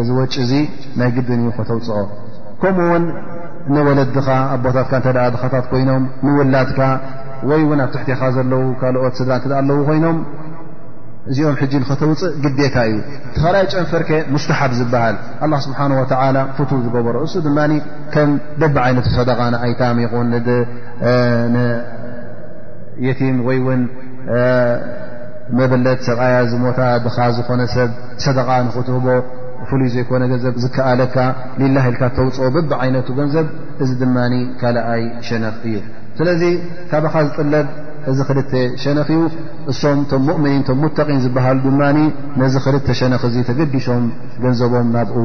እዚ 0.00 0.08
ወጪ 0.20 0.34
እዚ 0.44 0.52
ናይ 1.00 1.10
ግድን 1.16 1.42
እዩ 1.44 1.50
ክተውፅኦ 1.58 1.98
ከምኡውን 2.62 3.04
ንወለ 3.74 4.00
ድኻ 4.16 4.28
ኣቦታትካ 4.54 4.90
እ 5.00 5.14
ድኻታት 5.34 5.64
ኮይኖም 5.72 6.04
ንውላድካ 6.26 6.78
ወይ 7.50 7.60
እውን 7.64 7.80
ኣብ 7.84 7.88
ትሕትኻ 7.94 8.20
ዘለው 8.36 8.62
ካልኦት 8.80 9.14
ስድራ 9.20 9.32
እኣ 9.48 9.56
ኣለው 9.60 9.78
ኮይኖም 9.88 10.18
እዚኦም 11.30 11.56
ሕጂ 11.60 11.72
ንኽተውፅእ 11.82 12.34
ግዴታ 12.42 12.76
እዩ 12.90 12.98
ተኸላይ 13.34 13.64
ጨንፈር 13.72 14.02
ኬ 14.08 14.20
ሙስተሓብ 14.34 14.72
ዝበሃል 14.78 15.16
ኣ 15.44 15.60
ስብሓ 15.66 15.78
ወ 16.00 16.02
ፍቱ 16.58 16.70
ዝገበሮ 16.84 17.16
እሱ 17.26 17.34
ድማ 17.46 17.58
ከም 18.14 18.30
ደብ 18.60 18.76
ዓይነቱ 18.84 19.08
ሰደቃ 19.18 19.40
ንኣይታሚ 19.54 19.98
ኹን 20.12 20.30
የቲም 23.06 23.38
ወይ 23.48 23.58
እውን 23.64 23.82
መበለት 25.58 25.98
ሰብኣያ 26.06 26.36
ዝሞታ 26.52 26.78
ድኻ 27.06 27.16
ዝኾነ 27.36 27.60
ሰብ 27.74 27.90
ሰደቃ 28.24 28.48
ንክትህቦ 28.66 29.06
ፍሉይ 29.70 29.88
ዘይኮነ 29.94 30.22
ንዘብ 30.32 30.54
ዝከኣለካ 30.62 31.16
ላ 31.74 31.82
ልካ 31.94 32.02
ተውፅኦ 32.18 32.46
ብብ 32.54 32.70
ዓይነቱ 32.82 33.08
ገንዘብ 33.18 33.46
እዚ 33.82 33.90
ድማ 34.02 34.16
ካልኣይ 34.60 35.02
ሸነኽ 35.28 35.58
እዩ 35.70 35.76
ስለዚ 36.18 36.42
ካባኻ 36.90 37.14
ዝጥለብ 37.26 37.66
እዚ 38.10 38.18
ክል 38.28 38.38
ሸነኽ 38.82 39.08
እዩ 39.16 39.22
እሶም 39.72 40.00
ቶም 40.10 40.26
እምኒን 40.38 40.62
ቶ 40.68 40.76
ሙተቒን 40.82 41.18
ዝበሃሉ 41.24 41.58
ድማ 41.68 41.80
ነዚ 42.42 42.54
ክል 42.64 42.76
ሸነኽ 43.00 43.22
እዙ 43.30 43.36
ተገዲሶም 43.50 44.04
ገንዘቦም 44.42 44.88
ናብኡ 44.96 45.16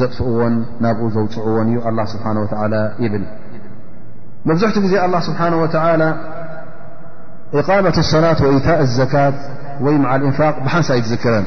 ዘጥፍእዎን 0.00 0.56
ናብኡ 0.86 1.06
ዘውፅዕዎን 1.18 1.68
እዩ 1.72 1.78
ስብሓ 2.14 2.26
ይብል 3.04 3.24
መብዝሕቲ 4.48 4.76
ግዜ 4.86 4.94
ኣه 5.04 5.22
ስብሓه 5.28 5.52
إቃመት 7.58 7.96
ሰላት 8.12 8.38
ወኢታእ 8.46 8.80
ዘካት 8.98 9.36
ወይ 9.84 9.94
ዓ 10.14 10.14
እንፋቅ 10.28 10.54
ብሓንሳ 10.64 10.88
ይትዝክረን 10.98 11.46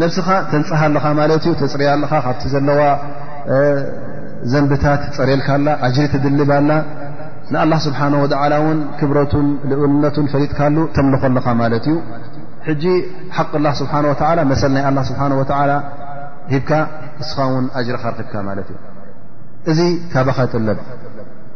ነስኻ 0.00 0.28
ተንፅሃ 0.52 0.80
ለኻ 0.94 1.06
ማ 1.18 1.24
እ 1.34 1.38
ተፅርያ 1.60 1.88
ለ 2.02 2.04
ካብቲ 2.10 2.42
ዘለዋ 2.52 2.80
ዘንብታት 4.52 5.02
ፀረልካላ 5.16 5.66
ጅሪ 5.96 6.04
ትድልባላ 6.12 6.70
ን 7.70 7.78
ስብሓه 7.86 8.06
ን 8.12 8.78
ክብረቱን 9.00 9.46
ልውልነን 9.70 10.26
ፈሊጥካሉ 10.34 10.76
ተምልኸለኻ 10.96 11.46
ማለት 11.62 11.86
እዩ 12.72 12.84
ሓق 13.36 13.52
ስه 13.80 13.92
መሰ 14.52 14.62
ናይ 14.74 14.84
ስ 15.08 15.12
ሂብካ 16.54 16.70
ንስኻ 17.18 17.38
ውን 17.52 17.66
ጅሪካ 17.88 18.04
ርክብካ 18.12 18.34
ለት 18.58 18.68
ዩ 18.74 18.78
እዚ 19.70 19.80
ካበኻ 20.12 20.38
ጥለብ 20.52 20.78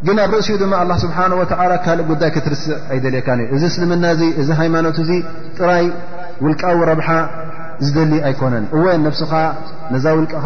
ግን 0.07 0.17
ኣብ 0.25 0.31
ርእሲኡ 0.37 0.57
ድማ 0.63 0.93
ስሓ 1.03 1.17
ካእ 1.87 2.01
ዳይ 2.23 2.31
ክትርስዕ 2.35 2.75
ኣይደለካ 2.95 3.29
እዩ 3.45 3.47
እዚ 3.57 3.63
እስልምና 3.71 4.05
እዚ 4.43 4.49
ሃይማኖት 4.61 4.99
ጥራይ 5.59 5.85
ውልቃዊ 6.45 6.77
ብ 7.01 7.03
ደሊ 7.97 8.13
ኣይኮነን 8.29 8.65
እ 8.79 8.83
ነብስኻ 9.07 9.33
ነዛ 9.95 10.05
ውልቅኻ 10.19 10.45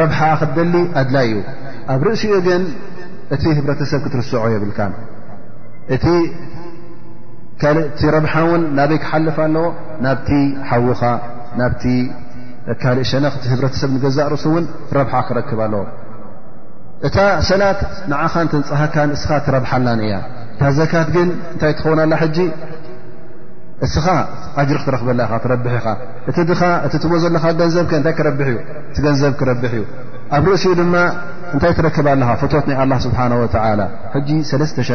ረብሓ 0.00 0.20
ክትደሊ 0.40 0.74
ኣድላይ 1.00 1.26
እዩ 1.30 1.38
ኣብ 1.94 2.00
ርእሲኡ 2.06 2.36
ግን 2.46 2.62
እቲ 3.34 3.42
ህብረተሰብ 3.58 4.00
ክትርስዖ 4.04 4.42
የብልካ 4.54 4.80
እቲ 5.94 6.06
ቲ 7.98 8.02
ረብሓ 8.16 8.34
ውን 8.50 8.62
ናበይ 8.78 8.98
ክሓልፍ 9.02 9.36
ኣለዎ 9.44 9.66
ናብቲ 10.04 10.30
ሓዉኻ 10.70 11.02
ናብቲ 11.60 11.84
ካልእ 12.82 13.06
ሸነክቲ 13.10 13.44
ህብረተሰብ 13.52 13.90
ንገዛእ 13.96 14.28
ርእሱውን 14.34 14.64
ረብሓ 14.98 15.14
ክረክብ 15.28 15.60
ኣለዎ 15.66 15.82
እታ 17.06 17.16
ሰላት 17.48 17.80
ንዓኻ 18.10 18.34
ንንፀሃካን 18.48 19.10
እስኻ 19.16 19.30
ትረብሓላ 19.46 19.88
እያ 20.08 20.16
ታ 20.60 20.70
ዘካት 20.78 21.08
ግን 21.16 21.28
እንታይ 21.54 21.72
ትኸውና 21.78 22.02
ላ 22.12 22.16
ኻ 23.80 23.82
ሪ 24.74 24.76
ክትክበ 24.82 25.08
ኢ 25.20 25.22
ዘብ 27.76 27.88
ዩ 29.76 29.78
ኣብ 30.36 30.44
እሲኡ 30.54 30.70
ታይ 31.62 31.72
ክ 31.76 31.78
ه 31.82 31.84
ሸ 31.96 31.98
ብ 32.02 32.04
ል 32.20 32.22
ه 32.26 32.28
ዩ 32.28 32.28
ው 32.36 32.38
ይኻ 34.16 34.30
ስዝኾ 34.48 34.92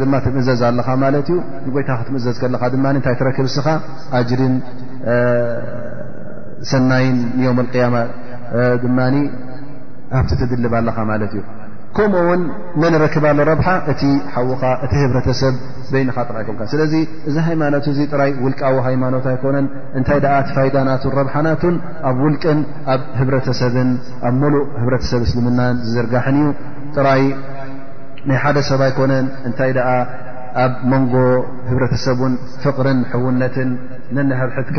ቲ 0.00 0.02
ዘ 0.02 0.02
ምእዘዝ 0.46 2.20
እዘዝ 2.30 3.40
ሰናይ 6.70 7.06
ዮም 7.46 7.58
ያማ 7.82 7.96
ድማ 8.82 8.98
ካብቲ 10.14 10.38
ትድልብ 10.50 10.72
ኣለኻ 10.78 10.96
ማለት 11.10 11.32
እዩ 11.36 11.42
ከምኡውን 11.96 12.42
መ 12.82 12.90
ረክባ 13.02 13.24
ረብሓ 13.50 13.68
እቲ 13.92 14.02
ዉኻ 14.50 14.62
እቲ 14.84 14.92
ህብረተሰብ 15.02 15.54
ዘይኻ 15.92 16.16
ጥራይም 16.30 16.58
ስለዚ 16.72 16.94
እዚ 17.28 17.36
ሃይማኖት 17.46 17.86
እ 17.92 17.94
ጥራይ 18.12 18.30
ውልቃዊ 18.44 18.76
ሃይማኖት 18.86 19.26
ኣኮነን 19.32 19.66
እታይ 20.00 20.20
ፋይዳናቱን 20.56 21.12
ብናቱን 21.18 21.76
ኣብ 22.10 22.18
ውልቅን 22.24 22.60
ኣብ 22.94 23.02
ህተሰብ 23.36 23.76
ኣብ 24.28 24.34
ሙሉእ 24.42 24.64
ህብረተሰብ 24.82 25.22
እስልምናን 25.28 25.76
ዝዝርጋሕን 25.86 26.38
እዩ 26.42 26.48
ጥራይ 26.96 27.24
ናይ 28.30 28.38
ሓደ 28.44 28.58
ሰብ 28.70 28.82
ኣይኮነን 28.88 29.28
እንታይ 29.48 29.72
ኣብ 30.64 30.72
መንጎ 30.92 31.14
ህብረተሰብን 31.70 32.32
ፍቅርን 32.62 32.98
ውነትን 33.26 33.70
ነንሕድሕድካ 34.16 34.78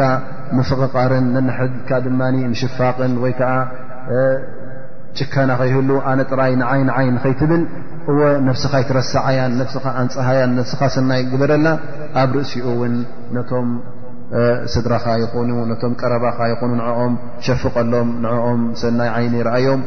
ንፍቕቃርን 0.57 1.25
ነንሕድካ 1.36 1.89
ድማ 2.05 2.19
ንሽፋቅን 2.53 3.13
ወይ 3.23 3.34
ከዓ 3.39 3.51
ጭከና 5.19 5.51
ኸይህሉ 5.61 5.89
ኣነ 6.09 6.19
ጥራይ 6.31 6.53
ንዓይን 6.61 6.89
ዓይን 6.97 7.17
ከይትብል 7.23 7.63
እወ 8.11 8.19
ነፍስኻ 8.47 8.71
ይትረሳዓያን 8.84 9.51
ነስኻ 9.61 9.84
ኣንፀሃያን 10.01 10.51
ነፍስኻ 10.59 10.81
ሰናይ 10.95 11.21
ግበረላ 11.31 11.67
ኣብ 12.21 12.31
ርእሲኡ 12.38 12.65
እውን 12.75 12.95
ነቶም 13.36 13.69
ስድራኻ 14.73 15.05
ይኾኑ 15.23 15.49
ነቶም 15.71 15.93
ቀረባኻ 16.01 16.39
ይኾኑ 16.53 16.71
ንኦም 16.79 17.13
ሸፍቀሎም 17.47 18.09
ንኦም 18.25 18.61
ሰናይ 18.81 19.09
ዓይኒ 19.17 19.34
ይርአዮም 19.41 19.81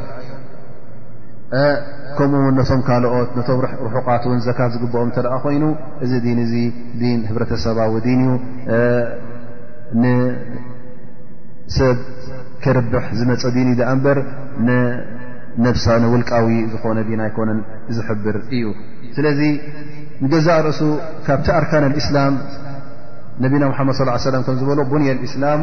ከምኡውን 2.18 2.55
ነቶም 2.59 2.80
ካልኦት 2.86 3.30
ነቶም 3.38 3.59
ርሑቃት 3.88 4.22
ን 4.36 4.38
ዘካት 4.47 4.70
ዝግብኦም 4.74 5.11
ተኣ 5.16 5.32
ኮይኑ 5.44 5.64
እዚ 6.05 6.14
ን 6.38 6.40
እ 6.47 7.11
ህብረተሰባዊ 7.28 7.92
ን 8.20 8.22
እዩ 8.24 8.32
ንሰብ 10.03 11.99
ክርብሕ 12.64 13.05
ዝመፀ 13.18 13.42
ን 13.64 13.68
እዩ 13.74 13.94
በር 14.05 14.18
ውልቃዊ 16.14 16.49
ዝኾነ 16.72 16.99
ዲና 17.09 17.20
ኣይኮነን 17.28 17.61
ዝሕብር 17.97 18.38
እዩ 18.57 18.64
ስለዚ 19.16 19.40
ንገዛእ 20.24 20.61
ርእሱ 20.66 20.80
ካብቲ 21.26 21.49
ኣርካን 21.59 21.84
እስላም 22.03 22.34
ነብና 23.44 23.64
ሓመድ 23.78 23.97
ص 24.24 24.28
ም 24.40 24.42
ከምዝበሎ 24.47 24.78
ቡንያ 24.92 25.11
እስላሙ 25.28 25.62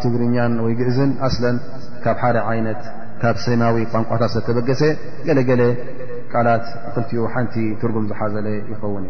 ትግርኛን 0.05 0.55
ግእዝን 0.79 1.11
ካብ 2.07 2.17
ደ 2.35 2.39
ት 2.81 2.85
ካብ 3.25 3.37
ሰማዊ 3.45 3.77
ቋንቋታት 3.95 4.31
ዘበሰ 4.37 4.83
ቃላት 6.35 6.67
ኡ 7.03 7.45
ቲ 7.55 7.61
ትጉም 7.81 8.05
ዝሓዘለ 8.11 8.47
ይውን 8.71 9.05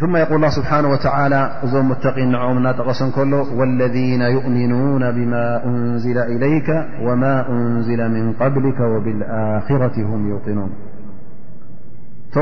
ثم 0.00 0.16
يقل 0.16 0.44
اه 0.44 0.48
سبحنه 0.56 0.88
وتلى 0.92 1.40
እዞم 1.64 1.86
متقين 1.90 2.28
نعم 2.34 2.56
ጠقس 2.78 3.00
كل 3.16 3.32
والذين 3.58 4.22
يؤمنون 4.36 5.04
بما 5.16 5.44
أنزل 5.70 6.18
إليك 6.34 6.68
وما 7.06 7.34
أنزل 7.54 8.00
من 8.16 8.24
قبلك 8.40 8.78
وبالخرة 8.92 9.96
هم 10.10 10.20
يطنون 10.34 10.70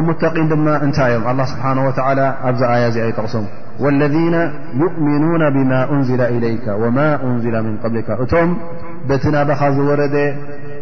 متن 0.08 0.90
ታይ 0.96 1.10
ي 1.12 1.16
الله 1.32 1.44
سبحنه 1.54 1.82
وتلى 1.88 2.26
ኣ 2.48 2.48
ي 2.82 2.86
يጠقሶم 3.10 3.44
والذين 3.82 4.36
يؤمنون 4.84 5.42
بما 5.56 5.80
أنزل 5.94 6.20
إليك 6.36 6.66
وما 6.82 7.08
أنزل 7.28 7.54
من 7.66 7.74
قبلك 7.84 8.08
እቶم 8.24 8.48
بتናبኻ 9.08 9.60
ዝورد 9.76 10.16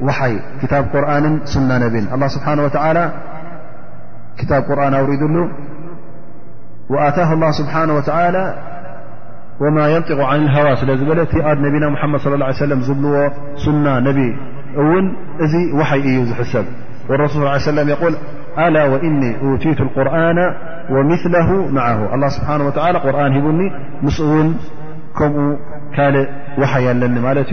وي 0.07 0.33
كب 0.71 0.85
قرن 0.95 1.25
ن 1.69 1.71
نب 1.83 1.95
الله 2.15 2.29
سبحنه 2.37 2.63
وتلى 2.67 3.05
ب 4.67 4.71
رن 4.81 4.95
أوردሉ 5.01 5.35
وأتاه 6.91 7.33
الله 7.33 7.51
سبحانه 7.51 7.97
وتعالى 7.97 8.55
وما 9.61 9.89
ينطق 9.89 10.21
عن 10.25 10.43
الهوا 10.43 10.75
سل 10.75 10.87
بل 10.87 11.27
نبنا 11.63 11.89
محمد 11.91 12.21
صلىى 12.21 12.35
الله 12.35 12.47
عليه 12.47 12.57
وسلم 12.57 12.81
زبل 12.81 13.31
سن 13.65 13.85
نب 14.05 14.37
ون 14.77 15.17
وحي 15.81 16.25
زحسب 16.25 16.65
والرسول 17.09 17.37
صلى 17.39 17.47
اه 17.47 17.53
عليه 17.53 17.63
وسلم 17.73 17.89
يقول 17.89 18.15
ألا 18.59 18.85
وإني 18.85 19.41
أوتة 19.43 19.83
القرآن 19.83 20.37
ومثله 20.91 21.69
معه 21.71 22.15
الله 22.15 22.29
سبحانه 22.29 22.67
وتلى 22.67 22.99
قرآن 22.99 23.33
هبن 23.33 23.71
مس 24.03 24.21
ون 24.21 24.55
كم 25.19 25.57
ل 25.99 26.27
وحي 26.59 26.91
الن 26.91 27.45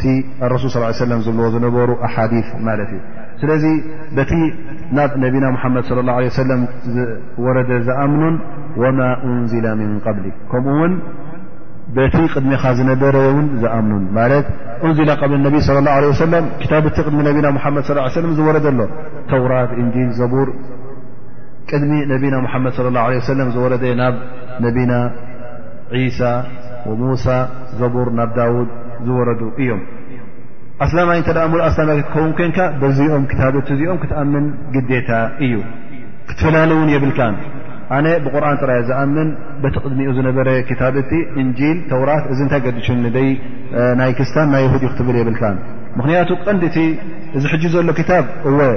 ت 0.00 0.04
ن 0.06 0.24
الرسل 0.42 0.70
صلىاله 0.70 0.92
عليه 1.00 1.14
وسلم 1.16 1.60
بل 1.60 1.66
نبر 1.66 2.04
أحاديث 2.04 2.44
ت 2.90 3.13
ስለዚ 3.40 3.64
ቲ 4.30 4.40
ናብ 4.96 5.12
ነና 5.22 5.44
محمድ 5.56 5.82
صى 5.88 5.92
الله 6.02 6.14
عليه 6.18 6.30
وسم 6.32 6.60
ዝወረد 7.36 7.70
ዝأምኑን 7.86 8.34
وማ 8.82 8.98
أنزل 9.28 9.64
من 9.80 9.90
قبل 10.06 10.24
ከምኡ 10.50 10.74
ውን 10.80 10.92
ቲ 12.12 12.16
ቅድሚ 12.34 12.50
ዝነደረ 12.78 13.16
ን 13.38 13.46
ዝأምن 13.62 14.02
أንل 14.86 15.10
ق 15.20 15.22
صى 15.66 15.70
الله 15.80 15.92
عله 15.98 16.08
و 16.10 17.22
ድሚ 17.36 17.42
ና 17.44 17.48
መድ 17.54 17.84
صى 17.88 17.98
ه 18.04 18.04
عه 18.06 18.16
و 18.26 18.34
ዝረደ 18.38 18.66
ሎ 18.78 18.80
ተوራት 19.30 19.70
እንل 19.80 20.10
ቡር 20.32 20.48
ቅድሚ 21.70 21.92
ነና 22.12 22.34
محመድ 22.46 22.72
صى 22.76 22.80
الله 22.90 23.02
عله 23.08 23.16
ዝረ 23.56 23.72
ናብ 24.02 24.14
ነና 24.78 24.92
ሳى 26.20 26.36
وሙሳى 26.90 27.36
ዘቡር 27.80 28.08
ናብ 28.18 28.30
ዳوድ 28.38 28.68
ዝوረዱ 29.06 29.40
እዮም 29.62 29.80
ኣስላማይ 30.84 31.18
ሙሉ 31.50 31.60
ኣላይ 31.82 31.98
ክትኸውን 32.06 32.32
ኮንካ 32.36 32.58
ዚኦም 32.98 33.24
ታቲ 33.40 33.58
እዚኦም 33.74 33.98
ክትኣምን 34.02 34.44
ግዴታ 34.74 35.10
እዩ 35.46 35.52
ክትፈላለ 36.28 36.70
ውን 36.78 36.88
የብልካ 36.94 37.20
ኣነ 37.96 38.06
ብቁርን 38.24 38.56
ጥራይ 38.62 38.80
ዝኣምን 38.88 39.28
በቲ 39.62 39.74
ቅድሚኡ 39.84 40.10
ዝነበረ 40.16 40.48
ታብቲ 40.80 41.12
እንል 41.42 41.78
ተውራት 41.92 42.24
እዚ 42.34 42.40
እታይ 42.46 42.60
ገዲሽ 42.66 42.88
ናይ 44.00 44.10
ክርስታን 44.18 44.48
ናይ 44.54 44.64
ድ 44.66 44.74
እዩ 44.80 44.84
ክትብል 44.94 45.16
የብልካ 45.20 45.42
ምክንያቱ 45.98 46.30
ቀንዲ 46.46 46.62
እቲ 46.70 46.78
እዚ 47.38 47.44
ሕጂ 47.52 47.64
ዘሎ 47.74 47.90
ክታ 48.00 48.10
እ 48.50 48.68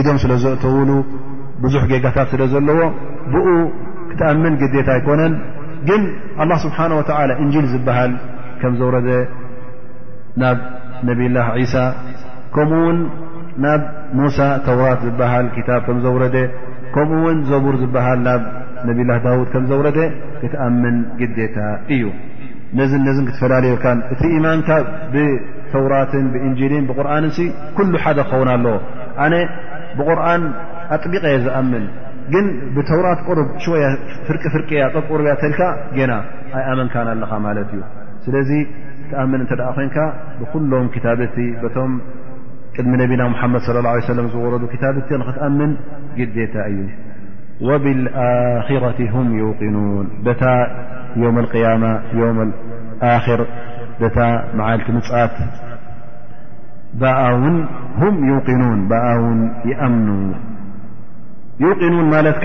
ኢዶም 0.00 0.16
ስለ 0.24 0.32
ዘእተውሉ 0.44 0.90
ብዙሕ 1.64 1.82
ጌጋታት 1.92 2.28
ስለ 2.34 2.42
ዘለዎ 2.54 2.80
ብኡ 3.32 3.46
ክትኣምን 4.12 4.54
ግዴታ 4.62 4.88
ይኮነን 5.00 5.34
ግን 5.88 6.02
ه 6.38 6.58
ስብሓه 6.64 6.90
እንል 7.44 7.66
ዝበሃል 7.72 8.12
ከም 8.60 8.72
ዘውረደ 8.80 9.08
ናብ 10.42 10.58
ነብላህ 11.08 11.46
ሳ 11.72 11.84
ከምኡውን 12.54 12.98
ናብ 13.64 13.82
ሙሳ 14.18 14.38
ተውራት 14.66 15.00
ዝበሃል 15.08 15.46
ታ 15.68 15.78
ከም 15.86 15.98
ዘውረ 16.06 16.24
ከምኡ 16.94 17.18
ውን 17.24 17.38
ዘቡር 17.50 17.74
ዝበሃል 17.82 18.18
ናብ 18.28 18.42
ነብላ 18.88 19.10
ዳውድ 19.26 19.48
ከም 19.54 19.64
ዘውረ 19.70 19.88
ክትኣምን 20.40 20.96
ግዴታ 21.20 21.56
እዩ 21.96 22.04
ነዝ 22.78 22.92
ነዝን 23.06 23.26
ክትፈላለዩካ 23.28 23.84
እቲ 24.12 24.22
ኢማንካ 24.38 24.68
ብተውራትን 25.14 26.24
ብእንልን 26.32 26.84
ብቁርንን 26.88 27.48
ኩሉ 27.76 27.92
ሓደ 28.04 28.18
ክኸውን 28.30 28.48
ኣለዎ 28.54 28.74
ኣነ 29.24 29.34
ብቁርን 29.98 30.42
ኣጥቢቐየ 30.96 31.36
ዝኣምን 31.44 31.84
ግን 32.34 32.46
ብተውራት 32.76 33.20
ቁር 33.28 33.38
ወ 33.72 33.78
ፍፍርእያ 34.28 34.84
ርያ 35.20 35.32
ተልካ 35.42 35.60
ጌና 35.98 36.12
ኣይኣመንካን 36.58 37.08
ኣለኻ 37.14 37.30
ማለት 37.48 37.68
እዩ 37.76 37.82
ስ 38.24 38.30
ኮ 39.94 40.02
ብኩሎም 40.40 40.86
ታብቲ 41.04 41.36
ቶም 41.74 41.92
ቅድሚ 42.76 42.92
ነቢና 43.02 43.22
حمድ 43.40 43.56
صى 43.66 43.70
اله 43.80 43.90
عيه 43.94 44.06
و 44.24 44.28
ዝወረዱ 44.34 44.62
ብ 44.66 44.70
ክትأምን 44.72 45.70
ግታ 46.36 46.54
እዩ 46.72 46.80
وብالرة 47.68 48.98
ه 49.12 49.14
يوን 49.14 49.28
يوم 52.20 52.38
الي 52.44 53.34
ር 53.38 53.40
መዓልቲ 54.58 54.88
ምፃት 54.96 55.34
ውን 57.42 57.56
يأምኑ 59.70 60.08
ኑን 61.92 62.06
ማለት 62.14 62.38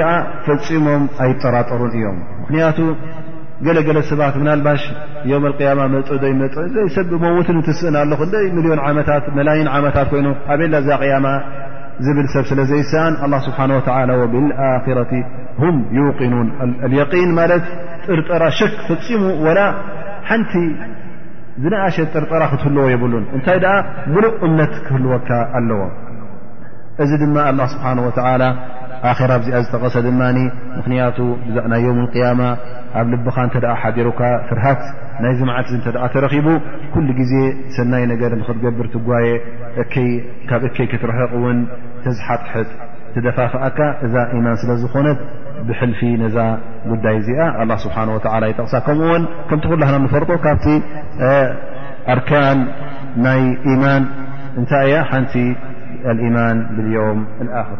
ፈፂሞም 0.45 1.03
ኣይጠራጠሩን 1.23 1.91
እዮም 1.95 2.17
ገለገለ 3.65 3.97
ሰባት 4.09 4.35
ብናልባሽ 4.41 4.83
የም 5.31 5.43
ያማ 5.69 5.81
መ 5.93 5.99
ዶይ 6.21 6.33
መፅ 6.41 6.55
ዘይሰብ 6.75 7.09
ሞሞትን 7.23 7.57
እትስእና 7.61 7.97
ኣለክይ 8.05 8.47
ሚልዮን 8.57 8.79
ታመላይን 9.25 9.67
ዓመታት 9.77 10.07
ኮይኑ 10.13 10.27
ኣብላ 10.53 10.73
ዛ 10.87 10.97
ቅያማ 11.01 11.27
ዝብል 12.05 12.27
ሰብ 12.33 12.45
ስለዘይሰአን 12.51 13.13
ስብሓ 13.47 13.59
ወብኣረቲ 14.21 15.13
ም 15.73 15.75
ዩቅኑን 15.99 16.47
ን 17.29 17.31
ማለት 17.39 17.65
ጥርጠራ 18.09 18.43
ሽክ 18.59 18.75
ፍፂሙ 18.89 19.23
ወላ 19.45 19.59
ሓንቲ 20.29 20.53
ዝነእሸ 21.63 21.97
ጥርጠራ 22.13 22.43
ክትህልዎ 22.51 22.85
የብሉን 22.93 23.25
እንታይ 23.37 23.57
ደኣ 23.65 23.73
ሙሉእ 24.13 24.31
እምነት 24.47 24.73
ክህልወካ 24.85 25.29
ኣለዎ 25.59 25.81
እዚ 27.03 27.11
ድማ 27.23 27.37
ስብሓ 27.73 27.85
ላ 28.41 28.45
ኣራ 29.09 29.31
ብዚኣ 29.41 29.57
ዝጠቐሰ 29.65 29.95
ድማ 30.05 30.21
ምኽንያቱ 30.77 31.17
ብዛ 31.45 31.55
ናይ 31.71 31.81
ዮም 31.85 31.97
اያማ 32.17 32.41
ኣብ 32.99 33.05
ልብኻ 33.13 33.37
እተ 33.49 33.55
ሓሮካ 33.81 34.21
ፍርሃት 34.49 34.81
ናይ 35.23 35.33
ዝምዓት 35.39 35.69
እተ 35.77 35.85
ተረኺቡ 36.13 36.47
ኩሉ 36.93 37.07
ግዜ 37.19 37.33
ሰናይ 37.77 38.03
ነገር 38.13 38.31
ክትገብር 38.47 38.87
ትጓየ 38.95 39.27
ካብ 40.49 40.61
እከይ 40.69 40.87
ክትረሕቕ 40.93 41.31
ውን 41.45 41.59
ተዝሓጥሕጥ 42.03 42.69
ትደፋፍኣካ 43.15 43.79
እዛ 44.07 44.13
ማን 44.45 44.57
ስለዝኾነት 44.61 45.19
ብሕልፊ 45.69 46.01
ነዛ 46.23 46.37
ጉዳይ 46.91 47.15
እዚኣ 47.21 47.41
ስብሓ 47.85 47.97
ይጠቕሳ 48.51 48.75
ከምኡውን 48.87 49.23
ከምትኩላና 49.49 49.95
ንፈርጦ 50.05 50.31
ካብቲ 50.45 50.67
ኣርካን 52.13 52.59
ናይ 53.27 53.41
ኢማን 53.73 54.05
እንታይ 54.61 54.87
ያ 54.95 54.99
ሓንቲ 55.11 55.33
ማን 56.37 56.57
ብልዮም 56.75 57.19
ኣክር 57.61 57.79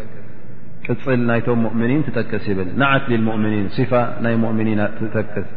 ቅፅል 0.87 1.19
ናይቶም 1.29 1.61
ؤምኒን 1.71 2.01
ትጠቅስ 2.07 2.43
ይብል 2.51 2.69
ንዓት 2.81 3.03
ؤምኒን 3.33 3.65
صፋ 3.77 3.91
ናይ 4.25 4.33
ؤምኒን 4.51 4.79
ጠቅስ 5.15 5.47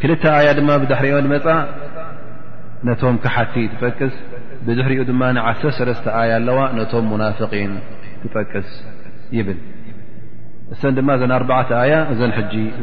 ክል 0.00 0.12
ያ 0.46 0.50
ድማ 0.58 0.70
ሕሪኦ 1.00 1.16
መፃ 1.34 1.46
ነቶም 2.88 3.16
ክሓቲ 3.24 3.54
ትጠቅስ 3.72 4.14
ብድሕሪኡ 4.66 5.00
ድማ 5.10 5.22
1 5.52 5.64
ያ 6.30 6.30
ኣለዋ 6.40 6.58
ነቶም 6.78 7.08
ናፍን 7.22 7.72
ትጠቅስ 8.22 8.68
ይብል 9.38 9.58
እሰ 10.74 10.82
ድማ 10.98 11.10
ዘ 11.20 11.24
4 11.40 11.70
ኣያ 11.82 11.94
እዘ 12.12 12.20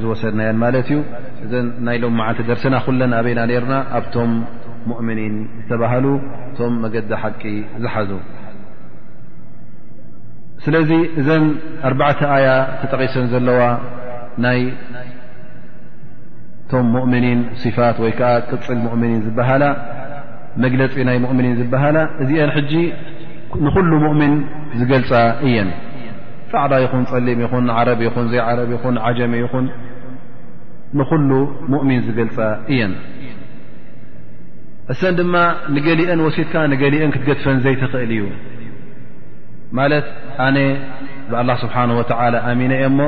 ዝወሰድናየን 0.02 0.58
ማለት 0.64 0.88
እዩ 0.94 1.02
እ 1.44 1.62
ናይሎ 1.88 2.04
መዓቲ 2.20 2.40
ደርስና 2.50 2.76
ኩለን 2.86 3.12
ኣበይና 3.20 3.42
ርና 3.66 3.76
ኣብቶም 4.00 4.32
ሙؤምኒን 4.90 5.36
ዝተባሃሉ 5.62 6.08
እቶም 6.48 6.74
መገዲ 6.86 7.12
ሓቂ 7.24 7.42
ዝሓዙ 7.84 8.10
ስለዚ 10.64 10.90
እዘን 11.20 11.46
ኣ 12.10 12.12
ኣያ 12.36 12.48
ተጠቂሰን 12.82 13.26
ዘለዋ 13.34 13.62
ናይ 14.46 14.62
ቶም 16.70 16.86
ሙእምኒን 16.96 17.40
صፋት 17.64 17.98
ወይከዓ 18.04 18.30
ቅፅል 18.52 18.78
እምኒን 18.98 19.20
ዝበሃላ 19.26 19.64
መግለፂ 20.64 20.94
ናይ 21.08 21.18
እምኒን 21.34 21.56
ዝበሃላ 21.60 21.98
እዚአን 22.24 22.52
ጂ 22.72 22.74
ንኩሉ 23.66 23.92
ሙእምን 24.06 24.34
ዝገልፃ 24.80 25.12
እየን 25.50 25.70
ፃዕባ 26.52 26.74
ይኹን 26.84 27.04
ፀሊም 27.12 27.40
ይኹን 27.46 27.66
ዓረብ 27.76 28.00
ይኹን 28.08 28.26
ዘይዓረብ 28.32 28.70
ይኹን 28.76 28.96
ዓጀሚ 29.10 29.36
ይኹን 29.44 29.66
ንኩሉ 31.00 31.30
ሙእሚን 31.74 32.02
ዝገልፃ 32.08 32.38
እየን 32.74 32.94
እሰን 34.94 35.14
ድማ 35.20 35.36
ንገሊአን 35.76 36.20
ወሲትካ 36.26 36.54
ንገሊአን 36.72 37.14
ክትገድፈን 37.14 37.58
ዘይ 37.64 37.76
ትኽእል 37.84 38.12
እዩ 38.16 38.24
ማለት 39.80 40.06
ነ 40.56 40.58
ብلله 41.32 41.56
ስبنه 41.64 41.94
و 42.46 42.50
ሚ 42.60 42.62
እሞ 42.90 43.00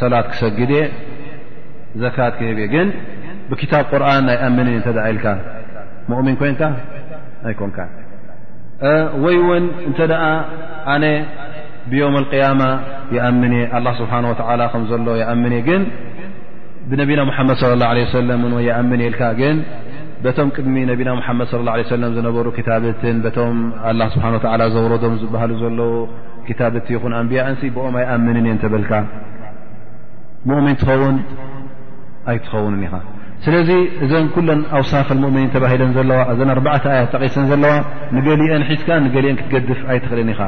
ሰላት 0.00 0.26
ክሰግድ 0.32 0.72
ዘካ 2.02 2.16
ክብ 2.38 2.58
ግን 2.74 2.88
ብክታب 3.50 3.84
قርን 3.90 4.22
ናይأምن 4.28 4.66
إል 5.08 5.18
ؤሚን 6.18 6.34
ኮን 6.40 6.50
ይኮን 7.52 7.70
ይ 7.80 9.36
እውን 9.38 9.64
እተ 9.90 9.98
ኣ 10.94 10.96
ብيم 11.90 12.14
القيم 12.22 12.60
أም 13.28 13.42
لل 13.52 13.86
ስنه 13.98 14.28
و 14.32 14.34
ከ 14.38 14.40
ዘሎ 14.90 15.08
أምن 15.32 15.52
ግ 15.66 15.68
ብነቢና 16.90 17.20
مመድ 17.30 17.56
صى 17.62 17.72
الله 17.76 17.88
عليه 17.92 18.06
ሰ 18.14 18.16
يም 18.68 18.90
ግ 19.40 19.42
በቶም 20.24 20.48
ቅድሚ 20.56 20.76
ነቢና 20.90 21.10
ሓመድ 21.26 21.46
ص 21.52 21.86
ሰለም 21.92 22.10
ዝነበሩ 22.16 22.46
ክታብትን 22.56 23.16
በቶም 23.24 23.56
ላ 23.98 24.02
ስብሓን 24.14 24.34
ወላ 24.52 24.62
ዘውረዶም 24.74 25.14
ዝባሃሉ 25.22 25.52
ዘሎ 25.62 25.78
ታብቲ 26.60 26.86
ይኹን 26.94 27.12
ኣንብያ 27.20 27.40
ኣን 27.48 27.56
ብኦም 27.74 27.94
ኣይኣምንን 28.00 28.46
እየ 28.48 28.54
ተበልካ 28.62 28.92
ሙእሚን 30.50 30.76
ትኸውን 30.80 31.16
ኣይትኸውንን 32.32 32.80
ኢኻ 32.86 32.94
ስለዚ 33.44 33.68
እዘን 34.04 34.26
ኩለን 34.36 34.60
ኣውሳፈል 34.78 35.18
ሙእምኒን 35.24 35.50
ተባሂለን 35.54 35.92
ዘዋእዘ 35.96 36.40
ኣዓተ 36.56 36.84
ኣያት 36.94 37.10
ጠቂሰን 37.16 37.44
ዘለዋ 37.50 37.72
ንገሊአን 38.16 38.64
ሒዝካ 38.70 38.88
ንገሊአን 39.04 39.38
ክትገድፍ 39.40 39.80
ኣይትክእልን 39.92 40.30
ኢኻ 40.34 40.40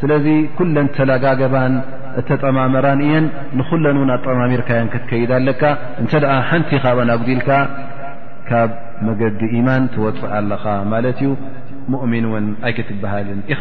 ስለዚ 0.00 0.26
ኩለን 0.60 0.86
ተለጋገባን 0.96 1.74
እተጠማምራን 2.22 3.02
እየን 3.08 3.26
ንኩለን 3.58 3.98
እውን 4.00 4.10
ኣጠማሚርካያን 4.16 4.88
ክትከይዳ 4.94 5.30
ኣለካ 5.40 5.62
እንተ 6.02 6.10
ሓንቲ 6.48 6.72
ኢካ 6.80 6.86
ናጉዲልካ 7.10 7.50
መገዲ 9.08 9.40
يማን 9.58 9.82
ትወፅእ 9.94 10.32
ኣለኻ 10.38 10.62
ማለት 10.92 11.18
ዩ 11.24 11.28
ሙؤምን 11.92 12.24
ውን 12.34 12.46
ኣይክትበሃልን 12.66 13.40
ኢ 13.54 13.56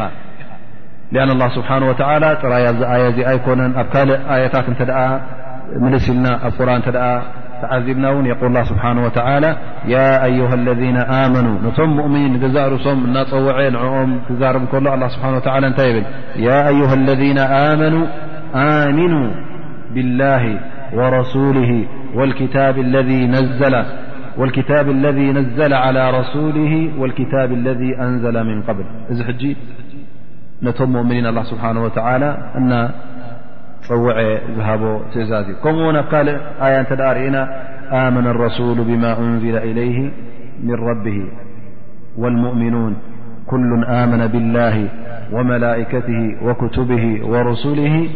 أن 1.23 1.29
الله 1.35 1.49
ስብሓه 1.57 1.81
و 1.89 1.93
ጥራያ 2.41 2.65
ኣ 2.91 2.93
ኣይኮነን 3.31 3.71
ኣብ 3.81 3.87
ካእ 3.93 4.09
ኣيታት 4.33 4.65
እተ 4.73 4.81
ምልስ 5.83 6.05
ልና 6.15 6.25
ኣብ 6.47 6.51
ቁርን 6.57 6.81
እተ 6.85 6.89
ተዓዚብና 7.61 8.05
ውን 8.15 8.25
የقል 8.31 8.55
ስብሓه 8.71 8.95
و 9.05 9.07
ه 10.49 10.51
الذ 10.59 10.79
መኑ 11.35 11.47
ነቶም 11.65 11.91
ؤምኒ 12.05 12.33
ገዛእርሶም 12.43 12.99
እናፀውዐ 13.07 13.57
ንኦም 13.75 14.11
ትዛርብ 14.27 14.61
እከሎ 14.67 14.85
ስብሓ 15.15 15.25
و 15.37 15.39
እታይ 15.71 15.89
ብል 15.97 16.05
ه 16.89 16.91
الذن 16.99 17.37
መኑ 17.81 17.95
ሚن 18.97 19.13
ብالله 19.93 20.43
ورسل 20.97 21.57
والكታብ 22.17 22.75
اለذ 22.85 23.09
ነዘل 23.35 23.73
والكتاب 24.41 24.89
الذي 24.89 25.31
نزل 25.31 25.73
على 25.73 26.09
رسوله 26.19 26.91
والكتاب 26.99 27.51
الذي 27.51 27.97
أنزل 27.99 28.43
من 28.43 28.61
قبل 28.61 28.83
ي 29.43 29.55
نتم 30.63 30.89
مؤمنين 30.93 31.25
الله 31.25 31.43
سبحانه 31.43 31.83
وتعالى 31.83 32.37
أن 32.57 32.71
وع 33.91 34.17
زهاب 34.57 35.01
تزازي 35.13 35.53
كمن 35.63 35.95
قال 35.95 36.27
آياترئنا 36.61 37.41
آمن 38.07 38.27
الرسول 38.27 38.77
بما 38.83 39.19
أنزل 39.19 39.57
إليه 39.57 40.11
من 40.63 40.73
ربه 40.75 41.19
والمؤمنون 42.17 42.95
كل 43.47 43.83
آمن 43.87 44.27
بالله 44.27 44.89
وملائكته 45.31 46.21
وكتبه 46.45 47.05
ورسله 47.31 48.09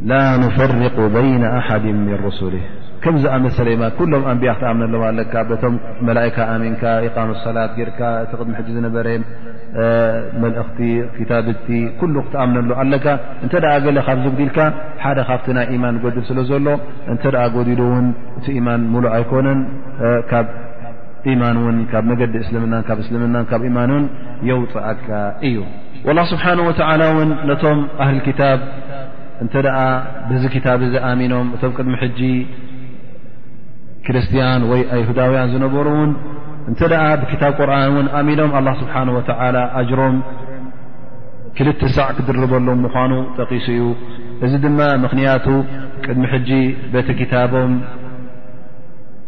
لا 0.00 0.24
نفرق 0.36 0.96
بين 1.22 1.44
أحد 1.44 1.84
من 1.84 2.14
رسله 2.26 2.60
ከምዚ 3.04 3.24
ኣመሰለ 3.36 3.68
ሎም 4.12 4.22
ኣንብያ 4.32 4.50
ክትምሎም 4.58 5.02
ኣካ 5.22 5.34
ቶም 5.62 5.74
መካ 6.08 6.36
ኣሚንካ 6.54 6.82
ላት 7.56 7.72
ጌካ 7.78 8.00
እቲ 8.26 8.32
ቅድሚ 8.38 8.52
ሕ 8.58 8.62
ዝነበረ 8.74 9.08
መእክቲ 10.42 10.78
ታ 11.30 11.40
ክትምነሉ 11.48 12.70
ካ 13.06 13.16
እተ 13.46 13.54
ካብ 14.08 14.18
ዝጉዲልካ 14.26 14.58
ሓደ 15.04 15.18
ካብቲ 15.30 15.46
ይ 15.74 15.78
ማን 15.84 15.96
ጎድል 16.04 16.24
ስለ 16.30 16.38
ዘሎ 16.50 16.66
እ 17.14 17.36
ጎዲሉ 17.56 17.80
ን 18.06 18.08
እቲ 18.40 18.46
ማን 18.66 18.82
ሙሉ 18.94 19.04
ኣይኮነን 19.16 19.60
ካብ 20.32 20.48
ማን 21.42 21.58
ን 21.74 21.80
ካ 21.90 21.94
መገዲ 22.10 22.34
እስልምና 22.44 22.74
እስልምና 23.04 23.36
ብማን 23.64 23.92
የውፅአካ 24.50 25.08
እዩ 25.48 25.58
ስብሓه 26.32 26.52
ነቶም 27.50 27.78
ታ 28.40 28.48
እ 30.34 30.38
ዚ 30.44 30.58
ታ 30.66 31.10
ሚኖም 31.20 31.48
እቶ 31.54 31.62
ቅድሚ 31.78 31.94
ክርስትያን 34.06 34.62
ወይ 34.70 34.80
ኣይሁዳውያን 34.94 35.50
ዝነበሩ 35.54 35.86
ውን 35.98 36.10
እተ 36.70 36.80
ደ 36.92 36.96
ብክታብ 37.22 37.52
ቁርን 37.60 37.92
ን 38.04 38.06
ኣሚኖም 38.18 38.50
ስብሓه 38.80 39.08
ወ 39.16 39.20
ኣጅሮም 39.80 40.16
ክልተ 41.56 41.80
ሳዕ 41.96 42.08
ክድርበሎም 42.18 42.78
ምኳኑ 42.86 43.12
ጠቂሱ 43.38 43.66
እዩ 43.74 43.82
እዚ 44.44 44.52
ድማ 44.64 44.78
ምኽንያቱ 45.02 45.46
ቅድሚ 46.04 46.22
ሕጂ 46.34 46.50
በቲ 46.92 47.08
ክታቦም 47.20 47.72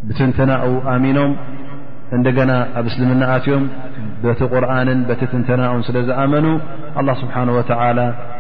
ብትንተናኡ 0.09 0.65
ኣሚኖም 0.95 1.33
እንደገና 2.17 2.53
ኣብ 2.79 2.87
እስልምናኣትዮም 2.91 3.65
በቲ 4.25 4.41
ቁርንን 4.53 4.99
በቲ 5.09 5.21
ትንተናኡን 5.33 5.83
ስለዝኣመኑ 5.89 6.47
ስብሓ 7.23 7.37
ወ 7.57 7.61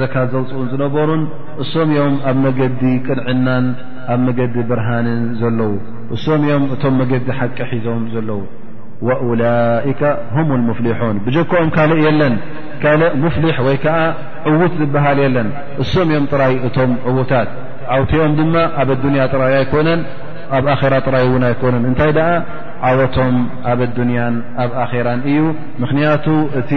ዘካ 0.00 0.14
ዘውፅኡን 0.32 0.66
ዝነበሩን 0.72 1.22
እሶም 1.62 1.88
እዮም 1.94 2.14
ኣብ 2.30 2.36
መገዲ 2.46 2.80
ቅንዕናን 3.06 3.64
ኣብ 4.12 4.20
መገዲ 4.26 4.54
ብርሃንን 4.70 5.20
ዘለዉ 5.40 5.72
እሶም 6.16 6.42
እዮም 6.46 6.64
እቶም 6.74 6.94
መገዲ 7.00 7.26
ሓቂ 7.38 7.58
ሒዞም 7.72 8.04
ዘለዉ 8.14 8.40
ወውላይካ 9.08 10.00
ም 10.46 10.48
ሙፍልሑን 10.68 11.16
ብጀክኦም 11.26 11.68
ካልእ 11.74 12.00
የለን 12.06 12.34
ካልእ 12.82 13.12
ሙፍልሕ 13.24 13.56
ወይ 13.66 13.76
ከዓ 13.84 13.98
ዕዉት 14.52 14.72
ዝበሃል 14.80 15.18
የለን 15.24 15.50
እሶም 15.84 16.08
እዮም 16.12 16.26
ጥራይ 16.32 16.54
እቶም 16.68 16.92
ዕዉታት 17.10 17.50
ዓውቲኦም 17.96 18.32
ድማ 18.38 18.54
ኣብ 18.80 18.88
ኣዱንያ 18.96 19.22
ጥራይ 19.34 19.54
ኣይኮይነን 19.60 20.00
ኣብ 20.56 20.66
ኣራ 20.80 20.94
ጥራይ 21.06 21.24
ውን 21.32 21.42
ኣይኮኑን 21.48 21.84
እንታይ 21.90 22.10
ደኣ 22.16 22.28
ዓወቶም 22.90 23.34
ኣብ 23.70 23.80
ዱንያን 23.98 24.34
ኣብ 24.64 24.70
ኣራን 24.82 25.20
እዩ 25.30 25.38
ምኽንያቱ 25.82 26.26
እቲ 26.60 26.70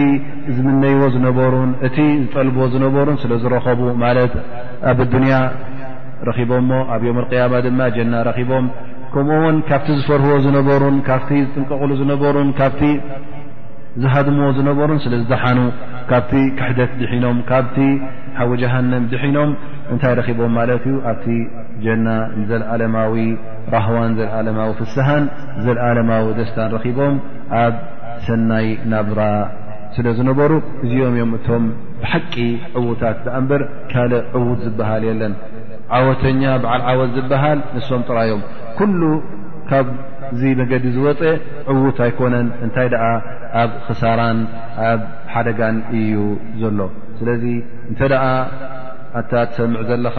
ዝምነይዎ 0.56 1.02
ዝነበሩን 1.16 1.70
እቲ 1.88 1.98
ዝጠልብዎ 2.22 2.62
ዝነበሩን 2.74 3.18
ስለ 3.24 3.32
ዝረከቡ 3.44 3.80
ማለት 4.04 4.34
ኣብ 4.92 4.98
ዱንያ 5.12 5.34
ረኪቦምሞ 6.28 6.72
ኣብ 6.94 7.02
ዮም 7.08 7.18
ቅያማ 7.30 7.54
ድማ 7.66 7.80
ጀና 7.98 8.14
ረኪቦም 8.30 8.66
ከምኡውን 9.14 9.56
ካብቲ 9.68 9.88
ዝፈርህዎ 10.00 10.34
ዝነበሩን 10.46 10.98
ካብቲ 11.08 11.30
ዝጥንቀቕሉ 11.46 11.90
ዝነበሩን 12.02 12.50
ካብቲ 12.60 12.82
ዝሃድምዎ 14.02 14.46
ዝነበሩን 14.58 15.00
ስለዝደሓኑ 15.04 15.58
ካብቲ 16.10 16.30
ክሕደት 16.58 16.92
ድሒኖም 17.00 17.38
ካብቲ 17.50 17.78
ሓዊ 18.38 18.50
ጀሃንም 18.62 19.02
ድሒኖም 19.12 19.50
እንታይ 19.92 20.12
ረኪቦም 20.18 20.52
ማለት 20.58 20.82
እዩ 20.88 20.94
ኣብቲ 21.10 21.26
ጀና 21.84 22.06
ዘለኣለማዊ 22.50 23.14
ራህዋን 23.74 24.12
ዘለኣለማዊ 24.18 24.70
ፍስሓን 24.80 25.24
ዘለኣለማዊ 25.64 26.24
ደስታን 26.38 26.70
ረኪቦም 26.76 27.14
ኣብ 27.64 27.74
ሰናይ 28.26 28.66
ናብራ 28.92 29.20
ስለ 29.96 30.06
ዝነበሩ 30.18 30.52
እዚኦም 30.84 31.14
እዮም 31.16 31.32
እቶም 31.38 31.64
ብሓቂ 32.02 32.34
ዕዉታት 32.80 33.18
ደኣ 33.24 33.34
እንበር 33.42 33.62
ካል 33.92 34.12
ዕዉት 34.38 34.60
ዝበሃል 34.66 35.02
የለን 35.08 35.34
ዓወተኛ 35.98 36.42
ብዓል 36.62 36.82
ዓወት 36.92 37.10
ዝበሃል 37.18 37.58
ንሶም 37.76 38.02
ጥራዮም 38.08 38.42
ኩሉ 38.78 39.02
ካብዚ 39.70 40.42
መገዲ 40.60 40.84
ዝወፀ 40.96 41.22
ዕዉት 41.72 41.98
ኣይኮነን 42.06 42.48
እንታይ 42.66 42.88
ደኣ 42.94 43.04
ኣብ 43.62 43.70
ክሳራን 43.88 44.38
ኣብ 44.90 45.02
ሓደጋን 45.34 45.76
እዩ 45.98 46.14
ዘሎ 46.62 46.80
ስለዚ 47.18 47.44
እንተደ 47.90 48.14
ሰም 49.56 49.72
ዘለኻ 49.88 50.16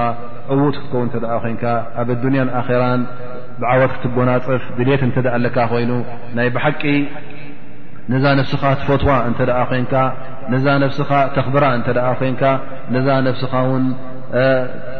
ዕውት 0.55 0.75
ክትከው 0.81 1.39
ኮንካ 1.43 1.63
ኣብ 2.01 2.09
ዱንያን 2.23 2.49
ራ 2.81 2.87
ብዓወት 3.61 3.91
ክትጎናፅፍ 3.97 4.63
ድሌት 4.77 5.01
እኣ 5.07 5.17
ካ 5.55 5.67
ኮይኑ 5.73 5.91
ናይ 6.37 6.47
ብቂ 6.55 6.81
ነዛ 8.11 8.25
ስኻ 8.51 8.63
ፈትዋ 8.87 9.11
ዛ 10.63 10.79
ኻ 11.09 11.11
ተብራ 11.37 11.65
ዛ 13.07 13.47
ኻ 13.53 13.65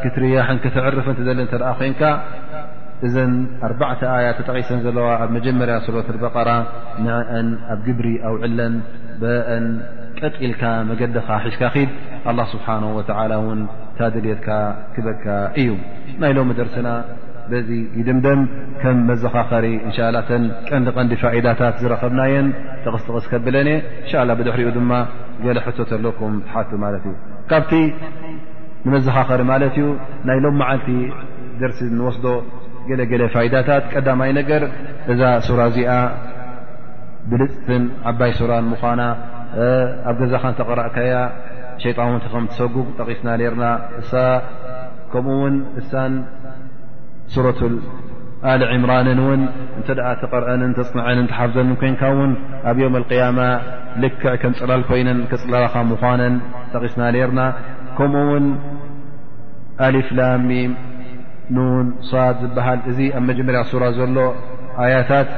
ክትርያ 0.03 0.37
ተርፍ 0.75 1.07
ኮን 1.11 2.01
እዘ 3.07 3.15
ኣ 4.11 4.17
ያት 4.25 4.37
ተጠቂሰን 4.39 4.79
ዘለዋ 4.83 5.07
ኣብ 5.23 5.29
መጀመርያ 5.37 5.75
ሱرة 5.87 6.09
በራ 6.21 6.49
አ 7.15 7.39
ኣብ 7.73 7.79
ግብሪ 7.87 8.07
ኣውዕለን 8.27 8.75
ብአን 9.21 9.65
ቀጥልካ 10.19 10.61
መገድኻ 10.89 11.27
ሒዝካድ 11.45 11.89
ስ 12.51 12.53
ካ 13.97 14.01
እዩ 15.61 15.67
ናይ 16.21 16.31
ሎሚ 16.37 16.49
ደርሲና 16.59 16.89
ዚ 17.67 17.73
ድምደም 18.07 18.41
ከም 18.81 18.97
መዘኻኸሪ 19.09 19.65
ቀንዲ 20.69 20.87
ንዲ 21.09 21.13
ዳታት 21.45 21.75
ዝረከብናየ 21.83 22.35
ተስትስ 22.83 23.25
ብለ 23.45 23.57
ድሪኡ 24.47 24.69
ማ 24.91 25.01
ቶ 25.77 25.91
ኣለ 25.91 26.95
ቱ 27.03 27.13
እዩ 27.13 27.15
ካብቲ 27.51 27.71
ንመዘኻኸሪ 28.85 29.41
ማት 29.51 29.75
ዩ 29.83 29.87
ናይ 30.29 30.39
ሎ 30.45 30.49
ቲ 30.87 30.97
ደሲ 31.61 31.79
ስ 32.17 32.23
ለ 33.21 33.29
ዳታት 33.55 33.83
ቀዳይ 33.93 34.31
ገር 34.51 34.63
እዛ 35.11 35.21
ራ 35.59 35.63
እዚኣ 35.71 35.91
ብልፅትን 37.31 37.83
ዓባይ 38.11 38.31
ና 39.01 39.03
ኣብ 40.09 40.15
ገዛ 40.21 40.33
ተረእከያ 40.59 41.13
ሸጣን 41.81 42.13
ሰጉግ 42.59 42.87
ጠቂስና 42.99 43.29
ና 43.61 43.69
እ 43.99 44.03
ከምኡ 45.13 45.33
ውን 45.41 45.55
እሳ 45.81 45.91
ሱة 47.35 47.59
ል 48.59 48.63
ዕምራን 48.75 49.07
ውን 49.27 49.41
እተ 49.81 49.87
ተقርአ 50.21 50.47
ተፅንዐ 50.79 51.05
ሓፍዘ 51.37 51.57
ኮን 51.81 52.19
ን 52.29 52.33
ኣብ 52.69 52.77
يم 52.83 52.93
القيم 53.01 53.37
ልክዕ 54.03 54.33
ከምፅላል 54.41 54.81
ኮይነን 54.89 55.19
ፅላኻ 55.43 55.73
ኳነን 56.03 56.35
ጠቂስና 56.73 57.01
ና 57.39 57.41
ከምኡውን 57.97 58.45
ኣልፍላሚ 59.87 60.49
ዝሃ 62.55 62.67
እዚ 62.91 62.99
ኣብ 63.17 63.23
مጀመር 63.29 63.55
ራ 63.83 63.85
ዘሎ 63.99 64.19
ያታት 64.95 65.29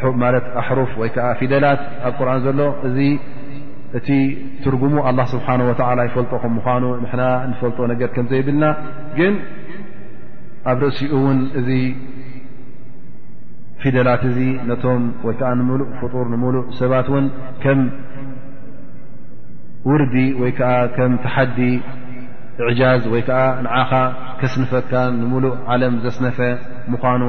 ፍ 0.00 0.02
ፊደላት 1.40 1.82
ኣብ 2.08 2.18
ሎ 2.58 2.62
እቲ 3.98 4.08
ትርጉሙ 4.62 4.94
ኣላ 5.08 5.18
ስብሓንه 5.32 5.64
ወላ 5.70 5.98
ይፈልጦ 6.08 6.32
ከም 6.42 6.52
ምኳኑ 6.58 6.84
ንና 7.04 7.20
ንፈልጦ 7.50 7.78
ነገር 7.92 8.08
ከም 8.16 8.26
ዘይብልና 8.32 8.64
ግን 9.18 9.34
ኣብ 10.70 10.78
ርእሲኡ 10.84 11.10
እውን 11.18 11.38
እዚ 11.58 11.68
ፊደላት 13.82 14.22
እዚ 14.30 14.38
ነቶም 14.70 15.02
ወይ 15.26 15.34
ከዓ 15.40 15.50
ንምሉእ 15.60 15.88
ፍጡር 16.00 16.26
ንምሉእ 16.32 16.64
ሰባት 16.80 17.08
ውን 17.14 17.26
ከም 17.64 17.80
ውርዲ 19.90 20.14
ወይዓ 20.42 20.60
ከም 20.96 21.12
ተሓዲ 21.24 21.58
እዕጃዝ 22.64 23.02
ወይከዓ 23.14 23.40
ንዓኻ 23.66 23.92
ከስነፈካ 24.40 24.92
ንምሉእ 25.20 25.54
ዓለም 25.74 25.94
ዘስነፈ 26.04 26.38
ምኳኑ 26.92 27.22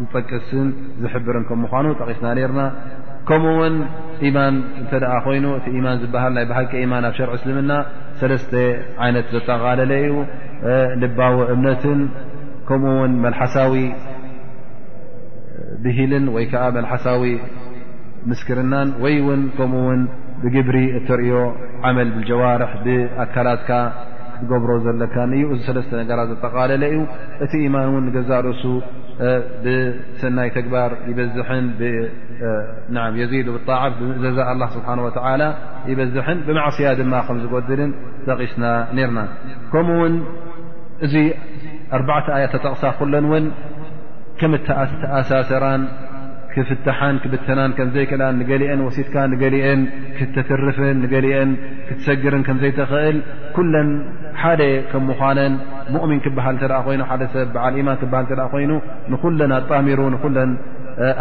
ዝጠቅስን 0.00 0.68
ዝሕብርን 1.02 1.44
ከም 1.50 1.60
ምኳኑ 1.66 1.86
ጠቂስና 2.00 2.26
ነርና 2.38 2.62
ከምኡ 3.28 3.52
ማ 3.58 3.70
ይኑ 5.36 5.46
እ 5.68 5.72
ማ 5.84 5.86
ሃ 6.24 6.82
ማ 6.92 7.00
ኣ 7.10 7.12
ሸር 7.18 7.30
እስልምና 7.36 7.72
ት 8.20 9.30
ዘጠቃለ 9.34 9.80
ዩ 10.06 10.14
ልባዊ 11.02 11.36
እምነት 11.54 11.82
ከኡ 12.68 12.84
መلحሳዊ 13.24 13.74
ብሂል 15.84 16.12
ይ 16.42 16.48
መلሳዊ 16.76 17.24
ምስርና 18.30 18.74
ይ 19.14 19.18
ብግብሪ 20.40 20.78
ርዮ 21.20 21.32
ብዋር 22.30 22.62
ብኣካላት 22.84 23.60
ክትብሮ 23.68 24.70
ዘለካ 24.86 25.14
ዚ 25.66 25.74
ለ 25.76 26.00
ነ 26.00 26.20
ዘጠለ 26.30 26.82
ዩ 26.94 26.98
እቲ 27.44 27.52
ማ 27.74 27.84
ዛርሱ 28.30 28.62
بسني 29.60 30.50
تكبر 30.50 30.98
يح 31.06 31.36
يزيد 33.14 33.48
بالطاعف 33.48 33.92
بمؤ 33.98 34.26
الله 34.52 34.66
سبحانه 34.66 35.04
وتعالى 35.04 35.56
يبزحن 35.86 36.40
بمعصي 36.40 36.94
دم 36.94 37.10
م 37.10 37.14
قدلن 37.54 37.94
تغسنا 38.26 38.72
نرنا 38.94 39.28
كم 39.72 39.90
ون 39.90 40.14
أربع 41.92 42.16
آيت 42.36 42.56
تقص 42.56 42.84
كل 42.98 43.14
ون 43.14 43.44
كم 44.40 44.54
أسسرا 45.20 45.88
ክፍትን 46.56 47.16
ክብተናን 47.22 47.70
ከዘይክላን 47.78 48.36
ንገሊአን 48.40 48.80
ወሲትካ 48.86 49.16
ንገሊአን 49.32 49.80
ክተትርፍን 50.18 50.98
ገአን 51.12 51.50
ክትሰግርን 51.88 52.42
ከምዘይትኽእል 52.46 53.16
ኩለን 53.56 53.88
ሓደ 54.42 54.62
ከም 54.90 55.02
ምኳነን 55.10 55.54
ሙእሚን 55.94 56.20
ክበሃል 56.26 56.56
ተ 56.62 56.70
ኮይኑ 56.86 57.02
ሓደ 57.10 57.22
ሰብ 57.34 57.48
በዓል 57.56 57.76
ማን 57.88 57.98
ሃል 58.30 58.40
ኮይኑ 58.54 58.72
ንኩለን 59.14 59.52
ኣጣሚሩ 59.58 60.00
ንኩለን 60.14 60.52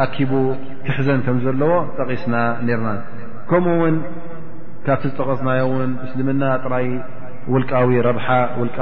ኣኪቡ 0.05 0.31
ትሕዘን 0.85 1.19
ከም 1.25 1.39
ዘለዎ 1.47 1.73
ጠቂስና 1.99 2.35
ርና 2.79 2.89
ከምኡውን 3.49 3.97
ካብቲ 4.87 5.03
ዝጠቀስናዮ 5.11 5.67
ውን 5.77 5.91
ምስልምና 6.03 6.43
ጥራይ 6.63 6.87
ውልቃዊ 7.53 7.91
ረብ 8.07 8.19
ልቃ 8.67 8.77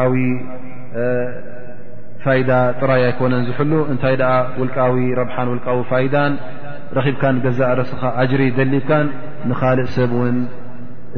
ፋይዳ 2.25 2.49
ጥራይ 2.79 3.01
ኣይኮነን 3.07 3.43
ዝሕሉ 3.47 3.71
እንታይ 3.91 4.15
ኣ 4.31 4.33
ውልቃዊ 4.59 4.95
ረብሓን 5.19 5.47
ውልቃዊ 5.53 5.79
ፋይዳን 5.91 6.33
ረኺብካን 6.97 7.35
ገዛእ 7.45 7.73
ርስኻ 7.79 8.01
ኣጅሪ 8.21 8.41
ደሊብካን 8.57 9.07
ንካልእ 9.49 9.89
ሰብ 9.95 10.11
እውን 10.17 10.37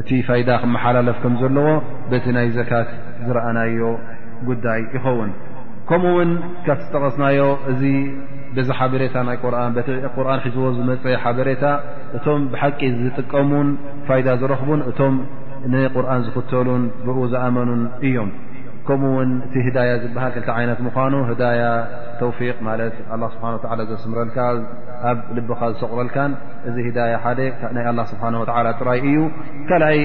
እቲ 0.00 0.08
ፋይዳ 0.28 0.48
ክመሓላለፍ 0.62 1.18
ከም 1.24 1.34
ዘለዎ 1.42 1.68
በቲ 2.10 2.24
ናይ 2.36 2.48
ዘካት 2.56 2.88
ዝረኣናዮ 3.26 3.80
ጉዳይ 4.48 4.80
ይኸውን 4.94 5.30
ከምኡ 5.88 6.12
ውን 6.18 6.30
ካብ 6.66 6.78
ትዝጠቐስናዮ 6.82 7.40
እዚ 7.72 7.82
በዛ 8.56 8.68
ሓበሬታ 8.78 9.14
ናይ 9.28 9.36
ቁርን 9.44 10.40
ትዎ 10.54 10.64
ዝመፀ 10.78 11.04
ሓበሬታ 11.24 11.64
እቶም 12.16 12.42
ብሓቂ 12.52 12.80
ዝጥቀሙን 13.02 13.68
ፋይዳ 14.08 14.28
ዝረኽቡን 14.42 14.82
እቶም 14.90 15.14
ንቁርን 15.72 16.20
ዝኽተሉን 16.26 16.82
ብኡ 17.06 17.18
ዝኣመኑን 17.32 17.82
እዮም 18.08 18.30
ከምኡው 18.88 19.16
እቲ 19.46 19.54
ዳ 19.76 19.82
ዝሃ 20.02 20.54
ይነት 20.64 20.80
ምኑ 20.86 21.14
ዳ 21.40 21.44
ተ 22.18 22.20
ማ 22.66 22.76
ስ 23.32 23.86
ዘስምረልካ 23.90 24.38
ኣብ 25.10 25.18
ልብኻ 25.36 25.60
ዝሰቕረልካን 25.72 26.32
እዚ 26.68 26.86
ዳ 26.98 27.06
ናይ 27.76 27.86
ስብ 28.10 28.22
ጥራይ 28.80 29.00
እዩ 29.10 29.18
ካይ 29.70 29.98